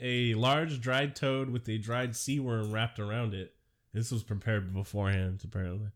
a 0.00 0.34
large 0.34 0.80
dried 0.80 1.14
toad 1.14 1.50
with 1.50 1.68
a 1.68 1.78
dried 1.78 2.16
sea 2.16 2.40
worm 2.40 2.72
wrapped 2.72 2.98
around 2.98 3.34
it. 3.34 3.54
This 3.94 4.10
was 4.10 4.22
prepared 4.22 4.74
beforehand, 4.74 5.40
apparently. 5.44 5.88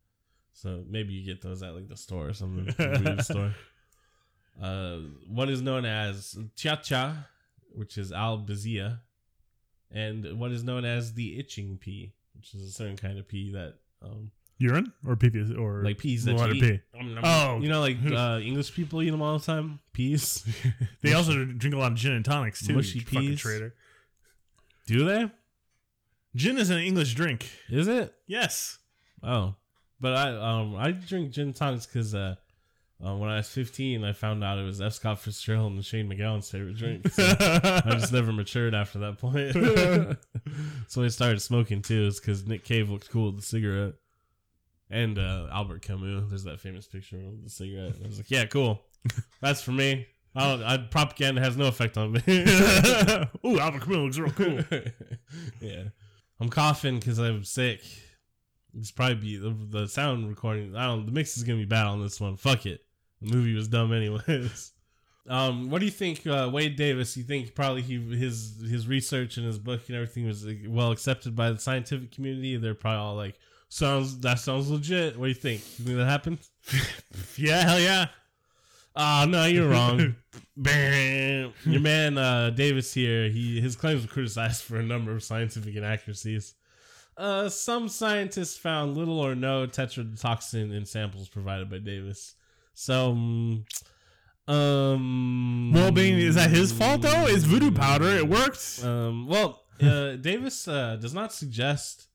So 0.53 0.85
maybe 0.89 1.13
you 1.15 1.25
get 1.27 1.43
those 1.43 1.63
at 1.63 1.75
like 1.75 1.89
the 1.89 1.97
store 1.97 2.29
or 2.29 2.33
something, 2.33 2.71
store. 3.23 3.55
Uh, 4.61 4.99
what 5.29 5.49
is 5.51 5.61
known 5.61 5.85
as 5.85 6.37
cha 6.57 6.77
cha, 6.77 7.27
which 7.75 7.99
is 7.99 8.11
albizia, 8.13 9.01
and 9.91 10.39
what 10.39 10.51
is 10.53 10.65
known 10.65 10.85
as 10.85 11.15
the 11.15 11.39
itching 11.39 11.77
pea, 11.79 12.13
which 12.35 12.55
is 12.55 12.63
a 12.63 12.73
certain 12.73 12.97
kind 12.97 13.19
of 13.19 13.29
pea 13.29 13.53
that 13.53 13.75
um, 14.03 14.31
Urine 14.59 14.93
or 15.07 15.15
pee 15.17 15.31
or 15.59 15.83
like 15.85 15.99
peas 15.99 16.25
that 16.25 16.39
you 16.55 16.61
pee. 16.61 16.67
eat. 16.75 16.81
Um, 16.99 17.19
Oh. 17.23 17.59
you 17.61 17.69
know, 17.69 17.81
like 17.81 17.99
uh, 18.11 18.41
English 18.43 18.75
people 18.75 19.03
eat 19.03 19.11
them 19.11 19.21
all 19.21 19.39
the 19.39 19.45
time. 19.45 19.81
Peas. 19.93 20.45
They 21.03 21.13
also 21.13 21.45
drink 21.45 21.75
a 21.75 21.79
lot 21.79 21.93
of 21.93 21.99
gin 21.99 22.13
and 22.13 22.25
tonics 22.25 22.67
too. 22.67 22.73
Mushy 22.75 23.01
you 23.01 23.05
fucking 23.05 23.21
peas. 23.21 23.41
traitor. 23.41 23.75
Do 24.87 25.05
they? 25.05 25.31
Gin 26.35 26.57
is 26.59 26.71
an 26.71 26.79
English 26.79 27.15
drink. 27.15 27.49
Is 27.69 27.89
it? 27.89 28.15
Yes. 28.27 28.79
Oh, 29.23 29.55
but 30.01 30.15
I 30.17 30.31
um 30.37 30.77
I 30.77 30.93
drink 30.93 31.33
gin 31.33 31.49
and 31.49 31.57
tonics 31.57 31.85
because 31.87 32.15
uh, 32.15 32.37
uh, 33.05 33.15
when 33.15 33.29
I 33.29 33.37
was 33.37 33.49
fifteen, 33.49 34.05
I 34.05 34.13
found 34.13 34.43
out 34.43 34.59
it 34.59 34.65
was 34.65 34.81
F. 34.81 34.95
Scott 34.95 35.19
Fitzgerald 35.19 35.73
and 35.73 35.85
Shane 35.85 36.09
MacGowan's 36.09 36.51
favorite 36.51 36.77
drink. 36.77 37.07
So 37.13 37.23
I 37.23 37.91
just 37.91 38.13
never 38.13 38.33
matured 38.33 38.75
after 38.75 38.99
that 39.01 39.19
point. 39.19 39.53
so 40.89 41.03
I 41.03 41.09
started 41.09 41.41
smoking 41.41 41.83
too. 41.83 42.07
It's 42.07 42.21
because 42.21 42.47
Nick 42.47 42.65
Cave 42.65 42.91
looked 42.91 43.11
cool 43.11 43.27
with 43.27 43.37
the 43.37 43.47
cigarette, 43.47 43.95
and 44.91 45.19
uh, 45.19 45.49
Albert 45.53 45.83
Camus. 45.83 46.25
There's 46.29 46.45
that 46.45 46.61
famous 46.61 46.87
picture 46.87 47.19
of 47.19 47.45
the 47.45 47.51
cigarette. 47.51 47.97
I 48.03 48.07
was 48.07 48.19
like, 48.19 48.31
yeah, 48.31 48.47
cool. 48.47 48.83
That's 49.41 49.61
for 49.61 49.73
me. 49.73 50.07
I 50.35 50.49
don't, 50.49 50.63
I, 50.63 50.77
propaganda 50.79 51.41
has 51.41 51.57
no 51.57 51.67
effect 51.67 51.97
on 51.97 52.13
me. 52.13 52.21
Ooh, 53.47 53.59
Albert 53.59 53.83
Camus 53.83 54.17
looks 54.17 54.19
real 54.19 54.33
cool. 54.33 54.81
yeah. 55.61 55.85
I'm 56.41 56.49
coughing 56.51 56.99
because 56.99 57.19
I'm 57.19 57.45
sick. 57.45 57.81
It's 58.79 58.91
probably 58.91 59.15
be 59.15 59.37
the, 59.39 59.57
the 59.71 59.89
sound 59.89 60.29
recording. 60.29 60.77
I 60.77 60.87
don't. 60.87 61.07
The 61.07 61.13
mix 61.13 61.37
is 61.37 61.45
gonna 61.45 61.59
be 61.59 61.65
bad 61.65 61.87
on 61.87 62.03
this 62.03 62.21
one. 62.21 62.37
Fuck 62.37 62.67
it. 62.67 62.83
The 63.27 63.37
movie 63.37 63.55
was 63.55 63.69
dumb 63.69 63.93
anyways. 63.93 64.73
Um, 65.29 65.71
what 65.71 65.81
do 65.81 65.87
you 65.87 65.91
think, 65.91 66.25
uh, 66.25 66.49
Wade 66.53 66.77
Davis? 66.77 67.17
You 67.17 67.25
think 67.25 67.53
probably 67.53 67.83
he 67.83 67.99
his 68.17 68.63
his 68.71 68.87
research 68.87 69.39
and 69.39 69.45
his 69.45 69.59
book 69.59 69.83
and 69.89 69.97
everything 69.97 70.25
was 70.25 70.45
like, 70.45 70.61
well 70.69 70.93
accepted 70.93 71.35
by 71.35 71.51
the 71.51 71.59
scientific 71.59 72.13
community? 72.13 72.57
They're 72.57 72.75
probably 72.75 73.01
all 73.01 73.17
like, 73.17 73.37
"Sounds 73.69 74.19
that 74.21 74.39
sounds 74.39 74.71
legit." 74.71 75.19
What 75.19 75.25
do 75.25 75.29
you 75.31 75.35
think? 75.35 75.63
You 75.79 75.85
think 75.85 75.97
that 75.97 76.07
happened? 76.07 76.39
yeah, 77.37 77.63
hell 77.63 77.81
yeah. 77.81 78.07
Oh 78.95 79.27
no, 79.29 79.47
you're 79.47 79.69
wrong. 79.69 80.15
Your 80.65 81.81
man 81.81 82.19
uh, 82.19 82.51
Davis 82.51 82.95
here, 82.95 83.29
he 83.29 83.61
his 83.61 83.75
claims 83.75 84.03
were 84.03 84.09
criticized 84.09 84.63
for 84.63 84.77
a 84.79 84.83
number 84.85 85.11
of 85.11 85.25
scientific 85.25 85.75
inaccuracies. 85.75 86.55
Uh, 87.17 87.49
some 87.49 87.89
scientists 87.89 88.57
found 88.57 88.97
little 88.97 89.19
or 89.19 89.35
no 89.35 89.67
tetrodotoxin 89.67 90.73
in 90.73 90.87
samples 90.87 91.29
provided 91.29 91.69
by 91.69 91.79
Davis. 91.79 92.36
So, 92.79 93.15
mm, 93.15 93.65
um, 94.53 95.73
Well, 95.73 95.91
being 95.91 96.19
is 96.19 96.35
that 96.35 96.51
his 96.51 96.73
fault 96.73 97.01
though? 97.03 97.27
It's 97.27 97.45
voodoo 97.45 97.71
powder. 97.71 98.09
It 98.11 98.29
worked. 98.29 98.81
um, 98.85 99.27
well, 99.27 99.63
uh, 99.83 100.17
Davis 100.17 100.69
uh, 100.69 100.97
does 100.97 101.15
not 101.15 101.33
suggest 101.33 102.09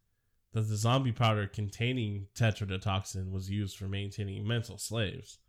that 0.54 0.62
the 0.69 0.76
zombie 0.76 1.12
powder 1.12 1.47
containing 1.47 2.28
tetrodotoxin 2.36 3.32
was 3.32 3.50
used 3.50 3.76
for 3.76 3.88
maintaining 3.88 4.47
mental 4.47 4.78
slaves, 4.78 5.39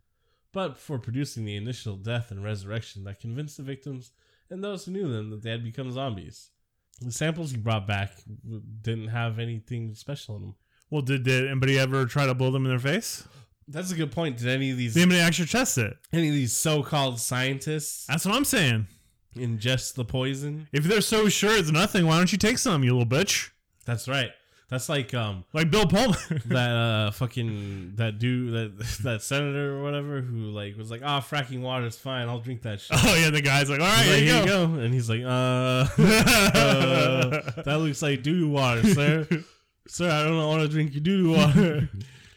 but 0.51 0.77
for 0.79 0.97
producing 0.97 1.45
the 1.45 1.55
initial 1.55 1.95
death 1.95 2.31
and 2.31 2.43
resurrection 2.43 3.03
that 3.03 3.19
convinced 3.19 3.57
the 3.57 3.63
victims 3.63 4.11
and 4.49 4.63
those 4.63 4.85
who 4.85 4.91
knew 4.93 5.07
them 5.11 5.29
that 5.29 5.43
they 5.43 5.51
had 5.51 5.63
become 5.63 5.91
zombies. 5.91 6.49
The 7.01 7.11
samples 7.11 7.51
he 7.51 7.57
brought 7.57 7.85
back 7.87 8.13
didn't 8.81 9.09
have 9.09 9.37
anything 9.39 9.93
special 9.93 10.37
in 10.37 10.41
them. 10.41 10.55
Well, 10.89 11.01
did, 11.03 11.23
did 11.23 11.47
anybody 11.49 11.77
ever 11.77 12.05
try 12.05 12.25
to 12.25 12.33
blow 12.33 12.49
them 12.51 12.65
in 12.65 12.69
their 12.71 12.79
face? 12.79 13.27
That's 13.67 13.91
a 13.91 13.95
good 13.95 14.11
point. 14.11 14.37
Did 14.37 14.47
any 14.47 14.71
of 14.71 14.77
these 14.77 14.93
Did 14.93 15.01
anybody 15.03 15.21
actually 15.21 15.47
test 15.47 15.77
it? 15.77 15.95
any 16.11 16.27
of 16.29 16.33
these 16.33 16.55
so-called 16.55 17.19
scientists 17.19 18.05
That's 18.07 18.25
what 18.25 18.35
I'm 18.35 18.45
saying. 18.45 18.87
ingest 19.35 19.95
the 19.95 20.05
poison? 20.05 20.67
If 20.73 20.83
they're 20.85 21.01
so 21.01 21.29
sure 21.29 21.55
it's 21.57 21.71
nothing, 21.71 22.05
why 22.05 22.17
don't 22.17 22.31
you 22.31 22.37
take 22.37 22.57
some, 22.57 22.83
you 22.83 22.91
little 22.97 23.07
bitch? 23.07 23.49
That's 23.85 24.07
right. 24.07 24.29
That's 24.69 24.89
like 24.89 25.13
um 25.13 25.43
Like 25.53 25.69
Bill 25.69 25.85
Pullman. 25.85 26.15
that 26.45 26.69
uh 26.75 27.11
fucking 27.11 27.93
that 27.97 28.17
dude 28.17 28.53
that 28.53 28.79
that 29.03 29.21
senator 29.21 29.77
or 29.77 29.83
whatever 29.83 30.21
who 30.21 30.45
like 30.51 30.75
was 30.77 30.89
like 30.89 31.01
ah 31.03 31.21
fracking 31.21 31.61
water 31.61 31.85
is 31.85 31.95
fine 31.97 32.27
I'll 32.27 32.39
drink 32.39 32.63
that 32.63 32.79
shit. 32.81 32.97
oh 33.03 33.15
yeah, 33.15 33.29
the 33.29 33.41
guy's 33.41 33.69
like, 33.69 33.81
all 33.81 33.85
right, 33.85 34.03
He's 34.05 34.09
like, 34.13 34.19
here 34.23 34.33
here 34.33 34.41
you 34.41 34.47
go. 34.47 34.63
and 34.81 34.93
he's 34.93 35.09
like 35.09 35.21
uh, 35.21 35.85
uh 36.47 37.61
that 37.63 37.77
looks 37.79 38.01
like 38.01 38.23
doo 38.23 38.39
doo 38.39 38.49
water 38.49 38.83
sir 38.93 39.27
sir 39.87 40.09
I 40.09 40.23
don't 40.23 40.37
want 40.47 40.61
to 40.63 40.67
drink 40.67 40.93
your 40.93 41.01
doo 41.01 41.23
doo 41.23 41.31
water. 41.33 41.89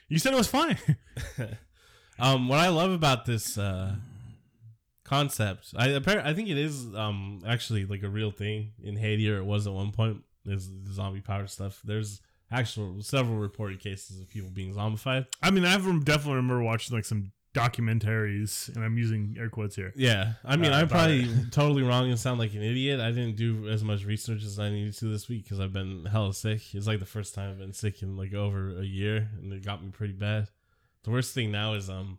You 0.09 0.19
said 0.19 0.33
it 0.33 0.37
was 0.37 0.49
fine. 0.49 0.79
um 2.19 2.49
what 2.49 2.59
I 2.59 2.69
love 2.69 2.91
about 2.91 3.27
this 3.27 3.59
uh 3.59 3.97
concept 5.05 5.73
I 5.77 5.97
I 5.97 6.35
think 6.35 6.49
it 6.49 6.59
is 6.59 6.95
um 6.95 7.43
actually 7.47 7.85
like 7.85 8.03
a 8.03 8.09
real 8.09 8.31
thing 8.31 8.73
in 8.83 8.97
Haiti 8.97 9.31
or 9.31 9.39
it 9.39 9.45
was 9.45 9.67
at 9.67 9.73
one 9.73 9.93
point 9.93 10.23
is 10.47 10.71
the 10.85 10.93
zombie 10.93 11.21
power 11.21 11.47
stuff. 11.47 11.81
There's 11.85 12.21
actual 12.51 13.03
several 13.03 13.39
reported 13.39 13.81
cases 13.81 14.21
of 14.21 14.29
people 14.29 14.51
being 14.51 14.75
zombified. 14.75 15.27
I 15.43 15.51
mean, 15.51 15.65
I 15.65 15.77
definitely 15.77 16.35
remember 16.35 16.63
watching 16.63 16.97
like 16.97 17.05
some 17.05 17.33
documentaries, 17.57 18.75
and 18.75 18.85
I'm 18.85 18.99
using 18.99 19.37
air 19.39 19.49
quotes 19.49 19.77
here. 19.77 19.93
Yeah, 19.97 20.35
I 20.45 20.57
mean, 20.57 20.73
Uh, 20.73 20.77
I'm 20.79 20.89
probably 20.89 21.29
totally 21.51 21.83
wrong 21.83 22.09
and 22.11 22.19
sound 22.19 22.39
like 22.39 22.55
an 22.55 22.63
idiot. 22.63 23.01
I 23.01 23.11
didn't 23.11 23.37
do 23.37 23.69
as 23.69 23.83
much 23.83 24.05
research 24.05 24.43
as 24.45 24.59
I 24.59 24.71
needed 24.71 24.95
to 24.99 25.07
this 25.07 25.29
week 25.29 25.45
because 25.45 25.61
I've 25.61 25.73
been 25.73 26.05
hella 26.07 26.35
sick. 26.35 26.75
It's 26.75 26.87
like 26.87 26.99
the 27.01 27.07
first 27.07 27.35
time 27.35 27.51
I've 27.51 27.59
been 27.59 27.73
sick 27.73 28.03
in 28.03 28.17
like 28.17 28.35
over 28.35 28.79
a 28.79 28.85
year, 28.85 29.29
and 29.39 29.53
it 29.53 29.65
got 29.65 29.83
me 29.83 29.91
pretty 29.91 30.15
bad. 30.15 30.49
The 31.05 31.11
worst 31.11 31.35
thing 31.35 31.51
now 31.53 31.75
is 31.75 31.89
um 31.89 32.19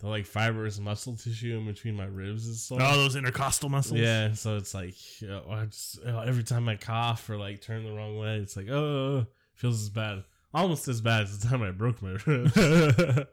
the 0.00 0.06
like 0.08 0.26
fibrous 0.26 0.78
muscle 0.78 1.16
tissue 1.16 1.58
in 1.58 1.66
between 1.66 1.96
my 1.96 2.04
ribs 2.04 2.46
is 2.46 2.62
sore. 2.62 2.78
Oh, 2.80 2.96
those 2.96 3.16
intercostal 3.16 3.68
muscles. 3.68 3.98
yeah, 3.98 4.32
so 4.32 4.56
it's 4.56 4.72
like 4.74 4.94
you 5.20 5.26
know, 5.28 5.42
I 5.50 5.64
just, 5.64 5.98
you 6.04 6.12
know, 6.12 6.20
every 6.20 6.44
time 6.44 6.68
I 6.68 6.76
cough 6.76 7.28
or 7.28 7.36
like 7.36 7.60
turn 7.60 7.84
the 7.84 7.92
wrong 7.92 8.16
way, 8.16 8.36
it's 8.36 8.56
like 8.56 8.68
oh, 8.68 9.26
feels 9.54 9.82
as 9.82 9.90
bad, 9.90 10.22
almost 10.54 10.86
as 10.86 11.00
bad 11.00 11.22
as 11.22 11.38
the 11.38 11.48
time 11.48 11.62
I 11.62 11.72
broke 11.72 12.00
my 12.00 12.16
ribs 12.26 12.56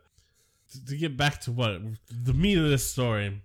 to, 0.87 0.97
get 0.97 1.17
back 1.17 1.41
to 1.41 1.51
what 1.51 1.81
the 2.09 2.33
meat 2.33 2.57
of 2.57 2.69
this 2.69 2.89
story, 2.89 3.41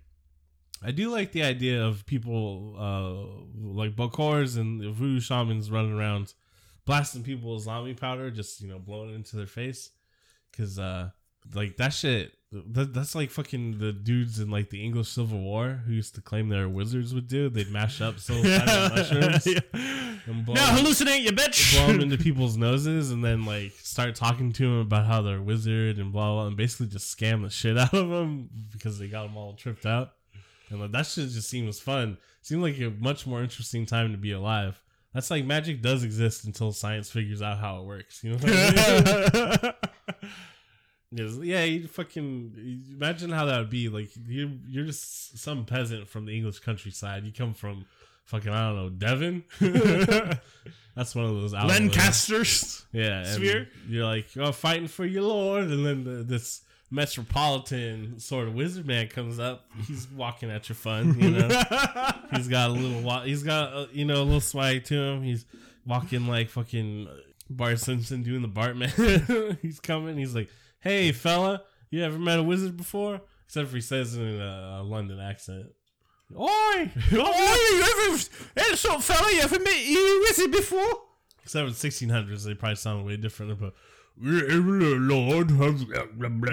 I 0.83 0.91
do 0.91 1.09
like 1.09 1.31
the 1.31 1.43
idea 1.43 1.85
of 1.85 2.05
people 2.05 2.75
uh, 2.77 3.71
like 3.73 3.95
Bokors 3.95 4.57
and 4.57 4.81
the 4.81 4.91
voodoo 4.91 5.19
shamans 5.19 5.69
running 5.69 5.97
around 5.97 6.33
blasting 6.85 7.23
people 7.23 7.53
with 7.53 7.63
zombie 7.63 7.93
powder, 7.93 8.31
just 8.31 8.61
you 8.61 8.67
know 8.67 8.79
blowing 8.79 9.11
it 9.11 9.15
into 9.15 9.35
their 9.35 9.47
face, 9.47 9.91
because 10.51 10.79
uh, 10.79 11.09
like 11.53 11.77
that 11.77 11.93
shit 11.93 12.33
That, 12.53 12.93
that's 12.93 13.15
like 13.15 13.31
fucking 13.31 13.79
the 13.79 13.93
dudes 13.93 14.39
in 14.41 14.49
like 14.51 14.71
the 14.71 14.83
English 14.83 15.07
Civil 15.07 15.39
War 15.39 15.83
who 15.85 15.93
used 15.93 16.15
to 16.15 16.21
claim 16.21 16.49
they're 16.49 16.67
wizards 16.67 17.13
would 17.13 17.27
do. 17.29 17.47
They'd 17.49 17.71
mash 17.71 18.01
up 18.01 18.15
psilocybin 18.17 18.93
mushrooms 18.93 19.47
and 20.27 20.45
blow, 20.45 20.55
Now 20.55 20.75
hallucinate, 20.75 21.21
you 21.21 21.31
bitch. 21.31 21.73
blow 21.77 21.87
them 21.87 22.01
into 22.01 22.17
people's 22.23 22.57
noses 22.57 23.11
and 23.11 23.23
then 23.23 23.45
like 23.45 23.71
start 23.77 24.15
talking 24.15 24.51
to 24.51 24.63
them 24.63 24.79
about 24.79 25.05
how 25.05 25.21
they're 25.21 25.37
a 25.37 25.41
wizard 25.41 25.97
and 25.97 26.11
blah 26.11 26.33
blah, 26.33 26.47
and 26.47 26.57
basically 26.57 26.87
just 26.87 27.17
scam 27.17 27.41
the 27.43 27.49
shit 27.49 27.77
out 27.77 27.93
of 27.93 28.09
them 28.09 28.49
because 28.73 28.99
they 28.99 29.07
got 29.07 29.23
them 29.23 29.37
all 29.37 29.53
tripped 29.53 29.85
out. 29.85 30.11
And 30.69 30.81
like, 30.81 30.91
that 30.91 31.05
shit 31.05 31.29
just 31.29 31.49
seems 31.49 31.79
fun. 31.79 32.17
Seemed 32.41 32.63
like 32.63 32.77
a 32.79 32.89
much 32.89 33.25
more 33.25 33.41
interesting 33.41 33.85
time 33.85 34.11
to 34.11 34.17
be 34.17 34.33
alive. 34.33 34.81
That's 35.13 35.31
like 35.31 35.45
magic 35.45 35.81
does 35.81 36.03
exist 36.03 36.43
until 36.45 36.73
science 36.73 37.09
figures 37.09 37.41
out 37.41 37.59
how 37.59 37.79
it 37.79 37.85
works. 37.85 38.23
You 38.23 38.31
know 38.31 38.37
what 38.37 38.51
I 38.53 39.61
mean? 39.63 39.73
Yeah, 41.11 41.63
you 41.63 41.87
fucking 41.87 42.83
imagine 42.91 43.31
how 43.31 43.45
that 43.45 43.59
would 43.59 43.69
be. 43.69 43.89
Like 43.89 44.09
you, 44.27 44.59
you're 44.69 44.85
just 44.85 45.37
some 45.37 45.65
peasant 45.65 46.07
from 46.07 46.25
the 46.25 46.35
English 46.35 46.59
countryside. 46.59 47.25
You 47.25 47.33
come 47.33 47.53
from 47.53 47.85
fucking 48.25 48.49
I 48.49 48.69
don't 48.69 48.75
know 48.77 48.89
Devon. 48.89 49.43
That's 50.95 51.15
one 51.15 51.25
of 51.25 51.35
those 51.35 51.53
outlets. 51.53 51.79
Lancasters. 51.79 52.85
Yeah, 52.93 53.23
Sphere? 53.23 53.69
You're 53.87 54.05
like, 54.05 54.27
oh, 54.37 54.51
fighting 54.51 54.89
for 54.89 55.05
your 55.05 55.23
lord, 55.23 55.63
and 55.63 55.85
then 55.85 56.03
the, 56.03 56.23
this 56.23 56.61
metropolitan 56.89 58.19
sort 58.19 58.49
of 58.49 58.53
wizard 58.53 58.85
man 58.85 59.07
comes 59.07 59.39
up. 59.39 59.65
He's 59.87 60.09
walking 60.11 60.51
at 60.51 60.67
your 60.67 60.75
fun, 60.75 61.17
you 61.17 61.31
know. 61.31 61.47
he's 62.35 62.49
got 62.49 62.69
a 62.69 62.73
little, 62.73 63.21
he's 63.21 63.43
got 63.43 63.73
uh, 63.73 63.85
you 63.93 64.03
know 64.03 64.21
a 64.21 64.23
little 64.23 64.41
swag 64.41 64.83
to 64.85 64.95
him. 64.95 65.23
He's 65.23 65.45
walking 65.85 66.27
like 66.27 66.49
fucking 66.49 67.07
Bart 67.49 67.79
Simpson 67.79 68.23
doing 68.23 68.41
the 68.41 68.49
Bartman. 68.49 69.57
he's 69.61 69.79
coming. 69.79 70.17
He's 70.17 70.35
like, 70.35 70.49
hey 70.81 71.11
fella, 71.11 71.63
you 71.89 72.03
ever 72.03 72.19
met 72.19 72.39
a 72.39 72.43
wizard 72.43 72.77
before? 72.77 73.21
Except 73.45 73.69
for 73.69 73.75
he 73.75 73.81
says 73.81 74.15
it 74.15 74.21
in 74.21 74.39
a, 74.41 74.79
a 74.79 74.83
London 74.83 75.19
accent. 75.19 75.67
Oi! 76.37 76.91
Oh, 77.13 77.73
you 77.73 78.13
ever, 78.13 78.23
hey, 78.55 78.75
so 78.75 78.99
fella, 78.99 79.31
you 79.31 79.41
ever 79.41 79.59
met 79.59 79.85
you 79.85 80.25
with 80.27 80.39
it 80.39 80.51
before? 80.51 81.01
Except 81.43 81.67
in 81.67 81.73
1600s, 81.73 82.45
they 82.45 82.53
probably 82.53 82.75
sound 82.75 83.05
way 83.05 83.17
different. 83.17 83.59
But 83.59 83.73
Lord, 84.17 85.51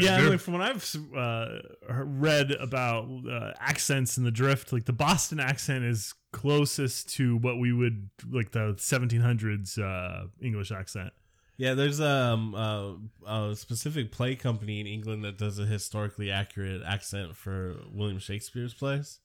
Yeah, 0.02 0.20
like 0.30 0.40
from 0.40 0.54
what 0.54 0.62
I've 0.62 0.96
uh, 1.16 1.58
read 1.88 2.52
about 2.52 3.08
uh, 3.30 3.52
accents 3.60 4.16
in 4.18 4.24
the 4.24 4.30
drift, 4.30 4.72
like 4.72 4.86
the 4.86 4.92
Boston 4.92 5.38
accent 5.38 5.84
is 5.84 6.14
closest 6.32 7.10
to 7.14 7.36
what 7.36 7.58
we 7.58 7.72
would 7.72 8.10
like 8.30 8.52
the 8.52 8.74
1700s 8.74 9.78
uh, 9.78 10.26
English 10.40 10.72
accent. 10.72 11.12
Yeah, 11.58 11.74
there's 11.74 12.00
um 12.00 12.54
uh, 12.54 12.92
a 13.28 13.56
specific 13.56 14.12
play 14.12 14.36
company 14.36 14.80
in 14.80 14.86
England 14.86 15.24
that 15.24 15.36
does 15.36 15.58
a 15.58 15.66
historically 15.66 16.30
accurate 16.30 16.82
accent 16.86 17.36
for 17.36 17.76
William 17.92 18.20
Shakespeare's 18.20 18.72
plays. 18.72 19.18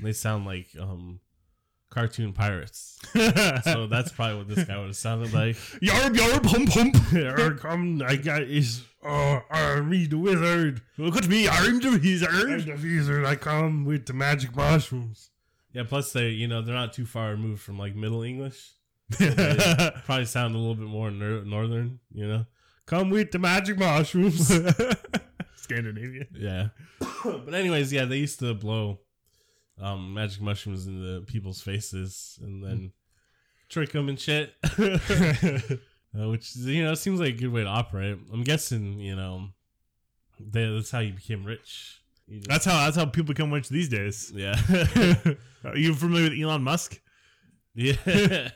They 0.00 0.12
sound 0.12 0.46
like 0.46 0.66
um 0.78 1.20
cartoon 1.88 2.32
pirates. 2.32 2.98
so 3.62 3.86
that's 3.86 4.10
probably 4.10 4.38
what 4.38 4.48
this 4.48 4.64
guy 4.64 4.78
would 4.78 4.88
have 4.88 4.96
sounded 4.96 5.32
like. 5.32 5.56
Yarb 5.80 6.16
yarb 6.16 6.46
hump 6.46 6.70
hump. 6.70 6.96
Here 7.10 7.54
come 7.54 8.02
I 8.04 8.16
got 8.16 8.42
is 8.42 8.82
oh 9.04 9.40
I'm 9.48 9.90
the 9.90 10.14
wizard. 10.14 10.82
Look 10.98 11.16
at 11.16 11.28
me, 11.28 11.48
I'm 11.48 11.78
the 11.80 11.90
wizard. 11.90 12.30
I'm 12.32 12.64
the 12.64 12.96
wizard. 12.96 13.24
I 13.24 13.36
come 13.36 13.84
with 13.84 14.06
the 14.06 14.12
magic 14.12 14.56
mushrooms. 14.56 15.30
Yeah, 15.72 15.84
plus 15.84 16.12
they 16.12 16.30
you 16.30 16.48
know 16.48 16.62
they're 16.62 16.74
not 16.74 16.92
too 16.92 17.06
far 17.06 17.30
removed 17.30 17.62
from 17.62 17.78
like 17.78 17.94
Middle 17.94 18.22
English. 18.22 18.72
Probably 20.04 20.24
sound 20.24 20.54
a 20.54 20.58
little 20.58 20.74
bit 20.74 20.86
more 20.88 21.10
nor- 21.10 21.44
northern. 21.44 21.98
You 22.12 22.28
know, 22.28 22.46
come 22.86 23.10
with 23.10 23.30
the 23.32 23.38
magic 23.38 23.78
mushrooms. 23.78 24.48
Scandinavia. 25.56 26.26
Yeah. 26.34 26.68
but 27.24 27.54
anyways, 27.54 27.92
yeah, 27.92 28.04
they 28.04 28.16
used 28.18 28.38
to 28.40 28.54
blow 28.54 29.00
um 29.80 30.12
magic 30.14 30.42
mushrooms 30.42 30.86
into 30.86 31.22
people's 31.22 31.62
faces 31.62 32.38
and 32.42 32.62
then 32.64 32.92
trick 33.68 33.92
them 33.92 34.08
and 34.08 34.18
shit. 34.20 34.54
Uh, 36.12 36.28
which 36.28 36.56
you 36.56 36.82
know 36.82 36.92
seems 36.94 37.20
like 37.20 37.34
a 37.34 37.38
good 37.38 37.52
way 37.52 37.62
to 37.62 37.68
operate. 37.68 38.18
I'm 38.32 38.42
guessing 38.42 38.98
you 38.98 39.14
know 39.14 39.50
they, 40.40 40.68
that's 40.68 40.90
how 40.90 40.98
you 40.98 41.12
became 41.12 41.44
rich. 41.44 42.00
You 42.26 42.38
just- 42.38 42.48
That's 42.48 42.64
how 42.64 42.84
that's 42.84 42.96
how 42.96 43.04
people 43.04 43.28
become 43.28 43.52
rich 43.52 43.68
these 43.68 43.88
days. 43.88 44.32
yeah, 44.34 44.56
Are 45.64 45.76
you 45.76 45.94
familiar 45.94 46.30
with 46.30 46.36
Elon 46.40 46.64
Musk? 46.64 47.00
yeah, 47.76 48.48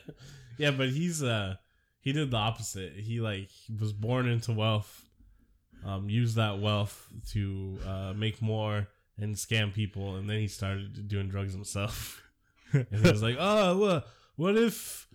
yeah. 0.57 0.71
But 0.71 0.89
he's 0.89 1.23
uh 1.23 1.55
he 2.01 2.13
did 2.13 2.31
the 2.31 2.37
opposite. 2.37 2.93
He 2.93 3.19
like 3.19 3.49
was 3.79 3.93
born 3.93 4.27
into 4.27 4.51
wealth, 4.51 5.03
um, 5.85 6.09
used 6.09 6.35
that 6.35 6.59
wealth 6.59 7.07
to 7.31 7.79
uh, 7.85 8.13
make 8.15 8.41
more 8.41 8.87
and 9.17 9.35
scam 9.35 9.73
people, 9.73 10.15
and 10.17 10.29
then 10.29 10.39
he 10.39 10.47
started 10.47 11.07
doing 11.07 11.29
drugs 11.29 11.53
himself. 11.53 12.21
and 12.73 12.87
he 12.91 13.11
was 13.11 13.23
like, 13.23 13.37
"Oh, 13.39 13.77
what? 13.77 14.07
What 14.35 14.57
if 14.57 15.07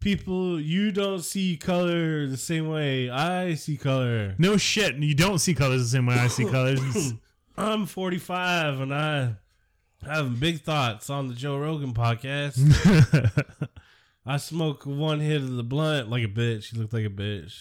people 0.00 0.60
you 0.60 0.92
don't 0.92 1.22
see 1.22 1.56
color 1.56 2.26
the 2.26 2.36
same 2.36 2.68
way 2.68 3.10
I 3.10 3.54
see 3.54 3.76
color? 3.76 4.34
No 4.38 4.56
shit. 4.56 4.96
You 4.96 5.14
don't 5.14 5.38
see 5.38 5.54
colors 5.54 5.82
the 5.82 5.88
same 5.96 6.06
way 6.06 6.14
I 6.14 6.28
see 6.28 6.44
colors. 6.50 6.80
I'm 7.56 7.86
45 7.86 8.80
and 8.80 8.94
I 8.94 9.34
have 10.04 10.38
big 10.38 10.60
thoughts 10.60 11.10
on 11.10 11.28
the 11.28 11.34
Joe 11.34 11.58
Rogan 11.58 11.92
podcast. 11.92 12.58
I 14.28 14.36
smoke 14.36 14.84
one 14.84 15.20
hit 15.20 15.40
of 15.40 15.56
the 15.56 15.62
blunt 15.64 16.10
like 16.10 16.22
a 16.22 16.28
bitch. 16.28 16.70
He 16.72 16.78
looked 16.78 16.92
like 16.92 17.06
a 17.06 17.10
bitch. 17.10 17.54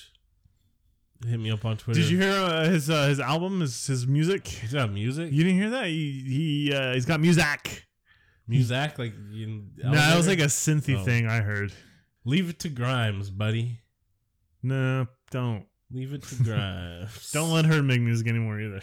Hit 1.26 1.40
me 1.40 1.50
up 1.50 1.64
on 1.66 1.78
Twitter. 1.78 2.00
Did 2.02 2.10
you 2.12 2.20
hear 2.20 2.32
uh, 2.34 2.66
his 2.66 2.90
uh, 2.90 3.08
his 3.08 3.20
album, 3.20 3.62
his 3.62 3.88
his 3.88 4.06
music? 4.06 4.48
He's 4.48 4.74
got 4.74 4.92
music. 4.92 5.32
You 5.32 5.44
didn't 5.44 5.60
hear 5.60 5.70
that? 5.72 5.88
He 5.88 6.24
he 6.70 6.74
uh, 6.76 6.94
he's 6.94 7.06
got 7.06 7.20
music. 7.20 7.88
Music 8.48 9.00
like 9.00 9.14
you. 9.32 9.64
No, 9.84 9.92
it 10.14 10.18
was 10.18 10.28
like 10.28 10.40
a 10.40 10.44
synthy 10.44 11.00
Oh. 11.00 11.04
thing 11.04 11.28
I 11.28 11.40
heard. 11.42 11.74
Leave 12.26 12.50
it 12.50 12.60
to 12.60 12.70
Grimes, 12.70 13.30
buddy. 13.30 13.80
No, 14.62 15.08
don't 15.32 15.66
Leave 15.92 16.14
it 16.14 16.24
to 16.24 16.36
Grimes. 16.44 17.32
don't 17.32 17.52
let 17.52 17.66
her 17.66 17.82
make 17.82 18.02
music 18.02 18.28
anymore 18.28 18.60
either. 18.60 18.82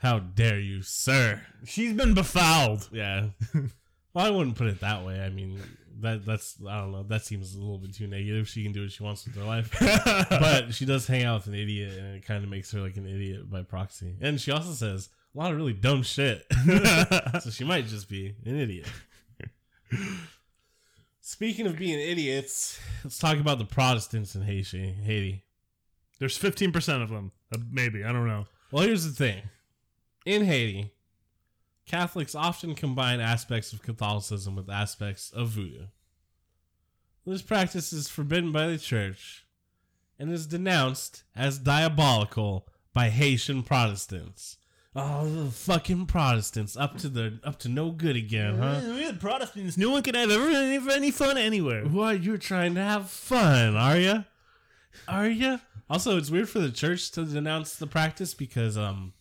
How 0.00 0.18
dare 0.18 0.58
you, 0.60 0.82
sir? 0.82 1.40
She's 1.64 1.92
been 1.94 2.14
befouled. 2.14 2.88
Yeah. 2.92 3.28
well, 4.12 4.26
I 4.26 4.30
wouldn't 4.30 4.56
put 4.56 4.66
it 4.66 4.80
that 4.80 5.04
way. 5.04 5.20
I 5.20 5.30
mean, 5.30 5.60
that 6.00 6.24
that's 6.24 6.56
I 6.66 6.80
don't 6.80 6.92
know. 6.92 7.02
That 7.02 7.24
seems 7.24 7.54
a 7.54 7.58
little 7.58 7.78
bit 7.78 7.94
too 7.94 8.06
negative. 8.06 8.48
She 8.48 8.62
can 8.62 8.72
do 8.72 8.82
what 8.82 8.92
she 8.92 9.02
wants 9.02 9.24
with 9.24 9.36
her 9.36 9.44
life, 9.44 9.74
but 10.30 10.74
she 10.74 10.84
does 10.84 11.06
hang 11.06 11.24
out 11.24 11.40
with 11.40 11.54
an 11.54 11.60
idiot, 11.60 11.98
and 11.98 12.16
it 12.16 12.24
kind 12.24 12.42
of 12.42 12.50
makes 12.50 12.70
her 12.72 12.80
like 12.80 12.96
an 12.96 13.06
idiot 13.06 13.50
by 13.50 13.62
proxy. 13.62 14.16
And 14.20 14.40
she 14.40 14.50
also 14.50 14.72
says 14.72 15.08
a 15.34 15.38
lot 15.38 15.50
of 15.50 15.56
really 15.56 15.72
dumb 15.72 16.02
shit, 16.02 16.46
so 17.42 17.50
she 17.50 17.64
might 17.64 17.86
just 17.86 18.08
be 18.08 18.34
an 18.44 18.58
idiot. 18.58 18.86
Speaking 21.20 21.66
of 21.66 21.78
being 21.78 21.98
idiots, 21.98 22.78
let's 23.02 23.18
talk 23.18 23.38
about 23.38 23.58
the 23.58 23.64
Protestants 23.64 24.34
in 24.34 24.42
Haiti. 24.42 24.92
Haiti. 24.92 25.42
There's 26.18 26.38
15% 26.38 27.02
of 27.02 27.08
them. 27.08 27.32
Uh, 27.52 27.58
maybe. 27.70 28.04
I 28.04 28.12
don't 28.12 28.26
know. 28.26 28.46
Well, 28.70 28.84
here's 28.84 29.04
the 29.04 29.12
thing. 29.12 29.42
In 30.26 30.44
Haiti, 30.44 30.92
Catholics 31.86 32.34
often 32.34 32.74
combine 32.74 33.20
aspects 33.20 33.72
of 33.72 33.82
Catholicism 33.82 34.56
with 34.56 34.70
aspects 34.70 35.30
of 35.30 35.48
voodoo. 35.48 35.86
This 37.26 37.42
practice 37.42 37.92
is 37.92 38.08
forbidden 38.08 38.52
by 38.52 38.66
the 38.66 38.78
church 38.78 39.46
and 40.18 40.30
is 40.30 40.46
denounced 40.46 41.24
as 41.34 41.58
diabolical 41.58 42.66
by 42.92 43.08
Haitian 43.08 43.62
Protestants. 43.62 44.58
Oh, 44.96 45.26
the 45.28 45.50
fucking 45.50 46.06
Protestants 46.06 46.76
up 46.76 46.98
to 46.98 47.08
the 47.08 47.40
up 47.42 47.58
to 47.60 47.68
no 47.68 47.90
good 47.90 48.14
again, 48.14 48.58
huh? 48.58 48.80
We're 48.84 49.12
the 49.12 49.18
Protestants. 49.18 49.76
No 49.76 49.90
one 49.90 50.02
can 50.02 50.14
have 50.14 50.30
ever 50.30 50.48
any, 50.48 50.92
any 50.92 51.10
fun 51.10 51.36
anywhere. 51.36 51.84
What 51.84 52.22
you're 52.22 52.38
trying 52.38 52.76
to 52.76 52.80
have 52.80 53.10
fun, 53.10 53.76
are 53.76 53.96
you? 53.96 54.24
Are 55.08 55.26
you? 55.26 55.60
Also, 55.90 56.16
it's 56.16 56.30
weird 56.30 56.48
for 56.48 56.60
the 56.60 56.70
church 56.70 57.10
to 57.12 57.24
denounce 57.24 57.74
the 57.74 57.88
practice 57.88 58.34
because 58.34 58.78
um, 58.78 59.12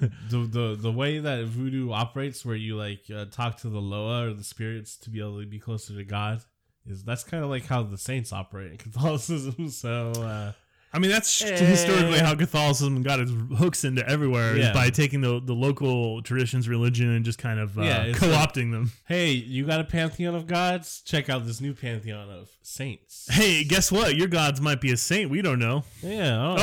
the 0.30 0.38
the 0.46 0.76
the 0.78 0.92
way 0.92 1.18
that 1.18 1.44
voodoo 1.46 1.90
operates, 1.92 2.44
where 2.44 2.56
you 2.56 2.76
like 2.76 3.02
uh, 3.14 3.26
talk 3.30 3.58
to 3.58 3.68
the 3.68 3.80
Loa 3.80 4.28
or 4.28 4.32
the 4.34 4.44
spirits 4.44 4.96
to 4.98 5.10
be 5.10 5.20
able 5.20 5.40
to 5.40 5.46
be 5.46 5.58
closer 5.58 5.94
to 5.94 6.04
God, 6.04 6.42
is 6.86 7.02
that's 7.04 7.24
kind 7.24 7.42
of 7.44 7.50
like 7.50 7.66
how 7.66 7.82
the 7.82 7.98
saints 7.98 8.32
operate 8.32 8.72
in 8.72 8.76
Catholicism. 8.78 9.68
So 9.70 10.12
uh, 10.16 10.52
I 10.92 11.00
mean, 11.00 11.10
that's 11.10 11.42
Eh. 11.42 11.56
historically 11.56 12.20
how 12.20 12.36
Catholicism 12.36 13.02
got 13.02 13.18
its 13.18 13.32
hooks 13.58 13.82
into 13.82 14.08
everywhere 14.08 14.56
is 14.56 14.68
by 14.70 14.90
taking 14.90 15.22
the, 15.22 15.40
the 15.44 15.52
local 15.52 16.22
traditions, 16.22 16.68
religion, 16.68 17.10
and 17.10 17.24
just 17.24 17.36
kind 17.36 17.58
of 17.58 17.76
uh, 17.76 17.82
Yeah, 17.82 18.12
co-opting 18.12 18.70
them. 18.70 18.92
hey, 19.08 19.32
you 19.32 19.66
got 19.66 19.80
a 19.80 19.84
pantheon 19.84 20.36
of 20.36 20.46
gods? 20.46 21.02
Check 21.04 21.28
out 21.28 21.46
this 21.46 21.60
new 21.60 21.74
pantheon 21.74 22.30
of 22.30 22.48
saints. 22.62 23.26
Hey, 23.28 23.64
guess 23.64 23.90
what? 23.90 24.14
Your 24.14 24.28
gods 24.28 24.60
might 24.60 24.80
be 24.80 24.92
a 24.92 24.96
saint. 24.96 25.30
We 25.32 25.42
don't 25.42 25.58
know. 25.58 25.82
Yeah. 26.00 26.40
Oh, 26.40 26.56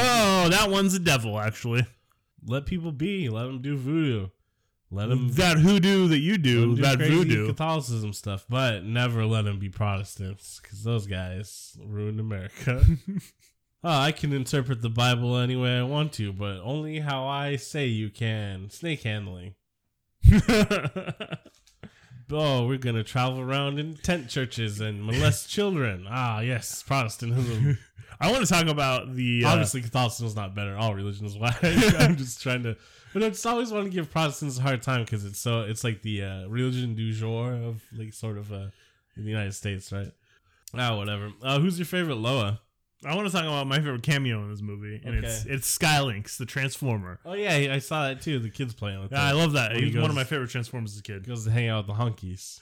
Oh, 0.45 0.49
that 0.49 0.69
one's 0.69 0.93
a 0.93 0.99
devil, 0.99 1.38
actually. 1.38 1.86
Let 2.46 2.66
people 2.66 2.92
be. 2.92 3.30
Let 3.30 3.44
them 3.44 3.62
do 3.62 3.78
voodoo. 3.78 4.28
Let 4.94 5.08
them 5.08 5.30
That 5.34 5.58
hoodoo 5.58 6.10
that 6.10 6.20
you 6.20 6.38
do, 6.38 6.76
do 6.76 6.82
that 6.82 7.00
voodoo. 7.00 7.48
Catholicism 7.48 8.12
stuff, 8.12 8.46
but 8.50 8.84
never 8.84 9.26
let 9.26 9.46
them 9.46 9.58
be 9.58 9.70
Protestants 9.70 10.60
because 10.62 10.84
those 10.84 11.08
guys 11.08 11.78
ruined 11.82 12.20
America. 12.20 12.84
Oh, 13.84 14.00
I 14.00 14.12
can 14.12 14.32
interpret 14.32 14.84
the 14.84 14.92
Bible 14.92 15.36
any 15.38 15.56
way 15.56 15.80
I 15.80 15.82
want 15.82 16.14
to, 16.14 16.32
but 16.32 16.60
only 16.62 17.00
how 17.00 17.26
I 17.26 17.56
say 17.56 17.88
you 17.88 18.12
can. 18.12 18.70
Snake 18.70 19.02
handling. 19.02 19.56
Oh, 22.34 22.67
we're 22.67 22.77
gonna 22.77 23.03
travel 23.03 23.39
around 23.41 23.79
in 23.79 23.95
tent 23.95 24.29
churches 24.29 24.79
and 24.79 25.03
molest 25.03 25.49
children. 25.55 26.07
Ah, 26.09 26.39
yes, 26.39 26.84
Protestantism. 26.84 27.77
I 28.19 28.32
want 28.32 28.45
to 28.45 28.51
talk 28.51 28.67
about 28.67 29.15
the 29.15 29.43
uh, 29.45 29.49
Obviously, 29.49 29.82
Catholicism's 29.82 30.36
not 30.36 30.53
better. 30.55 30.77
All 30.77 30.93
religions 30.93 31.38
why. 31.38 31.55
I'm 31.99 32.15
just 32.17 32.41
trying 32.41 32.63
to, 32.63 32.77
but 33.13 33.23
I 33.23 33.29
just 33.29 33.45
always 33.45 33.71
want 33.71 33.86
to 33.86 33.89
give 33.91 34.11
Protestants 34.11 34.59
a 34.59 34.61
hard 34.61 34.82
time 34.82 35.03
because 35.03 35.25
it's 35.25 35.39
so 35.39 35.61
it's 35.61 35.84
like 35.84 36.01
the 36.01 36.23
uh, 36.23 36.47
religion 36.47 36.95
du 36.95 37.11
jour 37.11 37.53
of 37.53 37.82
like 37.97 38.13
sort 38.13 38.38
of 38.38 38.51
uh, 38.53 38.67
in 39.17 39.23
the 39.23 39.29
United 39.32 39.53
States, 39.53 39.91
right? 39.91 40.11
Ah, 40.75 40.95
whatever. 40.95 41.32
Uh, 41.41 41.59
who's 41.59 41.77
your 41.77 41.86
favorite 41.86 42.15
Loa? 42.15 42.61
I 43.04 43.16
want 43.16 43.28
to 43.28 43.34
talk 43.34 43.43
about 43.45 43.66
my 43.66 43.78
favorite 43.78 44.04
cameo 44.04 44.43
in 44.43 44.52
this 44.52 44.62
movie, 44.62 45.02
and 45.04 45.16
it's 45.16 45.41
Okay. 45.45 45.56
it's 45.56 45.78
Skylynx, 45.78 46.38
the 46.38 46.45
Transformer. 46.45 47.20
Oh 47.26 47.34
yeah, 47.34 47.74
I 47.74 47.80
saw 47.80 48.08
that 48.08 48.22
too. 48.22 48.38
The 48.39 48.49
kids 48.52 48.74
playing 48.76 49.02
with. 49.02 49.12
Yeah, 49.12 49.24
I 49.24 49.32
it. 49.32 49.36
love 49.36 49.54
that. 49.54 49.72
When 49.72 49.80
he 49.80 49.86
He's 49.88 49.95
one 49.95 50.04
of 50.06 50.10
goes- 50.12 50.16
my 50.18 50.24
favorite 50.24 50.49
Transformers 50.52 50.93
as 50.93 50.99
a 50.99 51.04
kid. 51.04 51.28
goes 51.28 51.45
to 51.45 51.52
hang 51.52 51.68
out 51.68 51.88
with 51.88 51.97
the 51.97 52.04
hunkies. 52.04 52.60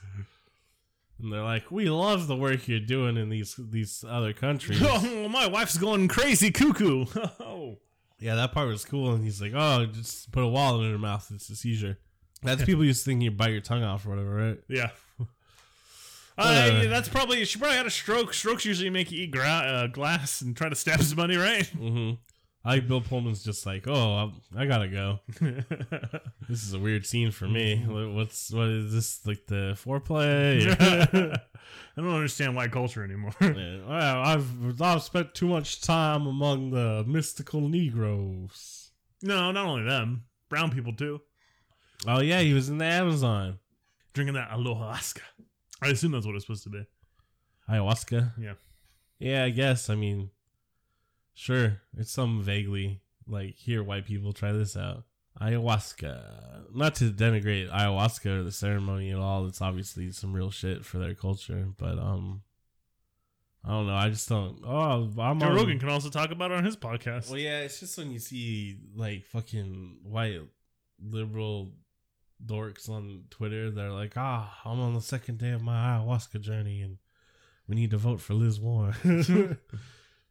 And 1.22 1.30
they're 1.30 1.42
like, 1.44 1.70
"We 1.70 1.90
love 1.90 2.26
the 2.26 2.36
work 2.36 2.66
you're 2.66 2.80
doing 2.80 3.18
in 3.18 3.28
these 3.28 3.54
these 3.58 4.02
other 4.08 4.32
countries." 4.32 4.80
Oh, 4.82 5.28
my 5.28 5.46
wife's 5.46 5.76
going 5.76 6.08
crazy 6.08 6.50
cuckoo. 6.50 7.04
oh. 7.40 7.78
Yeah, 8.18 8.34
that 8.36 8.52
part 8.52 8.68
was 8.68 8.84
cool. 8.86 9.12
And 9.14 9.22
he's 9.24 9.40
like, 9.42 9.52
"Oh, 9.54 9.84
just 9.86 10.32
put 10.32 10.42
a 10.42 10.48
wallet 10.48 10.86
in 10.86 10.92
her 10.92 10.98
mouth. 10.98 11.30
It's 11.34 11.50
a 11.50 11.56
seizure." 11.56 11.98
That's 12.42 12.64
people 12.64 12.84
used 12.86 13.04
to 13.04 13.10
think 13.10 13.22
you 13.22 13.30
bite 13.30 13.52
your 13.52 13.60
tongue 13.60 13.82
off 13.82 14.06
or 14.06 14.10
whatever, 14.10 14.34
right? 14.34 14.58
Yeah. 14.68 14.90
Uh, 16.40 16.88
that's 16.88 17.08
probably 17.08 17.44
she 17.44 17.58
probably 17.58 17.76
had 17.76 17.86
a 17.86 17.90
stroke. 17.90 18.32
Strokes 18.34 18.64
usually 18.64 18.90
make 18.90 19.10
you 19.12 19.22
eat 19.22 19.30
gra- 19.30 19.44
uh, 19.44 19.86
glass 19.86 20.40
and 20.40 20.56
try 20.56 20.68
to 20.68 20.76
stab 20.76 21.02
somebody, 21.02 21.36
right? 21.36 21.70
Mm-hmm. 21.80 22.14
I 22.62 22.80
Bill 22.80 23.00
Pullman's 23.00 23.42
just 23.42 23.64
like, 23.64 23.88
"Oh, 23.88 24.32
I, 24.54 24.62
I 24.62 24.66
gotta 24.66 24.88
go. 24.88 25.20
This 26.48 26.62
is 26.62 26.74
a 26.74 26.78
weird 26.78 27.06
scene 27.06 27.30
for 27.30 27.46
me. 27.48 27.76
What's 27.86 28.52
what 28.52 28.68
is 28.68 28.92
this 28.92 29.24
like 29.26 29.46
the 29.46 29.78
foreplay?" 29.82 30.66
I 31.96 32.00
don't 32.00 32.14
understand 32.14 32.54
white 32.56 32.70
culture 32.72 33.02
anymore. 33.02 33.32
Yeah, 33.40 33.78
well, 33.86 34.22
I've 34.22 34.82
I've 34.82 35.02
spent 35.02 35.34
too 35.34 35.46
much 35.46 35.80
time 35.80 36.26
among 36.26 36.70
the 36.72 37.02
mystical 37.06 37.66
Negroes. 37.66 38.90
no, 39.22 39.50
not 39.52 39.64
only 39.66 39.84
them, 39.84 40.24
brown 40.50 40.70
people 40.70 40.92
too. 40.92 41.22
Oh 42.06 42.20
yeah, 42.20 42.40
he 42.40 42.52
was 42.52 42.68
in 42.68 42.78
the 42.78 42.84
Amazon. 42.84 43.58
Drinking 44.12 44.34
that 44.34 44.50
aloha 44.52 44.92
ayahuasca. 44.94 45.20
I 45.82 45.88
assume 45.88 46.12
that's 46.12 46.26
what 46.26 46.34
it's 46.34 46.44
supposed 46.44 46.64
to 46.64 46.70
be. 46.70 46.86
Ayahuasca. 47.68 48.32
Yeah. 48.38 48.54
Yeah, 49.18 49.44
I 49.44 49.50
guess. 49.50 49.88
I 49.90 49.94
mean, 49.94 50.30
sure. 51.34 51.80
It's 51.96 52.10
some 52.10 52.42
vaguely 52.42 53.00
like 53.26 53.56
here, 53.56 53.82
white 53.82 54.06
people 54.06 54.32
try 54.32 54.52
this 54.52 54.76
out. 54.76 55.04
Ayahuasca. 55.40 56.74
Not 56.74 56.94
to 56.96 57.10
denigrate 57.10 57.70
ayahuasca 57.70 58.40
or 58.40 58.42
the 58.42 58.52
ceremony 58.52 59.10
at 59.10 59.18
all. 59.18 59.46
It's 59.46 59.62
obviously 59.62 60.10
some 60.12 60.32
real 60.32 60.50
shit 60.50 60.84
for 60.84 60.98
their 60.98 61.14
culture, 61.14 61.68
but 61.78 61.98
um, 61.98 62.42
I 63.64 63.70
don't 63.70 63.86
know. 63.86 63.94
I 63.94 64.08
just 64.10 64.28
don't. 64.28 64.58
Oh, 64.66 65.10
I'm 65.18 65.38
Joe 65.40 65.46
on- 65.46 65.54
Rogan 65.54 65.78
can 65.78 65.88
also 65.88 66.10
talk 66.10 66.30
about 66.30 66.50
it 66.50 66.56
on 66.58 66.64
his 66.64 66.76
podcast. 66.76 67.30
Well, 67.30 67.38
yeah, 67.38 67.60
it's 67.60 67.80
just 67.80 67.96
when 67.96 68.10
you 68.10 68.18
see 68.18 68.78
like 68.94 69.24
fucking 69.26 69.98
white 70.02 70.40
liberal 71.02 71.72
dorks 72.44 72.88
on 72.88 73.24
Twitter, 73.30 73.70
they're 73.70 73.90
like, 73.92 74.14
"Ah, 74.16 74.60
I'm 74.64 74.80
on 74.80 74.94
the 74.94 75.00
second 75.00 75.38
day 75.38 75.50
of 75.50 75.62
my 75.62 75.74
ayahuasca 75.98 76.40
journey, 76.40 76.80
and 76.82 76.98
we 77.68 77.74
need 77.76 77.90
to 77.90 77.98
vote 77.98 78.20
for 78.20 78.34
Liz 78.34 78.58
Warren," 78.60 78.94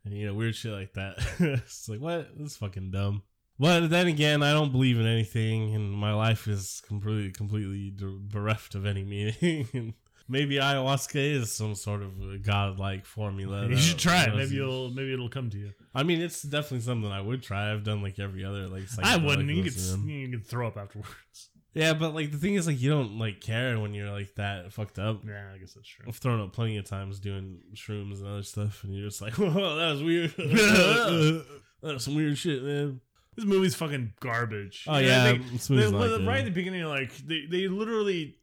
and 0.06 0.14
you 0.18 0.28
know, 0.28 0.34
weird 0.34 0.56
shit 0.56 0.72
like 0.74 0.94
that. 0.94 1.16
it's 1.40 1.88
like, 1.90 2.00
what? 2.02 2.38
This 2.38 2.52
is 2.52 2.58
fucking 2.58 2.92
dumb. 2.92 3.24
But 3.62 3.88
then 3.90 4.08
again, 4.08 4.42
I 4.42 4.54
don't 4.54 4.72
believe 4.72 5.00
in 5.00 5.06
anything, 5.06 5.76
and 5.76 5.92
my 5.92 6.14
life 6.14 6.48
is 6.48 6.82
completely, 6.88 7.32
completely 7.32 7.94
bereft 7.98 8.74
of 8.76 8.86
any 8.86 9.04
meaning. 9.04 9.68
and 9.74 9.94
maybe 10.30 10.56
ayahuasca 10.56 11.16
is 11.18 11.52
some 11.52 11.76
sort 11.76 12.02
of 12.02 12.12
a 12.22 12.38
godlike 12.38 13.06
formula. 13.06 13.68
you 13.68 13.76
should 13.76 13.98
try 14.00 14.24
it. 14.24 14.34
Maybe 14.36 14.56
you- 14.56 14.64
you'll 14.66 14.90
maybe 14.92 15.12
it'll 15.14 15.28
come 15.30 15.50
to 15.50 15.58
you. 15.58 15.72
I 15.94 16.04
mean, 16.04 16.22
it's 16.22 16.42
definitely 16.42 16.82
something 16.82 17.12
I 17.12 17.20
would 17.20 17.44
try. 17.44 17.74
I've 17.74 17.84
done 17.84 18.02
like 18.02 18.18
every 18.20 18.46
other 18.46 18.68
like. 18.68 18.84
I 19.04 19.18
wouldn't. 19.18 19.50
You 19.50 19.64
could 19.64 19.76
you 20.10 20.30
could 20.30 20.46
throw 20.48 20.68
up 20.68 20.78
afterwards. 20.78 21.50
Yeah, 21.80 21.94
but 21.94 22.14
like 22.14 22.32
the 22.32 22.38
thing 22.38 22.56
is, 22.56 22.68
like 22.68 22.80
you 22.82 22.90
don't 22.90 23.18
like 23.18 23.42
care 23.42 23.80
when 23.80 23.94
you're 23.94 24.12
like 24.12 24.36
that 24.36 24.72
fucked 24.74 25.00
up. 25.00 25.22
Yeah, 25.26 25.52
I 25.54 25.58
guess 25.58 25.74
that's 25.74 25.88
true. 25.88 26.06
I've 26.08 26.18
thrown 26.18 26.42
up 26.42 26.54
plenty 26.54 26.78
of 26.78 26.86
times 26.86 27.20
doing 27.20 27.60
shrooms 27.74 28.20
and 28.20 28.28
other 28.28 28.44
stuff, 28.44 28.84
and 28.84 28.94
you're 28.94 29.08
just 29.08 29.22
like, 29.22 29.34
"Whoa, 29.38 29.76
that 29.78 29.92
was 29.92 30.04
weird. 30.04 30.34
that 30.38 31.44
was 31.82 32.04
some 32.04 32.16
weird 32.16 32.38
shit, 32.38 32.64
man." 32.64 33.02
This 33.36 33.46
movie's 33.46 33.76
fucking 33.76 34.14
garbage. 34.20 34.86
Oh, 34.88 34.98
You 34.98 35.06
know, 35.08 35.12
yeah, 35.12 35.32
they- 35.32 35.38
this 35.38 35.70
movie's 35.70 35.92
well, 35.92 36.02
not 36.02 36.18
good. 36.18 36.28
right 36.28 36.40
at 36.40 36.46
the 36.46 36.52
beginning, 36.52 36.84
like 36.86 37.16
they, 37.26 37.46
they 37.50 37.68
literally, 37.70 38.36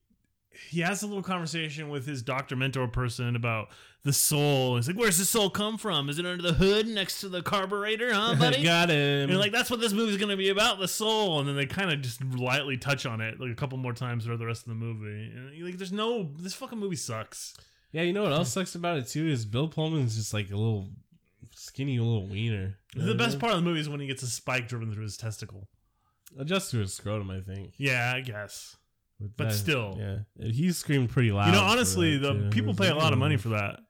he 0.68 0.80
has 0.80 1.02
a 1.02 1.06
little 1.06 1.22
conversation 1.22 1.88
with 1.88 2.06
his 2.06 2.22
doctor 2.22 2.56
mentor 2.56 2.88
person 2.88 3.36
about 3.36 3.68
the 4.02 4.12
soul. 4.12 4.76
He's 4.76 4.86
like, 4.86 4.96
"Where's 4.96 5.18
the 5.18 5.24
soul 5.24 5.50
come 5.50 5.78
from? 5.78 6.08
Is 6.08 6.18
it 6.18 6.26
under 6.26 6.42
the 6.42 6.52
hood 6.54 6.86
next 6.86 7.20
to 7.20 7.28
the 7.28 7.42
carburetor, 7.42 8.12
huh, 8.14 8.34
buddy?" 8.38 8.62
Got 8.62 8.90
him. 8.90 9.30
And 9.30 9.38
like 9.38 9.52
that's 9.52 9.70
what 9.70 9.80
this 9.80 9.92
movie's 9.92 10.16
gonna 10.16 10.36
be 10.36 10.48
about, 10.48 10.78
the 10.78 10.88
soul. 10.88 11.40
And 11.40 11.48
then 11.48 11.56
they 11.56 11.66
kind 11.66 11.90
of 11.92 12.00
just 12.02 12.22
lightly 12.24 12.76
touch 12.76 13.06
on 13.06 13.20
it 13.20 13.40
like 13.40 13.50
a 13.50 13.54
couple 13.54 13.78
more 13.78 13.92
times 13.92 14.24
throughout 14.24 14.38
the 14.38 14.46
rest 14.46 14.62
of 14.62 14.68
the 14.68 14.74
movie. 14.74 15.32
And 15.34 15.64
like, 15.64 15.76
there's 15.78 15.92
no, 15.92 16.30
this 16.38 16.54
fucking 16.54 16.78
movie 16.78 16.96
sucks. 16.96 17.54
yeah, 17.92 18.02
you 18.02 18.12
know 18.12 18.22
what 18.22 18.32
else 18.32 18.52
sucks 18.52 18.74
about 18.74 18.96
it 18.98 19.08
too 19.08 19.26
is 19.26 19.44
Bill 19.44 19.68
Pullman's 19.68 20.16
just 20.16 20.32
like 20.34 20.50
a 20.50 20.56
little 20.56 20.88
skinny 21.54 21.98
little 21.98 22.26
wiener. 22.28 22.76
The 22.94 23.14
best 23.14 23.38
part 23.38 23.52
of 23.52 23.58
the 23.58 23.64
movie 23.64 23.80
is 23.80 23.88
when 23.88 24.00
he 24.00 24.06
gets 24.06 24.22
a 24.22 24.26
spike 24.28 24.68
driven 24.68 24.92
through 24.92 25.02
his 25.04 25.16
testicle. 25.16 25.68
Just 26.44 26.70
to 26.72 26.78
his 26.78 26.92
scrotum, 26.92 27.30
I 27.30 27.40
think. 27.40 27.72
Yeah, 27.78 28.12
I 28.14 28.20
guess. 28.20 28.76
But, 29.18 29.48
that- 29.48 29.54
still. 29.54 29.96
yeah, 29.98 30.46
he 30.46 30.70
screamed 30.72 31.10
pretty 31.10 31.32
loud. 31.32 31.46
You 31.46 31.52
know, 31.52 31.62
honestly, 31.62 32.18
the 32.18 32.34
too. 32.34 32.50
people 32.50 32.74
pay 32.74 32.88
a 32.88 32.94
lot 32.94 33.12
of 33.12 33.18
money 33.18 33.36
for 33.36 33.50
that. 33.50 33.80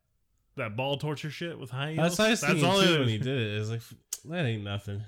That 0.57 0.77
ball 0.77 0.97
torture 0.97 1.31
shit 1.31 1.59
with 1.59 1.71
high 1.71 1.93
heels. 1.93 2.17
That's 2.17 2.19
what 2.19 2.27
I 2.27 2.31
was 2.31 2.41
thinking 2.41 2.65
all 2.65 2.81
too 2.81 2.99
when 3.01 3.09
he 3.09 3.19
did 3.19 3.27
it. 3.41 3.55
Is 3.59 3.71
like 3.71 3.83
that 4.25 4.47
ain't 4.47 4.65
nothing, 4.65 5.03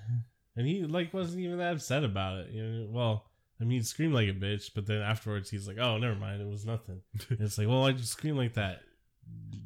and 0.56 0.66
he 0.66 0.82
like 0.82 1.14
wasn't 1.14 1.40
even 1.40 1.58
that 1.58 1.74
upset 1.74 2.04
about 2.04 2.38
it. 2.40 2.50
You 2.50 2.62
know, 2.62 2.86
well, 2.90 3.24
I 3.60 3.64
mean, 3.64 3.78
he 3.78 3.82
screamed 3.82 4.12
like 4.12 4.28
a 4.28 4.32
bitch, 4.32 4.70
but 4.74 4.86
then 4.86 5.00
afterwards 5.00 5.48
he's 5.50 5.66
like, 5.66 5.78
"Oh, 5.78 5.96
never 5.98 6.14
mind, 6.16 6.42
it 6.42 6.48
was 6.48 6.66
nothing." 6.66 7.00
And 7.30 7.40
it's 7.40 7.56
like, 7.56 7.68
well, 7.68 7.86
I 7.86 7.92
just 7.92 8.12
screamed 8.12 8.36
like 8.36 8.54
that, 8.54 8.80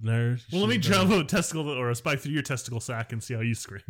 nerd. 0.04 0.42
Well, 0.52 0.60
let 0.60 0.70
me 0.70 0.78
jump 0.78 1.10
a 1.10 1.24
testicle 1.24 1.68
or 1.68 1.90
a 1.90 1.94
spike 1.94 2.20
through 2.20 2.32
your 2.32 2.42
testicle 2.42 2.78
sack 2.80 3.12
and 3.12 3.22
see 3.22 3.34
how 3.34 3.40
you 3.40 3.54
scream. 3.54 3.82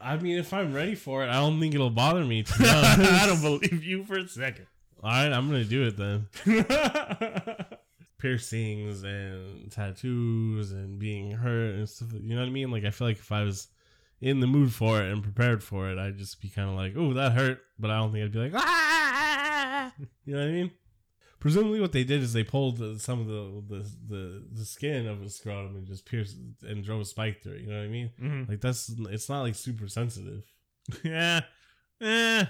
I 0.00 0.16
mean, 0.16 0.38
if 0.38 0.52
I'm 0.54 0.72
ready 0.72 0.94
for 0.94 1.24
it, 1.24 1.28
I 1.28 1.34
don't 1.34 1.58
think 1.60 1.74
it'll 1.74 1.90
bother 1.90 2.24
me. 2.24 2.44
I 2.60 3.24
don't 3.26 3.42
believe 3.42 3.82
you 3.82 4.04
for 4.04 4.16
a 4.18 4.28
second. 4.28 4.66
All 5.02 5.10
right, 5.10 5.32
I'm 5.32 5.46
gonna 5.48 5.64
do 5.64 5.86
it 5.86 5.96
then. 5.96 6.26
Piercings 8.18 9.04
and 9.04 9.70
tattoos 9.70 10.72
and 10.72 10.98
being 10.98 11.30
hurt 11.30 11.74
and 11.76 11.88
stuff. 11.88 12.08
You 12.14 12.34
know 12.34 12.40
what 12.40 12.48
I 12.48 12.50
mean? 12.50 12.70
Like 12.72 12.84
I 12.84 12.90
feel 12.90 13.06
like 13.06 13.18
if 13.18 13.30
I 13.30 13.42
was 13.44 13.68
in 14.20 14.40
the 14.40 14.48
mood 14.48 14.72
for 14.74 15.00
it 15.00 15.12
and 15.12 15.22
prepared 15.22 15.62
for 15.62 15.88
it, 15.90 15.98
I'd 15.98 16.18
just 16.18 16.40
be 16.42 16.48
kind 16.48 16.68
of 16.68 16.74
like, 16.74 16.94
"Oh, 16.96 17.12
that 17.14 17.32
hurt," 17.32 17.60
but 17.78 17.92
I 17.92 17.98
don't 17.98 18.10
think 18.12 18.24
I'd 18.24 18.32
be 18.32 18.38
like, 18.40 18.52
"Ah!" 18.56 19.92
You 20.24 20.34
know 20.34 20.40
what 20.40 20.48
I 20.48 20.52
mean? 20.52 20.70
Presumably, 21.38 21.80
what 21.80 21.92
they 21.92 22.02
did 22.02 22.20
is 22.20 22.32
they 22.32 22.42
pulled 22.42 23.00
some 23.00 23.20
of 23.20 23.26
the, 23.28 23.62
the 23.68 23.86
the 24.08 24.44
the 24.52 24.64
skin 24.64 25.06
of 25.06 25.20
his 25.20 25.36
scrotum 25.36 25.76
and 25.76 25.86
just 25.86 26.04
pierced 26.04 26.36
and 26.66 26.82
drove 26.84 27.00
a 27.02 27.04
spike 27.04 27.40
through 27.42 27.52
it. 27.52 27.60
You 27.60 27.68
know 27.68 27.78
what 27.78 27.84
I 27.84 27.88
mean? 27.88 28.10
Mhm. 28.20 28.48
Like 28.48 28.60
that's 28.60 28.88
it's 28.88 29.28
not 29.28 29.42
like 29.42 29.54
super 29.54 29.86
sensitive. 29.86 30.42
Yeah, 31.04 31.42
eh, 32.00 32.46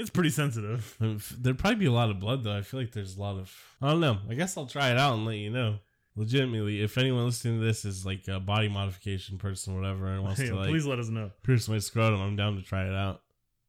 it's 0.00 0.10
pretty 0.10 0.30
sensitive. 0.30 0.96
There'd 1.38 1.58
probably 1.58 1.76
be 1.78 1.86
a 1.86 1.92
lot 1.92 2.10
of 2.10 2.18
blood 2.18 2.44
though. 2.44 2.56
I 2.56 2.62
feel 2.62 2.80
like 2.80 2.92
there's 2.92 3.16
a 3.16 3.20
lot 3.20 3.36
of. 3.38 3.54
I 3.80 3.90
don't 3.90 4.00
know. 4.00 4.18
I 4.28 4.34
guess 4.34 4.56
I'll 4.56 4.66
try 4.66 4.90
it 4.90 4.98
out 4.98 5.14
and 5.14 5.24
let 5.26 5.36
you 5.36 5.50
know. 5.50 5.76
Legitimately, 6.16 6.82
if 6.82 6.98
anyone 6.98 7.24
listening 7.26 7.60
to 7.60 7.64
this 7.64 7.84
is 7.84 8.04
like 8.04 8.26
a 8.28 8.40
body 8.40 8.68
modification 8.68 9.38
person, 9.38 9.74
or 9.74 9.80
whatever, 9.80 10.06
and 10.06 10.22
wants 10.24 10.40
Yeah, 10.42 10.48
to 10.50 10.56
like 10.56 10.68
please 10.68 10.86
let 10.86 10.98
us 10.98 11.08
know. 11.08 11.30
pierce 11.42 11.68
my 11.68 11.78
scrotum, 11.78 12.20
I'm 12.20 12.36
down 12.36 12.56
to 12.56 12.62
try 12.62 12.84
it 12.86 12.94
out. 12.94 13.22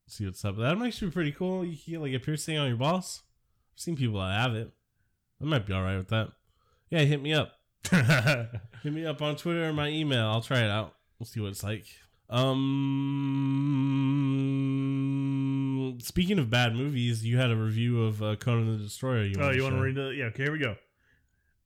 See 0.08 0.26
what's 0.26 0.44
up. 0.44 0.58
That 0.58 0.78
might 0.78 0.88
actually 0.88 1.10
be 1.10 1.14
pretty 1.14 1.32
cool. 1.32 1.64
You 1.64 1.78
can 1.78 1.94
get 1.94 2.02
like 2.02 2.14
a 2.14 2.20
piercing 2.20 2.58
on 2.58 2.68
your 2.68 2.78
balls. 2.78 3.22
I've 3.76 3.80
seen 3.80 3.96
people 3.96 4.20
that 4.20 4.40
have 4.42 4.56
it. 4.56 4.72
I 5.42 5.46
might 5.46 5.66
be 5.66 5.74
all 5.74 5.84
right 5.84 5.98
with 5.98 6.10
that. 6.10 6.30
Yeah, 6.90 7.00
hit 7.02 7.22
me 7.22 7.34
up. 7.34 7.54
Hit 7.92 8.94
me 8.94 9.06
up 9.06 9.22
on 9.22 9.36
Twitter 9.36 9.70
or 9.70 9.74
my 9.74 9.88
email. 9.90 10.28
I'll 10.28 10.42
try 10.42 10.60
it 10.60 10.70
out. 10.70 10.94
We'll 11.18 11.26
see 11.26 11.40
what 11.40 11.50
it's 11.50 11.64
like. 11.64 11.86
Um, 15.02 15.98
speaking 16.00 16.40
of 16.40 16.50
bad 16.50 16.76
movies, 16.76 17.26
you 17.26 17.38
had 17.38 17.52
a 17.52 17.56
review 17.56 18.04
of 18.04 18.24
uh, 18.24 18.36
Conan 18.38 18.72
the 18.72 18.78
Destroyer. 18.84 19.24
You 19.24 19.36
oh, 19.38 19.42
wanna 19.44 19.56
you 19.56 19.64
want 19.64 19.76
to 19.76 19.82
read 19.82 19.98
it? 19.98 20.16
Yeah, 20.18 20.26
okay, 20.26 20.44
here 20.44 20.52
we 20.52 20.60
go. 20.60 20.76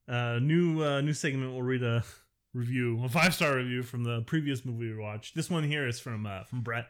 Uh, 0.07 0.39
new 0.39 0.83
uh, 0.83 1.01
new 1.01 1.13
segment. 1.13 1.51
We'll 1.53 1.61
read 1.63 1.83
a 1.83 2.03
review, 2.53 3.03
a 3.03 3.09
five 3.09 3.33
star 3.33 3.55
review 3.57 3.83
from 3.83 4.03
the 4.03 4.21
previous 4.21 4.65
movie 4.65 4.91
we 4.91 4.97
watched. 4.97 5.35
This 5.35 5.49
one 5.49 5.63
here 5.63 5.87
is 5.87 5.99
from 5.99 6.25
uh, 6.25 6.43
from 6.43 6.61
Brett. 6.61 6.87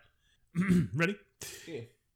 Ready? 0.94 1.18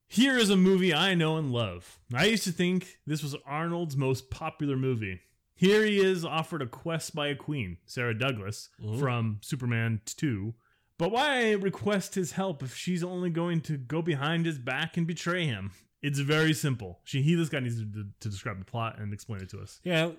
Here 0.07 0.37
is 0.37 0.49
a 0.49 0.55
movie 0.55 0.93
I 0.93 1.13
know 1.13 1.37
and 1.37 1.51
love. 1.51 1.99
I 2.13 2.25
used 2.25 2.45
to 2.45 2.51
think 2.51 2.99
this 3.05 3.21
was 3.21 3.35
Arnold's 3.45 3.95
most 3.97 4.29
popular 4.31 4.75
movie. 4.77 5.19
Here 5.55 5.83
he 5.85 5.99
is 5.99 6.23
offered 6.23 6.61
a 6.61 6.67
quest 6.67 7.13
by 7.13 7.27
a 7.27 7.35
queen, 7.35 7.77
Sarah 7.85 8.17
Douglas, 8.17 8.69
Mhm. 8.81 8.97
from 8.97 9.39
Superman 9.41 9.99
2, 10.05 10.53
But 10.99 11.11
why 11.11 11.53
request 11.53 12.15
his 12.15 12.33
help 12.33 12.61
if 12.61 12.75
she's 12.75 13.03
only 13.03 13.29
going 13.29 13.61
to 13.61 13.77
go 13.77 14.01
behind 14.03 14.45
his 14.45 14.59
back 14.59 14.97
and 14.97 15.07
betray 15.07 15.45
him? 15.45 15.71
It's 16.01 16.19
very 16.19 16.53
simple. 16.53 16.99
She, 17.05 17.21
he, 17.21 17.35
this 17.35 17.49
guy 17.49 17.61
needs 17.61 17.79
to, 17.79 18.05
to 18.19 18.29
describe 18.29 18.59
the 18.59 18.65
plot 18.65 18.99
and 18.99 19.13
explain 19.13 19.41
it 19.41 19.49
to 19.49 19.59
us. 19.59 19.79
Yeah. 19.83 20.11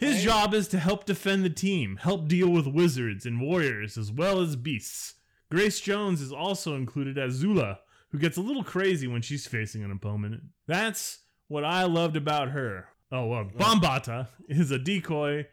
His 0.00 0.24
job 0.24 0.52
is 0.52 0.66
to 0.68 0.78
help 0.80 1.04
defend 1.04 1.44
the 1.44 1.50
team, 1.50 1.96
help 1.96 2.26
deal 2.26 2.48
with 2.48 2.66
wizards 2.66 3.24
and 3.24 3.40
warriors 3.40 3.96
as 3.96 4.10
well 4.10 4.40
as 4.40 4.56
beasts. 4.56 5.14
Grace 5.52 5.80
Jones 5.80 6.20
is 6.20 6.32
also 6.32 6.74
included 6.74 7.16
as 7.16 7.34
Zula, 7.34 7.78
who 8.10 8.18
gets 8.18 8.36
a 8.36 8.42
little 8.42 8.64
crazy 8.64 9.06
when 9.06 9.22
she's 9.22 9.46
facing 9.46 9.84
an 9.84 9.92
opponent. 9.92 10.42
That's 10.66 11.20
what 11.46 11.64
I 11.64 11.84
loved 11.84 12.16
about 12.16 12.48
her. 12.48 12.88
Oh, 13.12 13.26
well, 13.26 13.44
Bombaata 13.44 14.26
is 14.48 14.72
a 14.72 14.78
decoy 14.78 15.46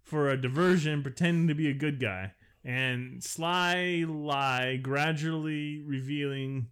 for 0.00 0.30
a 0.30 0.40
diversion 0.40 1.02
pretending 1.02 1.48
to 1.48 1.54
be 1.54 1.68
a 1.68 1.74
good 1.74 1.98
guy, 1.98 2.34
and 2.64 3.22
Sly 3.22 4.04
Lie 4.08 4.76
gradually 4.82 5.82
revealing. 5.86 6.68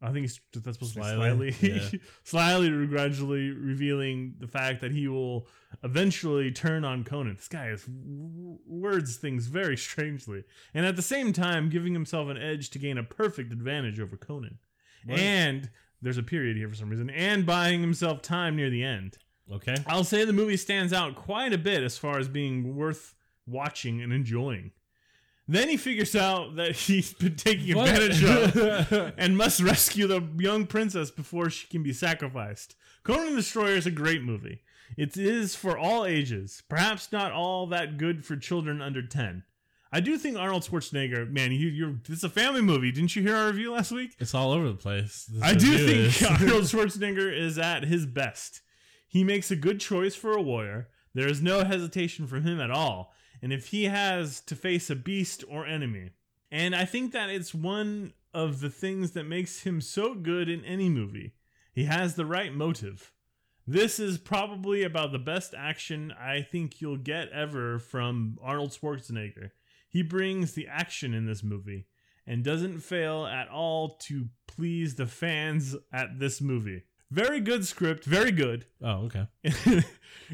I 0.00 0.12
think 0.12 0.26
it's, 0.26 0.38
that's 0.54 0.76
supposed 0.78 0.94
Slyly? 0.94 1.50
to 1.52 1.60
be 1.60 1.68
Yeah. 1.72 1.78
slyly, 2.22 2.68
slyly 2.68 2.86
gradually 2.86 3.50
revealing 3.50 4.34
the 4.38 4.46
fact 4.46 4.80
that 4.82 4.92
he 4.92 5.08
will 5.08 5.48
eventually 5.82 6.52
turn 6.52 6.84
on 6.84 7.02
Conan. 7.02 7.34
This 7.34 7.48
guy 7.48 7.70
is 7.70 7.82
w- 7.84 8.58
words 8.64 9.16
things 9.16 9.46
very 9.48 9.76
strangely, 9.76 10.44
and 10.72 10.86
at 10.86 10.94
the 10.94 11.02
same 11.02 11.32
time 11.32 11.68
giving 11.68 11.94
himself 11.94 12.28
an 12.28 12.36
edge 12.36 12.70
to 12.70 12.78
gain 12.78 12.96
a 12.96 13.02
perfect 13.02 13.52
advantage 13.52 13.98
over 13.98 14.16
Conan. 14.16 14.58
What? 15.04 15.18
And 15.18 15.68
there's 16.00 16.18
a 16.18 16.22
period 16.22 16.56
here 16.56 16.68
for 16.68 16.76
some 16.76 16.90
reason, 16.90 17.10
and 17.10 17.44
buying 17.44 17.80
himself 17.80 18.22
time 18.22 18.54
near 18.54 18.70
the 18.70 18.84
end. 18.84 19.18
Okay. 19.52 19.74
I'll 19.88 20.04
say 20.04 20.24
the 20.24 20.32
movie 20.32 20.56
stands 20.58 20.92
out 20.92 21.16
quite 21.16 21.52
a 21.52 21.58
bit 21.58 21.82
as 21.82 21.98
far 21.98 22.18
as 22.20 22.28
being 22.28 22.76
worth 22.76 23.16
watching 23.46 24.00
and 24.00 24.12
enjoying. 24.12 24.70
Then 25.48 25.68
he 25.68 25.76
figures 25.78 26.14
out 26.14 26.56
that 26.56 26.76
he's 26.76 27.14
been 27.14 27.36
taking 27.36 27.74
What? 27.76 27.88
advantage 27.88 28.22
of 28.24 29.12
and 29.18 29.36
must 29.36 29.60
rescue 29.60 30.06
the 30.06 30.22
young 30.36 30.66
princess 30.66 31.10
before 31.10 31.48
she 31.50 31.66
can 31.68 31.82
be 31.82 31.92
sacrificed. 31.92 32.76
Conan 33.02 33.30
the 33.30 33.36
Destroyer 33.36 33.74
is 33.76 33.86
a 33.86 33.90
great 33.90 34.22
movie. 34.22 34.60
It 34.96 35.16
is 35.16 35.54
for 35.54 35.76
all 35.78 36.04
ages, 36.04 36.62
perhaps 36.68 37.12
not 37.12 37.32
all 37.32 37.66
that 37.68 37.98
good 37.98 38.24
for 38.24 38.36
children 38.36 38.80
under 38.82 39.02
10. 39.02 39.44
I 39.90 40.00
do 40.00 40.18
think 40.18 40.36
Arnold 40.36 40.64
Schwarzenegger, 40.64 41.30
man, 41.30 41.50
you, 41.52 41.68
you're 41.68 41.94
this 42.06 42.18
is 42.18 42.24
a 42.24 42.28
family 42.28 42.60
movie. 42.60 42.92
Didn't 42.92 43.16
you 43.16 43.22
hear 43.22 43.34
our 43.36 43.46
review 43.46 43.72
last 43.72 43.90
week? 43.90 44.14
It's 44.18 44.34
all 44.34 44.52
over 44.52 44.68
the 44.68 44.74
place. 44.74 45.24
This 45.30 45.42
I 45.42 45.54
do 45.54 45.70
review 45.70 45.86
think 45.86 45.98
is. 46.22 46.22
Arnold 46.42 46.64
Schwarzenegger 46.64 47.34
is 47.34 47.58
at 47.58 47.84
his 47.84 48.04
best. 48.04 48.60
He 49.06 49.24
makes 49.24 49.50
a 49.50 49.56
good 49.56 49.80
choice 49.80 50.14
for 50.14 50.32
a 50.32 50.42
warrior. 50.42 50.88
There 51.14 51.26
is 51.28 51.40
no 51.40 51.64
hesitation 51.64 52.26
from 52.26 52.42
him 52.44 52.60
at 52.60 52.70
all. 52.70 53.14
And 53.40 53.52
if 53.52 53.68
he 53.68 53.84
has 53.84 54.40
to 54.42 54.56
face 54.56 54.90
a 54.90 54.96
beast 54.96 55.44
or 55.48 55.66
enemy, 55.66 56.10
and 56.50 56.74
I 56.74 56.84
think 56.84 57.12
that 57.12 57.30
it's 57.30 57.54
one 57.54 58.12
of 58.34 58.60
the 58.60 58.70
things 58.70 59.12
that 59.12 59.24
makes 59.24 59.60
him 59.62 59.80
so 59.80 60.14
good 60.14 60.48
in 60.48 60.64
any 60.64 60.88
movie. 60.88 61.34
He 61.72 61.84
has 61.84 62.14
the 62.14 62.26
right 62.26 62.52
motive. 62.52 63.12
This 63.66 63.98
is 64.00 64.18
probably 64.18 64.82
about 64.82 65.12
the 65.12 65.18
best 65.18 65.54
action 65.56 66.12
I 66.18 66.42
think 66.42 66.80
you'll 66.80 66.96
get 66.96 67.30
ever 67.30 67.78
from 67.78 68.38
Arnold 68.42 68.70
Schwarzenegger. 68.70 69.50
He 69.88 70.02
brings 70.02 70.52
the 70.52 70.66
action 70.66 71.14
in 71.14 71.26
this 71.26 71.42
movie 71.42 71.86
and 72.26 72.44
doesn't 72.44 72.80
fail 72.80 73.26
at 73.26 73.48
all 73.48 73.96
to 74.02 74.28
please 74.46 74.94
the 74.94 75.06
fans 75.06 75.76
at 75.92 76.18
this 76.18 76.40
movie. 76.40 76.84
Very 77.10 77.40
good 77.40 77.66
script, 77.66 78.04
very 78.04 78.32
good. 78.32 78.66
Oh, 78.82 79.06
okay. 79.06 79.26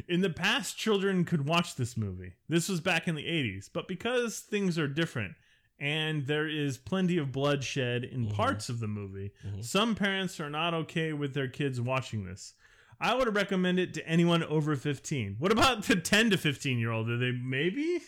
in 0.09 0.21
the 0.21 0.31
past, 0.31 0.77
children 0.77 1.25
could 1.25 1.49
watch 1.49 1.77
this 1.77 1.97
movie. 1.97 2.33
This 2.49 2.69
was 2.69 2.81
back 2.81 3.09
in 3.09 3.15
the 3.15 3.25
80s, 3.25 3.71
but 3.73 3.89
because 3.89 4.41
things 4.41 4.79
are 4.79 4.89
different 4.89 5.35
and 5.79 6.27
there 6.27 6.49
is 6.49 6.77
plenty 6.79 7.19
of 7.19 7.33
bloodshed 7.33 8.05
in 8.05 8.27
mm-hmm. 8.27 8.35
parts 8.35 8.69
of 8.69 8.81
the 8.81 8.87
movie, 8.87 9.33
mm-hmm. 9.47 9.61
some 9.61 9.95
parents 9.95 10.41
are 10.41 10.51
not 10.51 10.75
okay 10.75 11.13
with 11.13 11.35
their 11.35 11.49
kids 11.49 11.81
watching 11.81 12.25
this. 12.25 12.55
I 13.01 13.15
would 13.15 13.35
recommend 13.35 13.79
it 13.79 13.95
to 13.95 14.09
anyone 14.09 14.43
over 14.45 14.77
15. 14.77 15.37
What 15.39 15.53
about 15.53 15.83
the 15.85 15.97
10 15.97 16.31
to 16.31 16.39
15 16.39 16.79
year 16.79 16.91
old? 16.91 17.11
Are 17.11 17.19
they 17.19 17.33
maybe? 17.33 18.01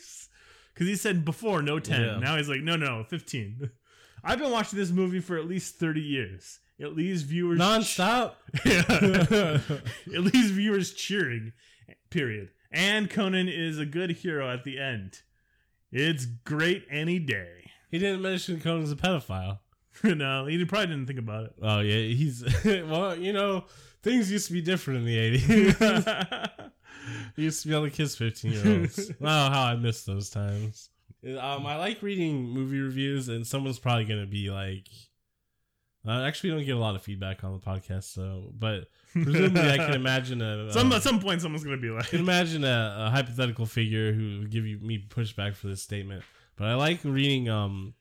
Because 0.72 0.86
he 0.86 0.96
said 0.96 1.24
before 1.24 1.62
no 1.62 1.78
10. 1.78 2.00
Yeah. 2.00 2.18
Now 2.18 2.36
he's 2.36 2.48
like, 2.48 2.62
no, 2.62 2.76
no, 2.76 3.04
15. 3.04 3.70
I've 4.24 4.38
been 4.38 4.50
watching 4.50 4.78
this 4.78 4.90
movie 4.90 5.20
for 5.20 5.36
at 5.36 5.46
least 5.46 5.76
30 5.76 6.00
years. 6.00 6.60
It 6.78 6.94
leaves 6.94 7.22
viewers 7.22 7.58
Non-stop. 7.58 8.38
it 8.64 9.80
leaves 10.06 10.50
viewers 10.50 10.92
cheering. 10.92 11.52
Period. 12.10 12.50
And 12.70 13.08
Conan 13.08 13.48
is 13.48 13.78
a 13.78 13.86
good 13.86 14.10
hero 14.10 14.50
at 14.50 14.64
the 14.64 14.78
end. 14.78 15.20
It's 15.90 16.26
great 16.26 16.84
any 16.90 17.18
day. 17.18 17.70
he 17.90 17.98
didn't 17.98 18.20
mention 18.20 18.60
Conan's 18.60 18.92
a 18.92 18.96
pedophile. 18.96 19.60
no, 20.04 20.44
he 20.46 20.62
probably 20.64 20.88
didn't 20.88 21.06
think 21.06 21.18
about 21.18 21.44
it. 21.44 21.54
Oh 21.62 21.80
yeah, 21.80 22.14
he's 22.14 22.44
well, 22.64 23.16
you 23.16 23.32
know, 23.32 23.64
things 24.02 24.30
used 24.30 24.48
to 24.48 24.52
be 24.52 24.60
different 24.60 25.00
in 25.00 25.06
the 25.06 25.18
eighties. 25.18 25.48
used 27.36 27.62
to 27.62 27.68
be 27.68 27.74
able 27.74 27.84
to 27.84 27.90
kiss 27.90 28.14
fifteen 28.16 28.52
year 28.52 28.80
olds. 28.80 29.10
wow, 29.20 29.50
how 29.50 29.62
I 29.62 29.76
miss 29.76 30.04
those 30.04 30.28
times. 30.28 30.90
Um, 31.24 31.66
I 31.66 31.76
like 31.76 32.02
reading 32.02 32.48
movie 32.48 32.80
reviews, 32.80 33.28
and 33.28 33.46
someone's 33.46 33.78
probably 33.78 34.04
gonna 34.04 34.26
be 34.26 34.50
like, 34.50 34.88
uh, 36.06 36.22
actually, 36.22 36.50
we 36.50 36.56
don't 36.56 36.66
get 36.66 36.76
a 36.76 36.80
lot 36.80 36.94
of 36.94 37.02
feedback 37.02 37.42
on 37.42 37.52
the 37.52 37.58
podcast, 37.58 38.04
so 38.04 38.52
but 38.58 38.88
presumably, 39.12 39.70
I 39.70 39.76
can 39.76 39.92
imagine 39.94 40.40
a 40.40 40.72
Some 40.72 40.88
um, 40.88 40.92
at 40.92 41.02
some 41.02 41.20
point, 41.20 41.42
someone's 41.42 41.64
gonna 41.64 41.76
be 41.76 41.90
I 41.90 41.94
like, 41.94 42.08
can 42.08 42.20
imagine 42.20 42.64
a, 42.64 43.06
a 43.06 43.10
hypothetical 43.10 43.66
figure 43.66 44.12
who 44.12 44.40
would 44.40 44.50
give 44.50 44.66
you 44.66 44.78
me 44.78 45.04
pushback 45.08 45.54
for 45.54 45.66
this 45.66 45.82
statement. 45.82 46.22
But 46.56 46.68
I 46.68 46.74
like 46.74 47.00
reading 47.04 47.48
um 47.48 47.94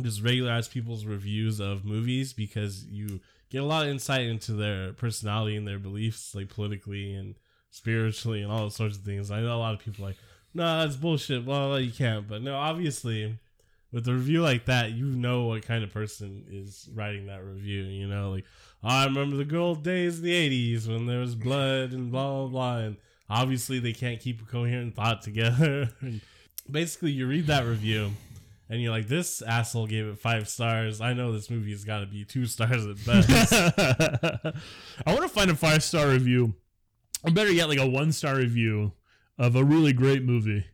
just 0.00 0.22
regular 0.22 0.52
ass 0.52 0.68
people's 0.68 1.04
reviews 1.04 1.60
of 1.60 1.84
movies 1.84 2.32
because 2.32 2.84
you 2.84 3.20
get 3.50 3.62
a 3.62 3.66
lot 3.66 3.84
of 3.84 3.90
insight 3.90 4.22
into 4.22 4.52
their 4.52 4.92
personality 4.92 5.56
and 5.56 5.66
their 5.66 5.78
beliefs, 5.78 6.34
like 6.34 6.48
politically 6.48 7.14
and 7.14 7.34
spiritually 7.70 8.42
and 8.42 8.52
all 8.52 8.60
those 8.60 8.76
sorts 8.76 8.96
of 8.96 9.02
things. 9.02 9.30
I 9.30 9.40
know 9.40 9.56
a 9.56 9.58
lot 9.58 9.74
of 9.74 9.80
people 9.80 10.04
are 10.04 10.08
like, 10.08 10.18
no, 10.54 10.80
that's 10.80 10.96
bullshit, 10.96 11.44
blah, 11.44 11.76
you 11.76 11.90
can't. 11.90 12.28
But 12.28 12.42
no, 12.42 12.54
obviously 12.54 13.38
with 13.92 14.06
a 14.08 14.12
review 14.12 14.42
like 14.42 14.66
that, 14.66 14.92
you 14.92 15.06
know 15.06 15.44
what 15.44 15.62
kind 15.62 15.82
of 15.82 15.92
person 15.92 16.44
is 16.50 16.88
writing 16.94 17.26
that 17.26 17.44
review. 17.44 17.82
You 17.82 18.08
know, 18.08 18.30
like 18.30 18.44
"Oh, 18.82 18.88
I 18.88 19.04
remember 19.06 19.36
the 19.36 19.44
good 19.44 19.58
old 19.60 19.82
days 19.82 20.18
in 20.18 20.24
the 20.24 20.32
'80s 20.32 20.88
when 20.88 21.06
there 21.06 21.20
was 21.20 21.34
blood 21.34 21.92
and 21.92 22.10
blah 22.10 22.46
blah 22.46 22.48
blah, 22.48 22.76
and 22.78 22.96
obviously 23.30 23.78
they 23.78 23.92
can't 23.92 24.20
keep 24.20 24.42
a 24.42 24.44
coherent 24.44 24.94
thought 24.94 25.22
together. 25.22 25.90
Basically, 26.70 27.12
you 27.12 27.26
read 27.26 27.46
that 27.46 27.64
review. 27.64 28.12
And 28.70 28.82
you're 28.82 28.92
like, 28.92 29.08
this 29.08 29.40
asshole 29.40 29.86
gave 29.86 30.06
it 30.06 30.18
five 30.18 30.46
stars. 30.46 31.00
I 31.00 31.14
know 31.14 31.32
this 31.32 31.48
movie 31.48 31.70
has 31.70 31.84
got 31.84 32.00
to 32.00 32.06
be 32.06 32.26
two 32.26 32.44
stars 32.44 32.84
at 32.84 33.02
best. 33.06 33.50
I 35.06 35.14
want 35.14 35.22
to 35.22 35.28
find 35.28 35.50
a 35.50 35.54
five 35.54 35.82
star 35.82 36.06
review, 36.06 36.54
or 37.24 37.30
better 37.30 37.50
yet, 37.50 37.70
like 37.70 37.78
a 37.78 37.86
one 37.86 38.12
star 38.12 38.36
review 38.36 38.92
of 39.38 39.56
a 39.56 39.64
really 39.64 39.94
great 39.94 40.22
movie. 40.22 40.66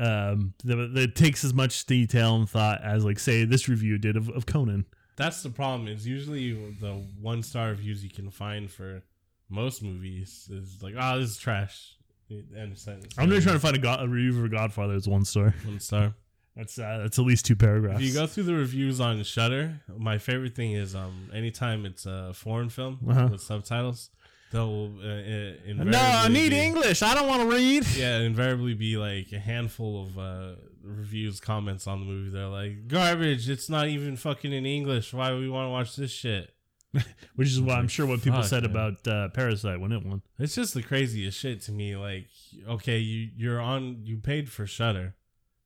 Um, 0.00 0.54
that, 0.64 0.94
that 0.94 1.14
takes 1.14 1.44
as 1.44 1.52
much 1.52 1.84
detail 1.84 2.36
and 2.36 2.48
thought 2.48 2.80
as, 2.82 3.04
like, 3.04 3.18
say, 3.18 3.44
this 3.44 3.68
review 3.68 3.98
did 3.98 4.16
of, 4.16 4.28
of 4.30 4.46
Conan. 4.46 4.86
That's 5.16 5.42
the 5.42 5.50
problem. 5.50 5.88
Is 5.88 6.06
usually 6.06 6.54
the 6.80 6.92
one 7.20 7.42
star 7.42 7.68
reviews 7.68 8.02
you 8.02 8.08
can 8.10 8.30
find 8.30 8.70
for 8.70 9.02
most 9.50 9.82
movies 9.82 10.48
is 10.50 10.82
like, 10.82 10.94
oh, 10.98 11.20
this 11.20 11.30
is 11.30 11.36
trash. 11.36 11.96
End 12.30 12.72
of 12.72 12.78
sentence. 12.78 13.12
I'm 13.18 13.28
just 13.28 13.42
trying 13.42 13.56
to 13.56 13.60
find 13.60 13.76
a, 13.76 13.78
God, 13.80 14.02
a 14.02 14.08
review 14.08 14.40
for 14.40 14.48
Godfather 14.48 14.94
that's 14.94 15.08
one 15.08 15.24
star. 15.24 15.52
one 15.64 15.80
star. 15.80 16.14
That's 16.56 16.78
uh, 16.78 16.98
that's 17.02 17.18
at 17.18 17.24
least 17.24 17.44
two 17.44 17.56
paragraphs. 17.56 18.00
If 18.00 18.06
you 18.06 18.14
go 18.14 18.26
through 18.26 18.44
the 18.44 18.54
reviews 18.54 19.00
on 19.00 19.22
Shudder, 19.22 19.80
my 19.98 20.18
favorite 20.18 20.54
thing 20.56 20.72
is 20.72 20.94
um 20.94 21.30
anytime 21.34 21.84
it's 21.86 22.06
a 22.06 22.32
foreign 22.34 22.68
film 22.68 22.98
Uh-huh. 23.08 23.28
with 23.32 23.40
subtitles, 23.40 24.10
they'll 24.50 24.92
uh, 25.02 25.06
uh, 25.06 25.84
no, 25.84 25.98
I 26.00 26.28
need 26.28 26.50
be- 26.50 26.58
English. 26.60 27.02
I 27.02 27.14
don't 27.14 27.28
want 27.28 27.42
to 27.42 27.48
read. 27.56 27.86
Yeah, 27.96 28.18
invariably 28.18 28.74
be 28.74 28.96
like 28.96 29.32
a 29.32 29.38
handful 29.38 30.02
of 30.04 30.18
uh, 30.18 30.54
reviews, 30.82 31.40
comments 31.40 31.86
on 31.86 32.00
the 32.00 32.06
movie. 32.06 32.30
They're 32.30 32.46
like, 32.46 32.88
garbage. 32.88 33.48
It's 33.48 33.68
not 33.68 33.88
even 33.88 34.16
fucking 34.16 34.52
in 34.52 34.66
English. 34.66 35.12
Why 35.12 35.30
would 35.32 35.40
we 35.40 35.48
want 35.48 35.66
to 35.66 35.70
watch 35.70 35.96
this 35.96 36.10
shit? 36.10 36.52
Which 37.36 37.48
is 37.48 37.60
what 37.60 37.76
I'm 37.78 37.86
sure 37.86 38.04
what 38.04 38.20
people 38.22 38.42
said 38.42 38.62
man. 38.64 38.70
about 38.72 39.06
uh, 39.06 39.28
Parasite 39.28 39.80
when 39.80 39.92
it 39.92 40.04
won. 40.04 40.22
It's 40.40 40.56
just 40.56 40.74
the 40.74 40.82
craziest 40.82 41.38
shit 41.38 41.62
to 41.62 41.72
me. 41.72 41.94
Like, 41.96 42.26
okay, 42.68 42.98
you 42.98 43.28
you're 43.36 43.60
on, 43.60 44.00
you 44.02 44.16
paid 44.18 44.50
for 44.50 44.66
Shudder, 44.66 45.14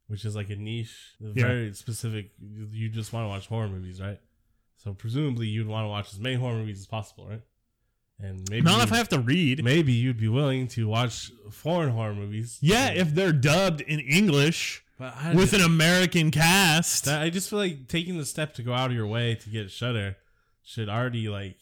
which 0.07 0.27
is 0.27 0.37
like 0.37 0.51
a 0.51 0.57
niche, 0.57 1.15
a 1.23 1.29
Yeah. 1.29 1.47
very 1.47 1.73
specific. 1.73 2.33
You 2.71 2.91
just 2.91 3.15
want 3.15 3.25
to 3.25 3.29
watch 3.29 3.47
horror 3.47 3.69
movies, 3.69 4.03
right? 4.03 4.21
So 4.77 4.93
presumably 4.93 5.47
you'd 5.47 5.67
want 5.67 5.85
to 5.85 5.89
watch 5.89 6.13
as 6.13 6.21
many 6.21 6.35
horror 6.35 6.57
movies 6.59 6.81
as 6.81 6.87
possible, 6.87 7.27
right? 7.27 7.41
And 8.21 8.49
maybe 8.49 8.63
Not 8.63 8.83
if 8.83 8.93
I 8.93 8.97
have 8.97 9.09
to 9.11 9.19
read. 9.19 9.65
maybe 9.65 9.93
you'd 9.93 10.19
be 10.19 10.29
willing 10.29 10.69
to 10.69 10.89
watch 10.89 11.33
foreign 11.51 11.91
horror 11.91 12.15
movies. 12.15 12.59
Yeah, 12.61 12.91
if 12.91 13.15
they're 13.15 13.33
dubbed 13.33 13.81
in 13.81 14.01
English 14.01 14.85
with 15.35 15.53
an 15.53 15.61
American 15.61 16.31
cast. 16.31 17.09
I 17.09 17.31
just 17.31 17.51
feel 17.51 17.59
like 17.59 17.89
taking 17.89 18.17
the 18.17 18.25
step 18.25 18.55
to 18.55 18.63
go 18.63 18.73
out 18.73 18.91
of 18.91 18.97
your 18.97 19.07
way 19.07 19.35
to 19.35 19.51
get 19.51 19.71
Shudder 19.71 20.17
should 20.63 20.89
already 20.89 21.29
like 21.29 21.57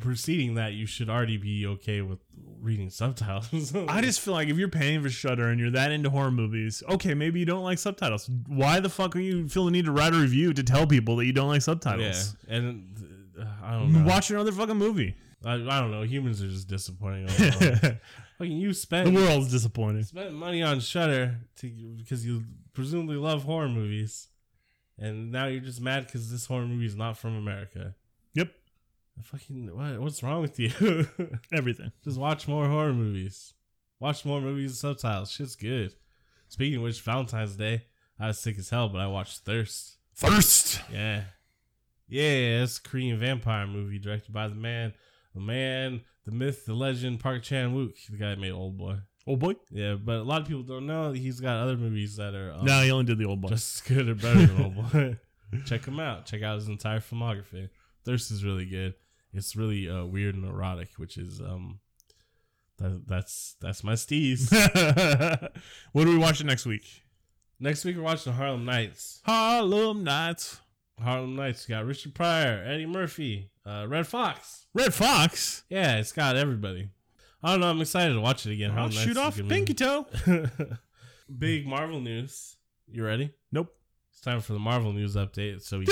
preceding 0.00 0.54
that, 0.54 0.72
you 0.72 0.86
should 0.86 1.08
already 1.08 1.36
be 1.36 1.66
okay 1.66 2.00
with 2.00 2.18
reading 2.60 2.90
subtitles. 2.90 3.74
I 3.88 4.00
just 4.00 4.20
feel 4.20 4.34
like 4.34 4.48
if 4.48 4.56
you're 4.56 4.68
paying 4.68 5.02
for 5.02 5.10
Shudder 5.10 5.48
and 5.48 5.60
you're 5.60 5.70
that 5.70 5.92
into 5.92 6.10
horror 6.10 6.30
movies, 6.30 6.82
okay, 6.88 7.14
maybe 7.14 7.40
you 7.40 7.46
don't 7.46 7.62
like 7.62 7.78
subtitles. 7.78 8.28
Why 8.46 8.80
the 8.80 8.88
fuck 8.88 9.14
are 9.16 9.20
you 9.20 9.48
feel 9.48 9.66
the 9.66 9.70
need 9.70 9.84
to 9.84 9.92
write 9.92 10.14
a 10.14 10.18
review 10.18 10.52
to 10.54 10.62
tell 10.62 10.86
people 10.86 11.16
that 11.16 11.26
you 11.26 11.32
don't 11.32 11.48
like 11.48 11.56
yeah, 11.56 11.64
subtitles? 11.64 12.36
and 12.48 13.32
uh, 13.38 13.44
I 13.62 13.72
don't 13.72 13.92
know. 13.92 14.04
Watch 14.04 14.30
another 14.30 14.52
fucking 14.52 14.76
movie. 14.76 15.14
I, 15.44 15.54
I 15.54 15.80
don't 15.80 15.90
know. 15.90 16.02
Humans 16.02 16.42
are 16.42 16.48
just 16.48 16.68
disappointing. 16.68 17.28
Fucking 18.38 18.56
you 18.56 18.72
spent 18.72 19.12
the 19.12 19.14
world's 19.14 19.50
disappointed. 19.50 20.06
spent 20.06 20.32
money 20.32 20.62
on 20.62 20.80
Shudder 20.80 21.36
to 21.56 21.68
because 21.96 22.26
you 22.26 22.44
presumably 22.72 23.16
love 23.16 23.44
horror 23.44 23.68
movies, 23.68 24.28
and 24.98 25.30
now 25.30 25.46
you're 25.46 25.60
just 25.60 25.80
mad 25.80 26.06
because 26.06 26.30
this 26.30 26.46
horror 26.46 26.66
movie 26.66 26.86
is 26.86 26.96
not 26.96 27.16
from 27.16 27.36
America. 27.36 27.94
Yep, 28.34 28.50
Fucking 29.22 29.76
what? 29.76 30.00
What's 30.00 30.22
wrong 30.22 30.42
with 30.42 30.58
you? 30.58 31.06
everything. 31.52 31.92
just 32.02 32.18
watch 32.18 32.48
more 32.48 32.68
horror 32.68 32.92
movies. 32.92 33.54
Watch 34.00 34.24
more 34.24 34.40
movies 34.40 34.72
with 34.72 34.78
subtitles. 34.78 35.30
Shit's 35.30 35.54
good. 35.56 35.94
Speaking 36.48 36.78
of 36.78 36.82
which, 36.82 37.00
Valentine's 37.00 37.56
Day, 37.56 37.84
I 38.18 38.28
was 38.28 38.38
sick 38.38 38.58
as 38.58 38.70
hell, 38.70 38.88
but 38.88 39.00
I 39.00 39.06
watched 39.06 39.38
Thirst. 39.40 39.98
Thirst. 40.14 40.80
Yeah, 40.92 41.22
yeah, 42.08 42.62
it's 42.62 42.78
a 42.78 42.82
Korean 42.82 43.18
vampire 43.18 43.66
movie 43.66 43.98
directed 43.98 44.32
by 44.32 44.48
the 44.48 44.54
man, 44.54 44.92
the 45.34 45.40
man, 45.40 46.02
the 46.24 46.32
myth, 46.32 46.66
the 46.66 46.74
legend, 46.74 47.20
Park 47.20 47.42
Chan 47.42 47.74
Wook, 47.74 47.94
the 48.10 48.16
guy 48.16 48.30
that 48.30 48.38
made 48.38 48.52
Old 48.52 48.78
Boy. 48.78 48.98
Old 49.26 49.40
boy. 49.40 49.54
Yeah, 49.70 49.94
but 49.94 50.16
a 50.16 50.22
lot 50.22 50.42
of 50.42 50.48
people 50.48 50.62
don't 50.62 50.86
know 50.86 51.12
he's 51.12 51.40
got 51.40 51.56
other 51.56 51.78
movies 51.78 52.16
that 52.16 52.34
are 52.34 52.52
um, 52.52 52.64
no, 52.66 52.82
he 52.82 52.90
only 52.90 53.06
did 53.06 53.18
the 53.18 53.24
old 53.24 53.40
boy. 53.40 53.48
just 53.48 53.76
as 53.76 53.96
good 53.96 54.08
or 54.08 54.14
better 54.14 54.46
than 54.46 54.62
Old 54.62 54.92
Boy. 54.92 55.18
Check 55.64 55.86
him 55.86 55.98
out. 55.98 56.26
Check 56.26 56.42
out 56.42 56.56
his 56.56 56.68
entire 56.68 57.00
filmography. 57.00 57.70
Thirst 58.04 58.30
is 58.30 58.44
really 58.44 58.66
good. 58.66 58.94
It's 59.32 59.56
really 59.56 59.88
uh, 59.88 60.04
weird 60.04 60.34
and 60.34 60.44
erotic, 60.44 60.90
which 60.96 61.16
is 61.16 61.40
um, 61.40 61.80
that, 62.78 63.06
that's 63.06 63.56
that's 63.60 63.82
my 63.82 63.94
steez. 63.94 64.52
what 65.92 66.06
are 66.06 66.10
we 66.10 66.18
watching 66.18 66.46
next 66.46 66.66
week? 66.66 67.02
Next 67.58 67.84
week 67.84 67.96
we're 67.96 68.02
watching 68.02 68.32
Harlem 68.32 68.64
Nights. 68.64 69.22
Harlem 69.24 70.04
Nights. 70.04 70.60
Harlem 71.00 71.34
Nights 71.34 71.66
got 71.66 71.86
Richard 71.86 72.14
Pryor, 72.14 72.62
Eddie 72.64 72.86
Murphy, 72.86 73.50
uh, 73.66 73.86
Redd 73.88 74.06
Foxx. 74.06 74.66
Redd 74.74 74.94
Foxx. 74.94 75.64
Yeah, 75.68 75.96
it's 75.98 76.12
got 76.12 76.36
everybody. 76.36 76.90
I 77.42 77.50
don't 77.52 77.60
know. 77.60 77.68
I'm 77.70 77.80
excited 77.80 78.14
to 78.14 78.20
watch 78.20 78.46
it 78.46 78.52
again. 78.52 78.70
I'll 78.70 78.76
Harlem 78.76 78.94
Nights 78.94 79.04
shoot 79.04 79.16
off 79.16 79.36
pinky 79.48 79.74
toe. 79.74 80.06
Big 81.38 81.66
Marvel 81.66 82.00
news. 82.00 82.56
You 82.90 83.04
ready? 83.04 83.32
Nope. 83.52 83.74
It's 84.10 84.20
time 84.20 84.40
for 84.40 84.52
the 84.52 84.58
Marvel 84.58 84.92
news 84.92 85.16
update. 85.16 85.62
So 85.62 85.78
we 85.78 85.86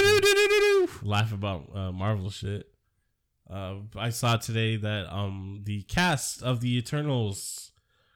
laugh 1.02 1.32
about 1.32 1.74
uh, 1.74 1.92
Marvel 1.92 2.30
shit. 2.30 2.68
Uh, 3.50 3.76
I 3.96 4.10
saw 4.10 4.36
today 4.36 4.76
that 4.76 5.12
um 5.12 5.60
the 5.64 5.82
cast 5.82 6.42
of 6.42 6.60
the 6.60 6.78
Eternals 6.78 7.72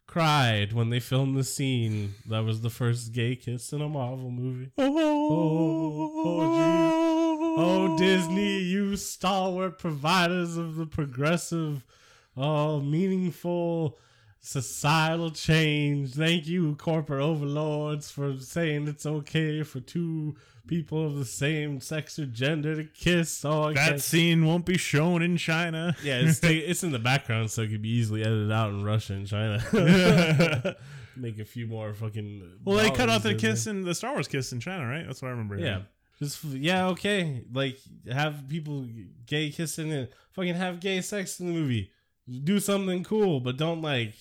cried 0.07 0.73
when 0.73 0.89
they 0.89 1.01
filmed 1.01 1.37
the 1.37 1.45
scene 1.45 2.15
that 2.27 2.45
was 2.45 2.63
the 2.63 2.71
first 2.71 3.13
gay 3.13 3.37
kiss 3.37 3.73
in 3.73 3.83
a 3.83 3.89
Marvel 3.89 4.31
movie. 4.31 4.71
Oh, 4.79 6.13
Oh 6.25 7.16
Oh, 7.59 7.97
Disney, 7.97 8.59
you 8.59 8.97
stalwart 8.97 9.79
providers 9.79 10.57
of 10.57 10.77
the 10.77 10.87
progressive, 10.87 11.85
oh 12.37 12.81
meaningful 12.81 13.99
societal 14.41 15.31
change. 15.31 16.15
Thank 16.15 16.47
you, 16.47 16.77
corporate 16.77 17.23
overlords, 17.23 18.11
for 18.11 18.37
saying 18.39 18.89
it's 18.89 19.07
okay 19.07 19.63
for 19.63 19.81
two 19.81 20.37
people 20.67 21.07
of 21.07 21.15
the 21.17 21.25
same 21.25 21.81
sex 21.81 22.19
or 22.19 22.27
gender 22.27 22.75
to 22.77 22.85
kiss. 22.85 23.45
Oh, 23.45 23.65
I 23.65 23.73
That 23.73 23.89
can't- 23.89 24.01
scene 24.03 24.45
won't 24.45 24.67
be 24.67 24.77
shown 24.77 25.23
in 25.23 25.37
China. 25.37 25.97
yeah, 26.03 26.19
it's 26.21 26.41
it's 26.45 26.85
in 26.85 26.93
the 26.93 26.99
background, 26.99 27.51
so 27.51 27.63
it 27.63 27.69
could 27.71 27.83
be 27.83 27.89
easily 27.91 28.21
edited 28.23 28.53
out 28.53 28.71
in 28.71 28.85
Russia 28.85 29.15
and 29.15 29.27
China. 29.27 30.77
Make 31.17 31.39
a 31.39 31.47
few 31.47 31.67
more 31.67 31.95
fucking. 31.95 32.59
well, 32.67 32.77
they 32.77 32.91
cut 32.91 33.09
off 33.09 33.23
the 33.23 33.35
kiss 33.35 33.67
in 33.67 33.85
the 33.85 33.95
Star 33.95 34.13
Wars 34.13 34.29
kiss 34.29 34.53
in 34.53 34.61
China, 34.61 34.87
right? 34.87 35.07
That's 35.07 35.23
what 35.23 35.29
I 35.29 35.31
remember. 35.31 35.57
Yeah. 35.59 35.81
Just 36.19 36.43
yeah, 36.45 36.89
okay. 36.89 37.45
Like 37.53 37.79
have 38.11 38.49
people 38.49 38.87
gay 39.27 39.51
kissing 39.51 39.93
and 39.93 40.09
fucking 40.33 40.55
have 40.55 40.81
gay 40.81 41.01
sex 41.01 41.41
in 41.41 41.47
the 41.47 41.53
movie. 41.53 41.91
Do 42.45 42.59
something 42.59 43.05
cool, 43.05 43.41
but 43.41 43.57
don't 43.57 43.83
like 43.83 44.15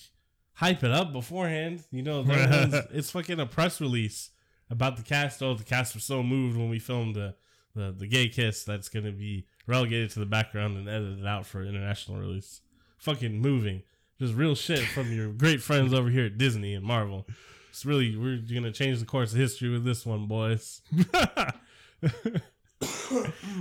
hype 0.54 0.84
it 0.84 0.90
up 0.90 1.12
beforehand. 1.12 1.84
You 1.90 2.02
know, 2.02 2.24
it's 2.28 3.10
fucking 3.10 3.40
a 3.40 3.46
press 3.46 3.80
release 3.80 4.30
about 4.68 4.96
the 4.96 5.02
cast. 5.02 5.42
Oh, 5.42 5.54
the 5.54 5.64
cast 5.64 5.94
was 5.94 6.04
so 6.04 6.22
moved 6.22 6.56
when 6.56 6.68
we 6.68 6.78
filmed 6.78 7.14
the 7.14 7.34
the, 7.74 7.94
the 7.96 8.06
gay 8.06 8.28
kiss 8.28 8.64
that's 8.64 8.88
gonna 8.88 9.12
be 9.12 9.46
relegated 9.66 10.10
to 10.10 10.18
the 10.18 10.26
background 10.26 10.76
and 10.76 10.88
edited 10.88 11.26
out 11.26 11.46
for 11.46 11.62
international 11.62 12.18
release. 12.18 12.60
Fucking 12.98 13.38
moving. 13.38 13.82
Just 14.18 14.34
real 14.34 14.54
shit 14.54 14.80
from 14.80 15.12
your 15.12 15.28
great 15.32 15.60
friends 15.60 15.92
over 15.92 16.08
here 16.08 16.26
at 16.26 16.38
Disney 16.38 16.74
and 16.74 16.84
Marvel. 16.84 17.26
It's 17.70 17.84
really 17.84 18.16
we're 18.16 18.38
gonna 18.38 18.72
change 18.72 18.98
the 18.98 19.06
course 19.06 19.32
of 19.32 19.38
history 19.38 19.70
with 19.70 19.84
this 19.84 20.06
one, 20.06 20.26
boys. 20.26 20.80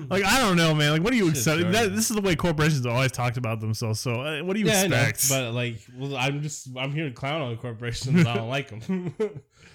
Like 0.09 0.25
I 0.25 0.39
don't 0.41 0.57
know, 0.57 0.73
man. 0.75 0.91
Like, 0.91 1.01
what 1.03 1.11
do 1.11 1.17
you 1.17 1.29
expect? 1.29 1.71
That, 1.71 1.95
this 1.95 2.09
is 2.09 2.15
the 2.15 2.21
way 2.21 2.35
corporations 2.35 2.85
always 2.85 3.11
talked 3.13 3.37
about 3.37 3.61
themselves. 3.61 3.99
So, 4.01 4.19
uh, 4.21 4.41
what 4.43 4.55
do 4.55 4.59
you 4.59 4.65
Yeah, 4.65 4.87
know, 4.87 4.97
expect? 4.97 5.29
but 5.29 5.53
like, 5.53 5.77
well, 5.97 6.17
I'm 6.17 6.41
just 6.41 6.67
I'm 6.77 6.91
here 6.91 7.07
to 7.07 7.13
clown 7.13 7.41
on 7.41 7.55
corporations. 7.57 8.25
I 8.25 8.35
don't 8.35 8.49
like 8.49 8.69
them. 8.69 9.15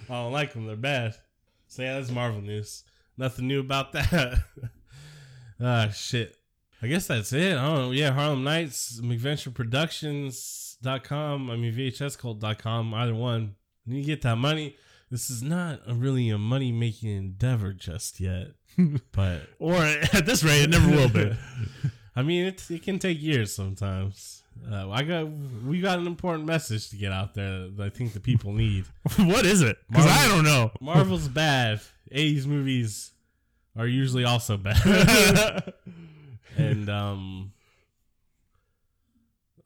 I 0.09 0.13
don't 0.13 0.31
like 0.31 0.53
them. 0.53 0.67
They're 0.67 0.75
bad. 0.75 1.15
So 1.67 1.81
yeah, 1.81 1.95
that's 1.95 2.11
Marvel 2.11 2.41
news. 2.41 2.83
Nothing 3.17 3.47
new 3.47 3.61
about 3.61 3.91
that. 3.93 4.43
ah, 5.59 5.89
shit. 5.89 6.35
I 6.83 6.87
guess 6.87 7.07
that's 7.07 7.33
it. 7.33 7.57
I 7.57 7.65
don't 7.67 7.75
know. 7.77 7.91
Yeah, 7.91 8.11
Harlem 8.11 8.43
Nights, 8.43 9.01
McVentureProductions.com. 9.01 11.49
I 11.51 11.55
mean, 11.55 11.73
VHSCult.com. 11.73 12.93
Either 12.93 13.15
one. 13.15 13.55
You 13.85 14.03
get 14.03 14.21
that 14.21 14.35
money, 14.37 14.75
this 15.11 15.29
is 15.29 15.43
not 15.43 15.81
a 15.85 15.93
really 15.93 16.29
a 16.29 16.37
money 16.37 16.71
making 16.71 17.09
endeavor 17.09 17.73
just 17.73 18.19
yet. 18.19 18.47
but 19.11 19.41
or 19.59 19.75
at 19.75 20.25
this 20.25 20.43
rate, 20.43 20.63
it 20.63 20.69
never 20.69 20.89
will 20.89 21.09
be. 21.09 21.33
I 22.15 22.23
mean, 22.23 22.45
it, 22.45 22.69
it 22.71 22.83
can 22.83 22.97
take 22.97 23.21
years 23.21 23.53
sometimes. 23.53 24.43
Uh, 24.69 24.89
I 24.89 25.03
got 25.03 25.27
we 25.65 25.81
got 25.81 25.99
an 25.99 26.07
important 26.07 26.45
message 26.45 26.89
to 26.89 26.95
get 26.95 27.11
out 27.11 27.33
there 27.33 27.67
that 27.67 27.83
I 27.83 27.89
think 27.89 28.13
the 28.13 28.19
people 28.19 28.53
need. 28.53 28.85
what 29.17 29.45
is 29.45 29.61
it? 29.61 29.77
Because 29.89 30.07
I 30.07 30.27
don't 30.27 30.43
know. 30.43 30.71
Marvel's 30.79 31.27
bad. 31.27 31.81
80s 32.13 32.45
movies 32.45 33.11
are 33.77 33.87
usually 33.87 34.25
also 34.25 34.57
bad. 34.57 35.73
and 36.57 36.89
um 36.89 37.53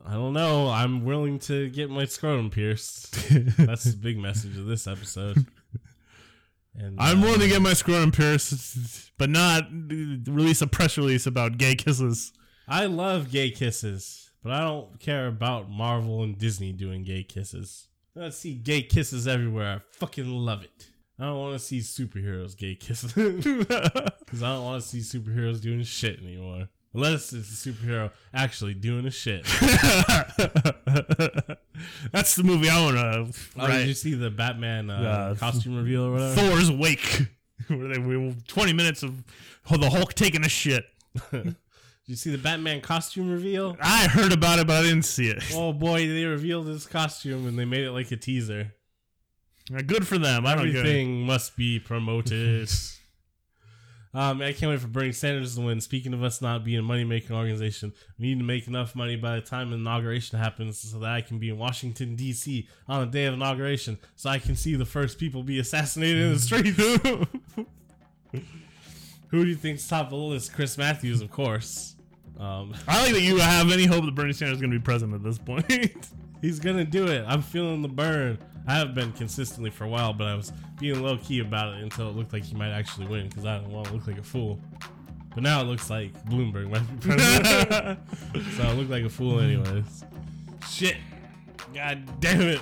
I 0.03 0.13
don't 0.13 0.33
know. 0.33 0.69
I'm 0.69 1.05
willing 1.05 1.39
to 1.39 1.69
get 1.69 1.89
my 1.89 2.05
scrotum 2.05 2.49
pierced. 2.49 3.13
That's 3.57 3.83
the 3.83 3.97
big 3.97 4.17
message 4.17 4.57
of 4.57 4.65
this 4.65 4.87
episode. 4.87 5.45
And 6.77 6.99
I'm 6.99 7.19
uh, 7.19 7.25
willing 7.25 7.39
to 7.39 7.47
get 7.47 7.61
my 7.61 7.73
scrotum 7.73 8.11
pierced, 8.11 9.11
but 9.17 9.29
not 9.29 9.67
release 9.71 10.61
a 10.61 10.67
press 10.67 10.97
release 10.97 11.25
about 11.25 11.57
gay 11.57 11.75
kisses. 11.75 12.33
I 12.67 12.85
love 12.85 13.31
gay 13.31 13.51
kisses, 13.51 14.31
but 14.43 14.51
I 14.51 14.61
don't 14.61 14.99
care 14.99 15.27
about 15.27 15.69
Marvel 15.69 16.23
and 16.23 16.37
Disney 16.37 16.73
doing 16.73 17.03
gay 17.03 17.23
kisses. 17.23 17.87
I 18.19 18.29
see 18.29 18.55
gay 18.55 18.81
kisses 18.81 19.27
everywhere. 19.27 19.75
I 19.77 19.81
fucking 19.91 20.29
love 20.29 20.63
it. 20.63 20.89
I 21.19 21.25
don't 21.25 21.39
want 21.39 21.53
to 21.53 21.59
see 21.59 21.79
superheroes 21.79 22.57
gay 22.57 22.75
kisses 22.75 23.13
because 23.13 24.43
I 24.43 24.53
don't 24.53 24.65
want 24.65 24.83
to 24.83 24.87
see 24.87 24.99
superheroes 24.99 25.61
doing 25.61 25.83
shit 25.83 26.19
anymore. 26.21 26.67
Unless 26.95 27.33
it's 27.33 27.65
a 27.65 27.69
superhero 27.69 28.11
actually 28.33 28.73
doing 28.73 29.05
a 29.05 29.11
shit. 29.11 29.43
That's 32.11 32.35
the 32.35 32.43
movie 32.43 32.69
I 32.69 32.81
want 32.83 32.95
to. 32.97 33.27
Oh, 33.59 33.67
Did 33.67 33.87
you 33.87 33.93
see 33.93 34.13
the 34.13 34.29
Batman 34.29 34.89
uh, 34.89 34.93
Uh, 34.93 35.35
costume 35.35 35.75
reveal 35.77 36.05
or 36.05 36.11
whatever? 36.13 36.33
Thor's 36.35 36.71
Wake, 36.71 37.27
where 37.67 37.89
they 37.89 37.99
we, 37.99 38.35
20 38.47 38.73
minutes 38.73 39.03
of 39.03 39.23
the 39.69 39.89
Hulk 39.89 40.13
taking 40.13 40.45
a 40.45 40.49
shit. 40.49 40.85
Did 41.31 41.55
you 42.05 42.15
see 42.15 42.29
the 42.31 42.37
Batman 42.37 42.81
costume 42.81 43.29
reveal? 43.31 43.75
I 43.81 44.07
heard 44.07 44.31
about 44.31 44.59
it, 44.59 44.67
but 44.67 44.77
I 44.77 44.83
didn't 44.83 45.03
see 45.05 45.27
it. 45.29 45.43
Oh 45.53 45.73
boy, 45.73 46.07
they 46.07 46.25
revealed 46.25 46.67
his 46.67 46.85
costume 46.85 47.47
and 47.47 47.57
they 47.57 47.65
made 47.65 47.83
it 47.83 47.91
like 47.91 48.11
a 48.11 48.17
teaser. 48.17 48.73
Good 49.87 50.07
for 50.07 50.17
them. 50.19 50.45
I 50.45 50.53
don't. 50.55 50.67
Everything 50.67 51.21
must 51.25 51.57
be 51.57 51.79
promoted. 51.79 52.69
um, 54.15 54.41
I 54.41 54.53
can't 54.53 54.71
wait 54.71 54.79
for 54.79 54.87
Bernie 54.87 55.11
Sanders 55.11 55.55
to 55.55 55.61
win. 55.61 55.81
Speaking 55.81 56.13
of 56.13 56.23
us 56.23 56.41
not 56.41 56.63
being 56.63 56.79
a 56.79 56.81
money 56.81 57.03
making 57.03 57.35
organization, 57.35 57.93
we 58.17 58.27
need 58.27 58.39
to 58.39 58.45
make 58.45 58.67
enough 58.67 58.95
money 58.95 59.15
by 59.15 59.35
the 59.35 59.41
time 59.41 59.73
inauguration 59.73 60.39
happens 60.39 60.79
so 60.79 60.99
that 60.99 61.09
I 61.09 61.21
can 61.21 61.37
be 61.37 61.49
in 61.49 61.57
Washington, 61.57 62.15
D.C. 62.15 62.67
on 62.87 63.01
the 63.01 63.07
day 63.11 63.25
of 63.25 63.33
inauguration 63.33 63.99
so 64.15 64.29
I 64.29 64.39
can 64.39 64.55
see 64.55 64.75
the 64.75 64.85
first 64.85 65.19
people 65.19 65.43
be 65.43 65.59
assassinated 65.59 66.23
in 66.23 66.33
the 66.33 66.39
streets. 66.39 66.77
Who 69.29 69.43
do 69.43 69.49
you 69.49 69.55
think's 69.55 69.87
top 69.87 70.05
of 70.05 70.11
the 70.11 70.17
list? 70.17 70.53
Chris 70.53 70.77
Matthews, 70.77 71.21
of 71.21 71.29
course. 71.29 71.95
Um, 72.39 72.73
I 72.87 73.03
like 73.03 73.13
that 73.13 73.21
you 73.21 73.37
have 73.37 73.71
any 73.71 73.85
hope 73.85 74.05
that 74.05 74.15
Bernie 74.15 74.33
Sanders 74.33 74.57
is 74.57 74.61
going 74.61 74.71
to 74.71 74.79
be 74.79 74.83
president 74.83 75.15
at 75.15 75.23
this 75.23 75.37
point. 75.37 75.65
He's 76.41 76.59
gonna 76.59 76.85
do 76.85 77.07
it. 77.07 77.25
I'm 77.27 77.41
feeling 77.41 77.81
the 77.81 77.87
burn. 77.87 78.37
I 78.67 78.75
have 78.75 78.95
been 78.95 79.11
consistently 79.13 79.69
for 79.69 79.83
a 79.83 79.89
while, 79.89 80.13
but 80.13 80.27
I 80.27 80.35
was 80.35 80.51
being 80.79 81.01
low 81.01 81.17
key 81.17 81.39
about 81.39 81.75
it 81.75 81.83
until 81.83 82.09
it 82.09 82.15
looked 82.15 82.33
like 82.33 82.43
he 82.43 82.55
might 82.55 82.71
actually 82.71 83.07
win 83.07 83.27
because 83.27 83.45
I 83.45 83.57
don't 83.57 83.69
want 83.69 83.87
to 83.87 83.93
look 83.93 84.07
like 84.07 84.17
a 84.17 84.23
fool. 84.23 84.59
But 85.33 85.43
now 85.43 85.61
it 85.61 85.65
looks 85.65 85.89
like 85.89 86.13
Bloomberg 86.25 86.69
might 86.69 87.01
be 87.01 87.09
president. 87.09 87.99
so 88.57 88.63
I 88.63 88.71
look 88.71 88.89
like 88.89 89.03
a 89.03 89.09
fool, 89.09 89.39
anyways. 89.39 90.05
Shit. 90.69 90.95
God 91.73 92.21
damn 92.21 92.41
it. 92.41 92.61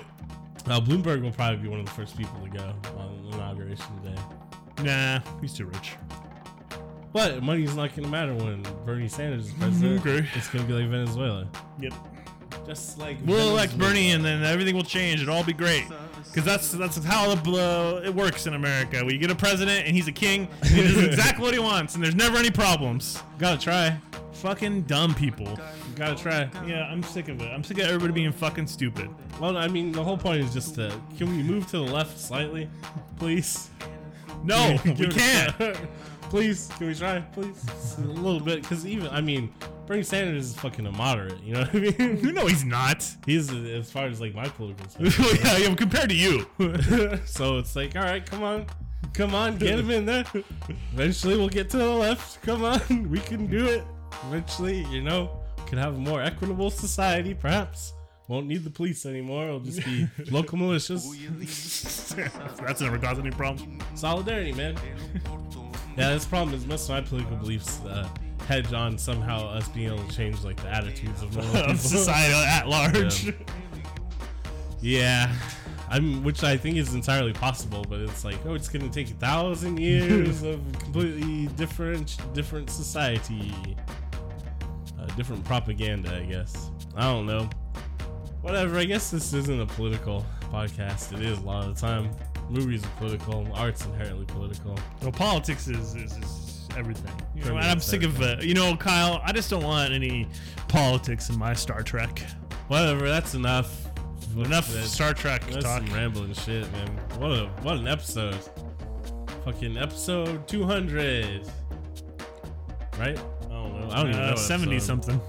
Uh, 0.65 0.81
Bloomberg 0.81 1.21
will 1.21 1.31
probably 1.31 1.57
be 1.57 1.67
one 1.67 1.79
of 1.79 1.85
the 1.85 1.91
first 1.91 2.17
people 2.17 2.39
to 2.43 2.49
go 2.49 2.73
on 2.97 3.29
inauguration 3.33 3.85
day. 4.03 4.83
Nah, 4.83 5.19
he's 5.39 5.53
too 5.53 5.65
rich. 5.65 5.93
But 7.11 7.43
money's 7.43 7.75
not 7.75 7.91
going 7.91 8.03
to 8.03 8.09
matter 8.09 8.33
when 8.33 8.65
Bernie 8.85 9.07
Sanders 9.07 9.47
is 9.47 9.53
president. 9.53 10.01
Okay. 10.01 10.27
It's 10.35 10.49
going 10.49 10.65
to 10.65 10.67
be 10.67 10.79
like 10.79 10.89
Venezuela. 10.89 11.47
Yep. 11.79 11.93
Just 12.65 12.97
like 12.97 13.17
We'll 13.25 13.49
elect 13.49 13.73
Venezuela. 13.73 13.93
Bernie, 13.93 14.11
and 14.11 14.23
then 14.23 14.43
everything 14.43 14.75
will 14.75 14.83
change. 14.83 15.21
It'll 15.21 15.35
all 15.35 15.43
be 15.43 15.53
great. 15.53 15.85
Because 16.25 16.45
that's 16.45 16.71
that's 16.71 17.03
how 17.03 17.35
the, 17.35 17.51
uh, 17.51 18.01
it 18.05 18.13
works 18.13 18.47
in 18.47 18.53
America. 18.53 19.03
We 19.05 19.17
get 19.17 19.29
a 19.29 19.35
president, 19.35 19.85
and 19.85 19.95
he's 19.95 20.07
a 20.07 20.11
king. 20.11 20.47
And 20.61 20.69
he 20.71 20.81
does 20.83 20.97
exactly 21.03 21.43
what 21.43 21.53
he 21.53 21.59
wants, 21.59 21.95
and 21.95 22.03
there's 22.03 22.15
never 22.15 22.37
any 22.37 22.49
problems. 22.49 23.21
Gotta 23.37 23.59
try. 23.61 23.97
Fucking 24.33 24.83
dumb 24.83 25.13
people. 25.13 25.59
Gotta 25.95 26.15
try. 26.15 26.49
Yeah, 26.65 26.85
I'm 26.85 27.03
sick 27.03 27.27
of 27.29 27.39
it. 27.41 27.47
I'm 27.47 27.63
sick 27.63 27.77
of 27.77 27.85
everybody 27.85 28.13
being 28.13 28.31
fucking 28.31 28.67
stupid. 28.67 29.09
Well, 29.39 29.57
I 29.57 29.67
mean, 29.67 29.91
the 29.91 30.03
whole 30.03 30.17
point 30.17 30.41
is 30.41 30.53
just 30.53 30.75
to 30.75 30.93
can 31.17 31.29
we 31.29 31.43
move 31.43 31.67
to 31.67 31.77
the 31.77 31.83
left 31.83 32.19
slightly, 32.19 32.69
please? 33.17 33.69
No, 34.43 34.77
we 34.85 34.93
Give 34.93 35.09
it 35.09 35.15
a 35.15 35.19
can't. 35.19 35.77
please, 36.33 36.67
can 36.79 36.87
we 36.87 36.95
try? 36.95 37.19
Please, 37.19 37.63
Just 37.63 37.99
a 37.99 38.01
little 38.01 38.39
bit, 38.39 38.63
because 38.63 38.87
even 38.87 39.07
I 39.09 39.21
mean, 39.21 39.53
Bernie 39.85 40.01
Sanders 40.01 40.47
is 40.47 40.55
fucking 40.55 40.87
a 40.87 40.91
moderate. 40.91 41.39
You 41.43 41.53
know 41.53 41.59
what 41.59 41.75
I 41.75 41.79
mean? 41.79 42.33
No, 42.33 42.47
he's 42.47 42.65
not. 42.65 43.07
He's 43.27 43.53
as 43.53 43.91
far 43.91 44.07
as 44.07 44.19
like 44.19 44.33
my 44.33 44.47
political 44.47 45.05
yeah, 45.45 45.57
yeah, 45.57 45.75
compared 45.75 46.09
to 46.09 46.15
you. 46.15 46.47
so 47.25 47.59
it's 47.59 47.75
like, 47.75 47.95
all 47.95 48.01
right, 48.01 48.25
come 48.25 48.41
on, 48.41 48.65
come 49.13 49.35
on, 49.35 49.57
get 49.57 49.77
him 49.77 49.91
in 49.91 50.07
there. 50.07 50.25
Eventually, 50.93 51.37
we'll 51.37 51.49
get 51.49 51.69
to 51.69 51.77
the 51.77 51.87
left. 51.87 52.41
Come 52.41 52.63
on, 52.63 52.81
we 53.11 53.19
can 53.19 53.45
do 53.45 53.67
it. 53.67 53.83
Eventually, 54.27 54.85
you 54.85 55.01
know, 55.03 55.39
could 55.67 55.77
have 55.77 55.93
a 55.93 55.99
more 55.99 56.19
equitable 56.19 56.71
society, 56.71 57.35
perhaps. 57.35 57.93
Won't 58.27 58.47
need 58.47 58.63
the 58.63 58.69
police 58.69 59.05
anymore. 59.05 59.45
It'll 59.45 59.59
just 59.59 59.83
be 59.83 60.07
local 60.31 60.57
militias. 60.57 61.03
That's 62.65 62.81
never 62.81 62.97
caused 62.97 63.19
any 63.19 63.31
problems. 63.31 63.83
Solidarity, 63.95 64.53
man. 64.53 64.77
Yeah, 65.97 66.13
this 66.13 66.25
problem 66.25 66.55
is 66.55 66.65
most 66.65 66.83
of 66.83 66.89
my 66.91 67.01
political 67.01 67.35
beliefs 67.37 67.81
uh, 67.81 68.07
hedge 68.47 68.71
on 68.73 68.97
somehow 68.97 69.47
us 69.49 69.67
being 69.69 69.87
able 69.87 70.05
to 70.05 70.15
change 70.15 70.41
like 70.43 70.55
the 70.61 70.69
attitudes 70.69 71.21
of. 71.21 71.37
Of 71.55 71.79
society 71.79 72.33
at 72.33 72.67
large. 72.67 73.25
Yeah. 73.25 73.31
Yeah. 74.81 75.35
I'm, 75.89 76.23
which 76.23 76.43
I 76.43 76.57
think 76.57 76.77
is 76.77 76.93
entirely 76.95 77.33
possible, 77.33 77.85
but 77.87 77.99
it's 77.99 78.25
like, 78.25 78.37
oh, 78.45 78.53
it's 78.55 78.67
gonna 78.67 78.89
take 78.89 79.11
a 79.11 79.13
thousand 79.15 79.79
years 79.79 80.41
of 80.43 80.59
completely 80.79 81.47
different, 81.55 82.17
different 82.33 82.69
society, 82.69 83.53
uh, 84.99 85.05
different 85.15 85.43
propaganda. 85.45 86.15
I 86.15 86.23
guess 86.25 86.71
I 86.95 87.01
don't 87.03 87.27
know. 87.27 87.49
Whatever. 88.43 88.77
I 88.77 88.83
guess 88.85 89.09
this 89.09 89.33
isn't 89.33 89.59
a 89.61 89.65
political 89.65 90.23
podcast. 90.51 91.13
It 91.13 91.23
is 91.23 91.39
a 91.39 91.41
lot 91.41 91.65
of 91.65 91.73
the 91.73 91.81
time. 91.81 92.11
Movies 92.49 92.83
are 92.85 92.89
political. 92.97 93.47
Art's 93.53 93.85
inherently 93.85 94.25
political. 94.25 94.77
Well, 95.01 95.11
politics 95.11 95.67
is, 95.67 95.95
is, 95.95 96.17
is 96.17 96.67
everything. 96.77 97.13
You 97.35 97.45
know, 97.45 97.57
and 97.57 97.65
I'm 97.65 97.79
sick 97.79 98.03
of 98.03 98.21
it. 98.21 98.43
You 98.43 98.53
know, 98.53 98.75
Kyle, 98.75 99.21
I 99.25 99.31
just 99.31 99.49
don't 99.49 99.63
want 99.63 99.93
any 99.93 100.27
politics 100.67 101.29
in 101.29 101.39
my 101.39 101.53
Star 101.53 101.81
Trek. 101.83 102.19
Whatever. 102.67 103.07
That's 103.07 103.33
enough. 103.33 103.87
Enough 104.35 104.67
That- 104.73 104.83
Star 104.87 105.13
Trek 105.13 105.43
That's 105.49 105.63
talk. 105.63 105.85
some 105.87 105.95
rambling 105.95 106.33
shit, 106.33 106.69
man. 106.73 106.87
What 107.19 107.31
a 107.31 107.45
what 107.61 107.77
an 107.77 107.87
episode. 107.87 108.37
Fucking 109.45 109.77
episode 109.77 110.47
200. 110.47 111.47
Right? 112.99 113.17
I 113.17 113.49
don't 113.49 113.79
know. 113.79 113.89
I 113.91 113.95
don't 113.97 114.09
even 114.09 114.21
know. 114.21 114.33
Uh, 114.33 114.35
70 114.35 114.75
episode. 114.75 114.85
something. 115.05 115.21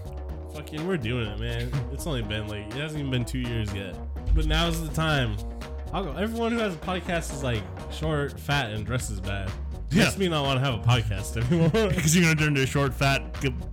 Fucking, 0.55 0.87
we're 0.87 0.97
doing 0.97 1.27
it, 1.27 1.41
man. 1.41 1.71
It's 1.93 2.07
only 2.07 2.23
been 2.23 2.47
like 2.47 2.67
it 2.67 2.75
hasn't 2.75 3.01
even 3.01 3.11
been 3.11 3.25
two 3.25 3.41
years 3.41 3.73
yet. 3.75 3.97
But 4.35 4.47
now's 4.47 4.81
the 4.81 4.95
time. 4.95 5.37
I'll 5.93 6.05
go. 6.05 6.13
Everyone 6.13 6.53
who 6.53 6.59
has 6.59 6.75
a 6.75 6.79
podcast 6.79 7.33
is 7.33 7.43
like 7.43 7.63
short, 7.91 8.39
fat, 8.39 8.71
and 8.71 8.87
dresses 8.87 9.21
bad. 9.21 9.51
Yeah. 9.91 10.05
Makes 10.05 10.19
me 10.19 10.29
not 10.29 10.45
want 10.45 10.59
to 10.59 10.65
have 10.65 10.75
a 10.75 10.83
podcast 10.83 11.37
anymore. 11.37 11.71
Because 11.95 12.17
you're 12.17 12.25
going 12.25 12.37
to 12.37 12.43
turn 12.43 12.49
into 12.51 12.63
a 12.63 12.67
short, 12.67 12.93
fat, 12.95 13.23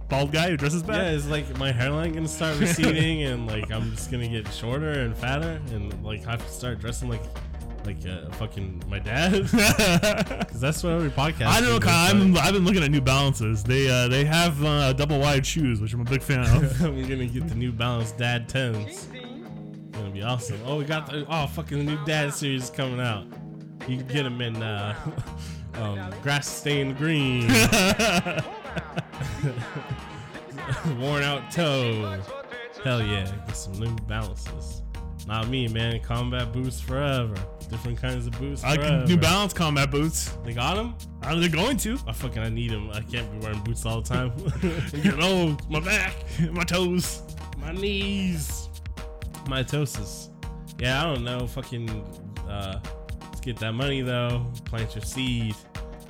bald 0.07 0.31
guy 0.31 0.49
who 0.49 0.57
dresses 0.57 0.83
bad. 0.83 1.11
Yeah, 1.11 1.17
it's 1.17 1.27
like 1.27 1.57
my 1.57 1.71
hairline 1.71 2.13
gonna 2.13 2.27
start 2.27 2.59
receding, 2.59 3.23
and 3.31 3.47
like 3.47 3.71
I'm 3.71 3.91
just 3.91 4.11
gonna 4.11 4.27
get 4.27 4.47
shorter 4.53 4.91
and 4.91 5.15
fatter, 5.15 5.61
and 5.71 6.03
like 6.03 6.23
have 6.25 6.45
to 6.45 6.51
start 6.51 6.79
dressing 6.79 7.09
like 7.09 7.23
like 7.85 8.05
uh, 8.05 8.29
fucking 8.31 8.83
my 8.87 8.99
dad, 8.99 9.31
because 9.51 10.59
that's 10.59 10.83
what 10.83 10.93
every 10.93 11.09
podcast. 11.09 11.47
I 11.47 11.61
don't 11.61 11.69
know, 11.69 11.79
Kyle. 11.79 12.11
I'm, 12.11 12.37
I've 12.37 12.53
been 12.53 12.65
looking 12.65 12.83
at 12.83 12.91
New 12.91 13.01
Balances. 13.01 13.63
They 13.63 13.89
uh, 13.89 14.07
they 14.07 14.25
have 14.25 14.63
uh, 14.63 14.93
double 14.93 15.19
wide 15.19 15.45
shoes, 15.45 15.81
which 15.81 15.93
I'm 15.93 16.01
a 16.01 16.05
big 16.05 16.21
fan 16.21 16.41
of. 16.41 16.81
I'm 16.83 17.01
gonna 17.01 17.25
get 17.25 17.47
the 17.47 17.55
New 17.55 17.71
Balance 17.71 18.11
Dad 18.11 18.47
Tens. 18.47 19.07
Gonna 19.91 20.11
be 20.11 20.21
awesome. 20.21 20.59
Oh, 20.65 20.77
we 20.77 20.85
got 20.85 21.07
the 21.07 21.25
oh 21.29 21.47
fucking 21.47 21.77
the 21.77 21.83
new 21.83 22.05
Dad 22.05 22.33
series 22.33 22.69
coming 22.69 22.99
out. 22.99 23.25
You 23.87 23.97
can 23.97 24.07
get 24.07 24.23
them 24.23 24.41
in 24.41 24.61
uh, 24.61 24.95
um, 25.75 26.13
grass 26.21 26.47
stained 26.47 26.97
green, 26.97 27.47
worn 30.99 31.23
out 31.23 31.51
toe. 31.51 32.21
Hell 32.83 33.01
yeah, 33.01 33.25
get 33.47 33.55
some 33.55 33.73
New 33.73 33.95
Balances. 34.07 34.80
Not 35.31 35.47
me, 35.47 35.65
man. 35.69 35.97
Combat 36.01 36.51
boots 36.51 36.81
forever. 36.81 37.35
Different 37.69 38.01
kinds 38.01 38.27
of 38.27 38.37
boots 38.37 38.65
I 38.65 38.75
forever. 38.75 38.97
can 38.97 39.05
New 39.05 39.15
Balance 39.15 39.53
combat 39.53 39.89
boots. 39.89 40.37
They 40.43 40.53
got 40.53 40.75
them. 40.75 40.93
Uh, 41.23 41.35
they're 41.35 41.47
going 41.47 41.77
to. 41.77 41.97
I 42.05 42.11
fucking 42.11 42.43
I 42.43 42.49
need 42.49 42.71
them. 42.71 42.89
I 42.91 42.99
can't 42.99 43.31
be 43.31 43.37
wearing 43.37 43.61
boots 43.63 43.85
all 43.85 44.01
the 44.01 44.09
time. 44.09 44.33
Getting 45.01 45.23
old. 45.23 45.71
My 45.71 45.79
back, 45.79 46.15
my 46.51 46.65
toes. 46.65 47.21
my 47.57 47.71
knees, 47.71 48.67
mitosis. 49.45 50.31
Yeah, 50.77 51.01
I 51.01 51.13
don't 51.13 51.23
know. 51.23 51.47
Fucking, 51.47 51.89
uh, 52.49 52.81
let's 53.21 53.39
get 53.39 53.55
that 53.59 53.71
money 53.71 54.01
though. 54.01 54.45
Plant 54.65 54.95
your 54.95 55.03
seed, 55.05 55.55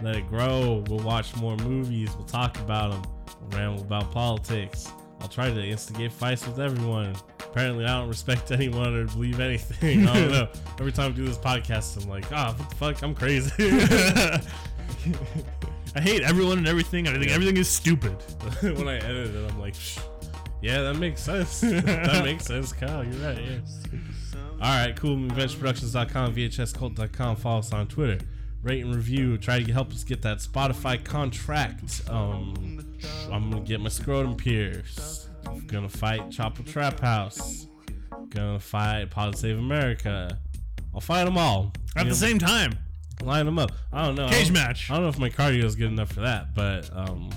let 0.01 0.15
it 0.15 0.27
grow. 0.29 0.83
We'll 0.87 0.97
watch 1.05 1.35
more 1.35 1.55
movies. 1.57 2.09
We'll 2.15 2.25
talk 2.25 2.57
about 2.59 2.89
them. 2.89 3.03
We'll 3.39 3.59
ramble 3.59 3.83
about 3.83 4.11
politics. 4.11 4.91
I'll 5.19 5.27
try 5.27 5.51
to 5.53 5.63
instigate 5.63 6.11
fights 6.11 6.47
with 6.47 6.59
everyone. 6.59 7.15
Apparently, 7.51 7.85
I 7.85 7.99
don't 7.99 8.09
respect 8.09 8.51
anyone 8.51 8.95
or 8.95 9.05
believe 9.05 9.39
anything. 9.39 10.07
I 10.07 10.13
don't 10.19 10.31
know. 10.31 10.47
Every 10.79 10.91
time 10.91 11.11
I 11.11 11.15
do 11.15 11.25
this 11.25 11.37
podcast, 11.37 12.01
I'm 12.01 12.09
like, 12.09 12.25
ah, 12.31 12.55
what 12.57 12.69
the 12.69 12.75
fuck? 12.75 13.01
I'm 13.03 13.13
crazy. 13.13 13.51
I 15.93 15.99
hate 15.99 16.21
everyone 16.23 16.59
and 16.59 16.67
everything. 16.67 17.07
I 17.07 17.11
think 17.13 17.29
everything 17.31 17.57
is 17.57 17.67
stupid. 17.67 18.13
when 18.61 18.87
I 18.87 18.95
edit 18.97 19.35
it, 19.35 19.51
I'm 19.51 19.59
like, 19.59 19.73
"Psh, 19.73 20.01
yeah, 20.61 20.81
that 20.83 20.95
makes 20.95 21.21
sense. 21.21 21.59
that 21.61 22.21
makes 22.23 22.45
sense, 22.45 22.71
Kyle. 22.71 23.03
You're 23.03 23.27
right. 23.27 23.37
Yeah. 23.43 23.59
All 24.61 24.85
right, 24.85 24.95
cool. 24.95 25.17
InventionProductions.com, 25.17 26.35
VHSCult.com. 26.35 27.35
Follow 27.35 27.59
us 27.59 27.73
on 27.73 27.87
Twitter. 27.87 28.23
Rate 28.63 28.85
and 28.85 28.95
review. 28.95 29.37
Try 29.39 29.61
to 29.63 29.73
help 29.73 29.91
us 29.91 30.03
get 30.03 30.21
that 30.21 30.37
Spotify 30.37 31.03
contract. 31.03 32.03
Um, 32.09 32.85
I'm 33.31 33.49
gonna 33.49 33.63
get 33.63 33.81
my 33.81 33.89
scrotum 33.89 34.35
pierced. 34.35 35.20
Gonna 35.67 35.89
fight 35.89 36.29
Chapo 36.29 36.65
Trap 36.69 36.99
House. 36.99 37.67
Gonna 38.29 38.59
fight 38.59 39.09
Positive 39.09 39.57
America. 39.59 40.37
I'll 40.93 41.01
fight 41.01 41.25
them 41.25 41.37
all. 41.37 41.73
At 41.95 42.05
You 42.05 42.13
the 42.13 42.15
know, 42.15 42.27
same 42.27 42.39
time, 42.39 42.77
line 43.23 43.45
them 43.45 43.59
up. 43.59 43.71
I 43.91 44.05
don't 44.05 44.15
know. 44.15 44.27
I 44.27 44.31
cage 44.31 44.45
don't- 44.45 44.53
match. 44.53 44.89
I 44.89 44.95
don't 44.95 45.03
know 45.03 45.09
if 45.09 45.19
my 45.19 45.29
cardio 45.29 45.63
is 45.63 45.75
good 45.75 45.91
enough 45.91 46.11
for 46.11 46.21
that, 46.21 46.53
but 46.55 46.89
um, 46.95 47.29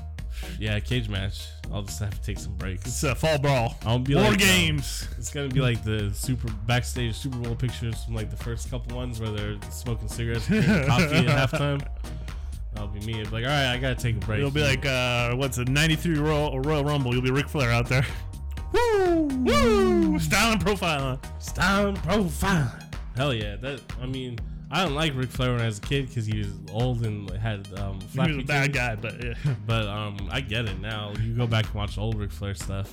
yeah, 0.59 0.79
cage 0.81 1.09
match. 1.09 1.47
I'll 1.73 1.83
just 1.83 1.99
have 2.01 2.11
to 2.11 2.23
take 2.23 2.39
some 2.39 2.55
breaks. 2.57 2.87
It's 2.87 3.03
a 3.03 3.15
fall 3.15 3.39
brawl. 3.39 3.77
I'll 3.87 3.99
be 3.99 4.15
War 4.15 4.25
like, 4.25 4.33
um, 4.33 4.39
games. 4.39 5.09
it's 5.19 5.31
gonna 5.33 5.49
be 5.49 5.61
like 5.61 5.83
the 5.83 6.11
super 6.15 6.49
backstage 6.67 7.15
Super 7.17 7.39
Bowl 7.39 7.55
pictures 7.57 8.05
from 8.05 8.15
like 8.15 8.31
the 8.31 8.37
first 8.37 8.71
couple 8.71 8.97
ones 8.97 9.21
where 9.21 9.31
they're 9.31 9.57
smoking 9.71 10.09
cigarettes, 10.09 10.49
and 10.49 10.63
drinking 10.65 10.87
coffee 10.89 11.27
at 11.27 11.51
halftime. 11.51 11.87
That'll 12.75 12.89
be 12.89 13.01
me. 13.01 13.21
It'll 13.21 13.31
be 13.31 13.43
like, 13.43 13.45
all 13.45 13.51
right, 13.51 13.73
I 13.73 13.79
gotta 13.79 13.95
take 13.95 14.17
a 14.17 14.21
break. 14.21 14.41
You'll 14.41 14.51
be 14.51 14.63
like 14.63 14.85
uh, 14.85 15.35
what's 15.37 15.59
a 15.59 15.65
'93 15.65 16.19
Royal, 16.19 16.61
Royal 16.61 16.85
Rumble? 16.85 17.13
You'll 17.13 17.23
be 17.23 17.31
Ric 17.31 17.49
Flair 17.49 17.71
out 17.71 17.89
there. 17.89 18.05
Woo, 18.73 19.27
woo, 19.45 20.19
style 20.19 20.53
and 20.53 20.61
profile. 20.61 21.21
style 21.39 21.89
and 21.89 21.99
profile. 21.99 22.77
Hell 23.17 23.33
yeah! 23.33 23.55
That 23.55 23.81
I 24.03 24.07
mean, 24.07 24.37
I 24.71 24.83
didn't 24.83 24.97
like 24.97 25.15
Ric 25.15 25.31
Flair 25.31 25.53
when 25.53 25.61
I 25.61 25.67
was 25.67 25.79
a 25.79 25.83
kid 25.83 26.09
because 26.09 26.27
he 26.27 26.39
was 26.39 26.49
old 26.73 27.07
and 27.07 27.31
had 27.31 27.69
um, 27.79 28.01
He 28.13 28.19
was 28.19 28.39
a 28.39 28.43
bad 28.43 28.73
guy, 28.73 28.97
but 28.97 29.23
yeah. 29.23 29.35
But 29.67 29.87
um, 29.87 30.29
I 30.33 30.41
get 30.41 30.65
it 30.65 30.81
now. 30.81 31.13
You 31.23 31.37
go 31.37 31.47
back 31.47 31.67
and 31.67 31.75
watch 31.75 31.97
old 31.97 32.19
Ric 32.19 32.33
Flair 32.33 32.55
stuff. 32.55 32.93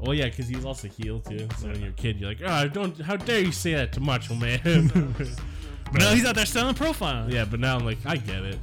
Well, 0.00 0.14
yeah, 0.14 0.24
because 0.24 0.48
he 0.48 0.56
was 0.56 0.64
also 0.64 0.88
heel 0.88 1.20
too. 1.20 1.48
So 1.58 1.68
when 1.68 1.80
you're 1.80 1.90
a 1.90 1.92
kid, 1.92 2.18
you're 2.18 2.28
like, 2.28 2.40
oh, 2.44 2.68
don't, 2.68 3.00
how 3.00 3.16
dare 3.16 3.40
you 3.40 3.52
say 3.52 3.74
that 3.74 3.92
to 3.92 4.00
Macho 4.00 4.34
Man? 4.34 5.14
But 5.94 6.00
now 6.02 6.12
he's 6.12 6.24
out 6.24 6.34
there 6.34 6.44
selling 6.44 6.70
and 6.70 6.76
profile. 6.76 7.32
yeah, 7.32 7.44
but 7.44 7.60
now 7.60 7.76
I'm 7.76 7.84
like, 7.84 7.98
I 8.04 8.16
get 8.16 8.42
it. 8.44 8.58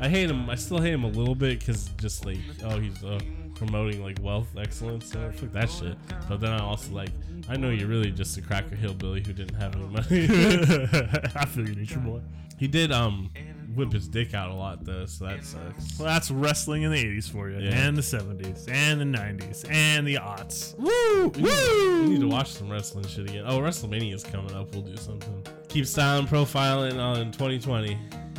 I 0.00 0.08
hate 0.08 0.28
him. 0.28 0.50
I 0.50 0.56
still 0.56 0.80
hate 0.80 0.92
him 0.92 1.04
a 1.04 1.08
little 1.08 1.36
bit 1.36 1.60
because 1.60 1.90
just 2.00 2.26
like, 2.26 2.38
oh, 2.64 2.80
he's 2.80 3.04
uh, 3.04 3.20
promoting 3.54 4.02
like 4.02 4.18
wealth 4.20 4.48
excellence. 4.58 5.14
Uh, 5.14 5.30
fuck 5.32 5.52
that 5.52 5.70
shit. 5.70 5.96
But 6.28 6.40
then 6.40 6.50
I 6.50 6.58
also 6.60 6.92
like, 6.92 7.10
I 7.48 7.56
know 7.56 7.70
you're 7.70 7.86
really 7.86 8.10
just 8.10 8.36
a 8.36 8.42
cracker 8.42 8.74
hillbilly 8.74 9.22
who 9.24 9.32
didn't 9.32 9.54
have 9.54 9.76
any 9.76 9.84
money. 9.84 10.24
I 11.36 11.44
feel 11.44 11.68
you, 11.68 11.76
nature 11.76 12.00
boy. 12.00 12.20
He 12.58 12.66
did 12.66 12.90
um 12.90 13.30
whip 13.74 13.92
his 13.92 14.08
dick 14.08 14.34
out 14.34 14.50
a 14.50 14.54
lot 14.54 14.84
though, 14.84 15.06
so 15.06 15.26
that 15.26 15.44
sucks. 15.44 15.98
Well, 15.98 16.08
that's 16.08 16.30
wrestling 16.30 16.82
in 16.82 16.92
the 16.92 16.98
80s 17.02 17.28
for 17.30 17.48
you, 17.50 17.58
Yeah. 17.58 17.86
and 17.86 17.96
the 17.96 18.02
70s, 18.02 18.68
and 18.68 19.00
the 19.00 19.04
90s, 19.04 19.64
and 19.70 20.06
the 20.06 20.14
aughts. 20.16 20.76
Woo! 20.78 21.28
We 21.28 21.42
need, 21.42 22.00
we 22.02 22.08
need 22.14 22.20
to 22.20 22.28
watch 22.28 22.52
some 22.52 22.70
wrestling 22.70 23.06
shit 23.06 23.28
again. 23.28 23.44
Oh, 23.46 23.58
WrestleMania 23.60 24.14
is 24.14 24.24
coming 24.24 24.54
up. 24.54 24.72
We'll 24.72 24.82
do 24.82 24.96
something. 24.96 25.44
Keep 25.68 25.86
silent 25.86 26.28
profiling 26.28 26.98
on 26.98 27.30
2020. 27.32 27.98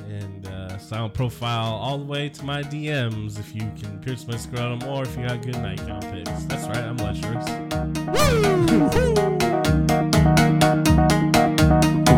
And 0.10 0.46
uh, 0.48 0.78
silent 0.78 1.14
profile 1.14 1.74
all 1.74 1.98
the 1.98 2.04
way 2.04 2.28
to 2.28 2.44
my 2.44 2.64
DMs 2.64 3.40
if 3.40 3.56
you 3.56 3.62
can 3.82 3.98
pierce 4.00 4.28
my 4.28 4.36
scrotum 4.36 4.84
or 4.90 5.04
if 5.04 5.16
you 5.18 5.26
got 5.26 5.42
good 5.42 5.56
nightgown 5.60 6.02
pics. 6.02 6.44
That's 6.46 6.68
right, 6.68 6.84
I'm 6.84 6.98
lecherous. 6.98 7.48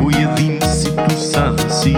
Oye, 0.03 0.25
dime 0.35 0.61
si 0.61 0.89
tú 0.89 1.15
sabes 1.15 1.71
si 1.81 1.93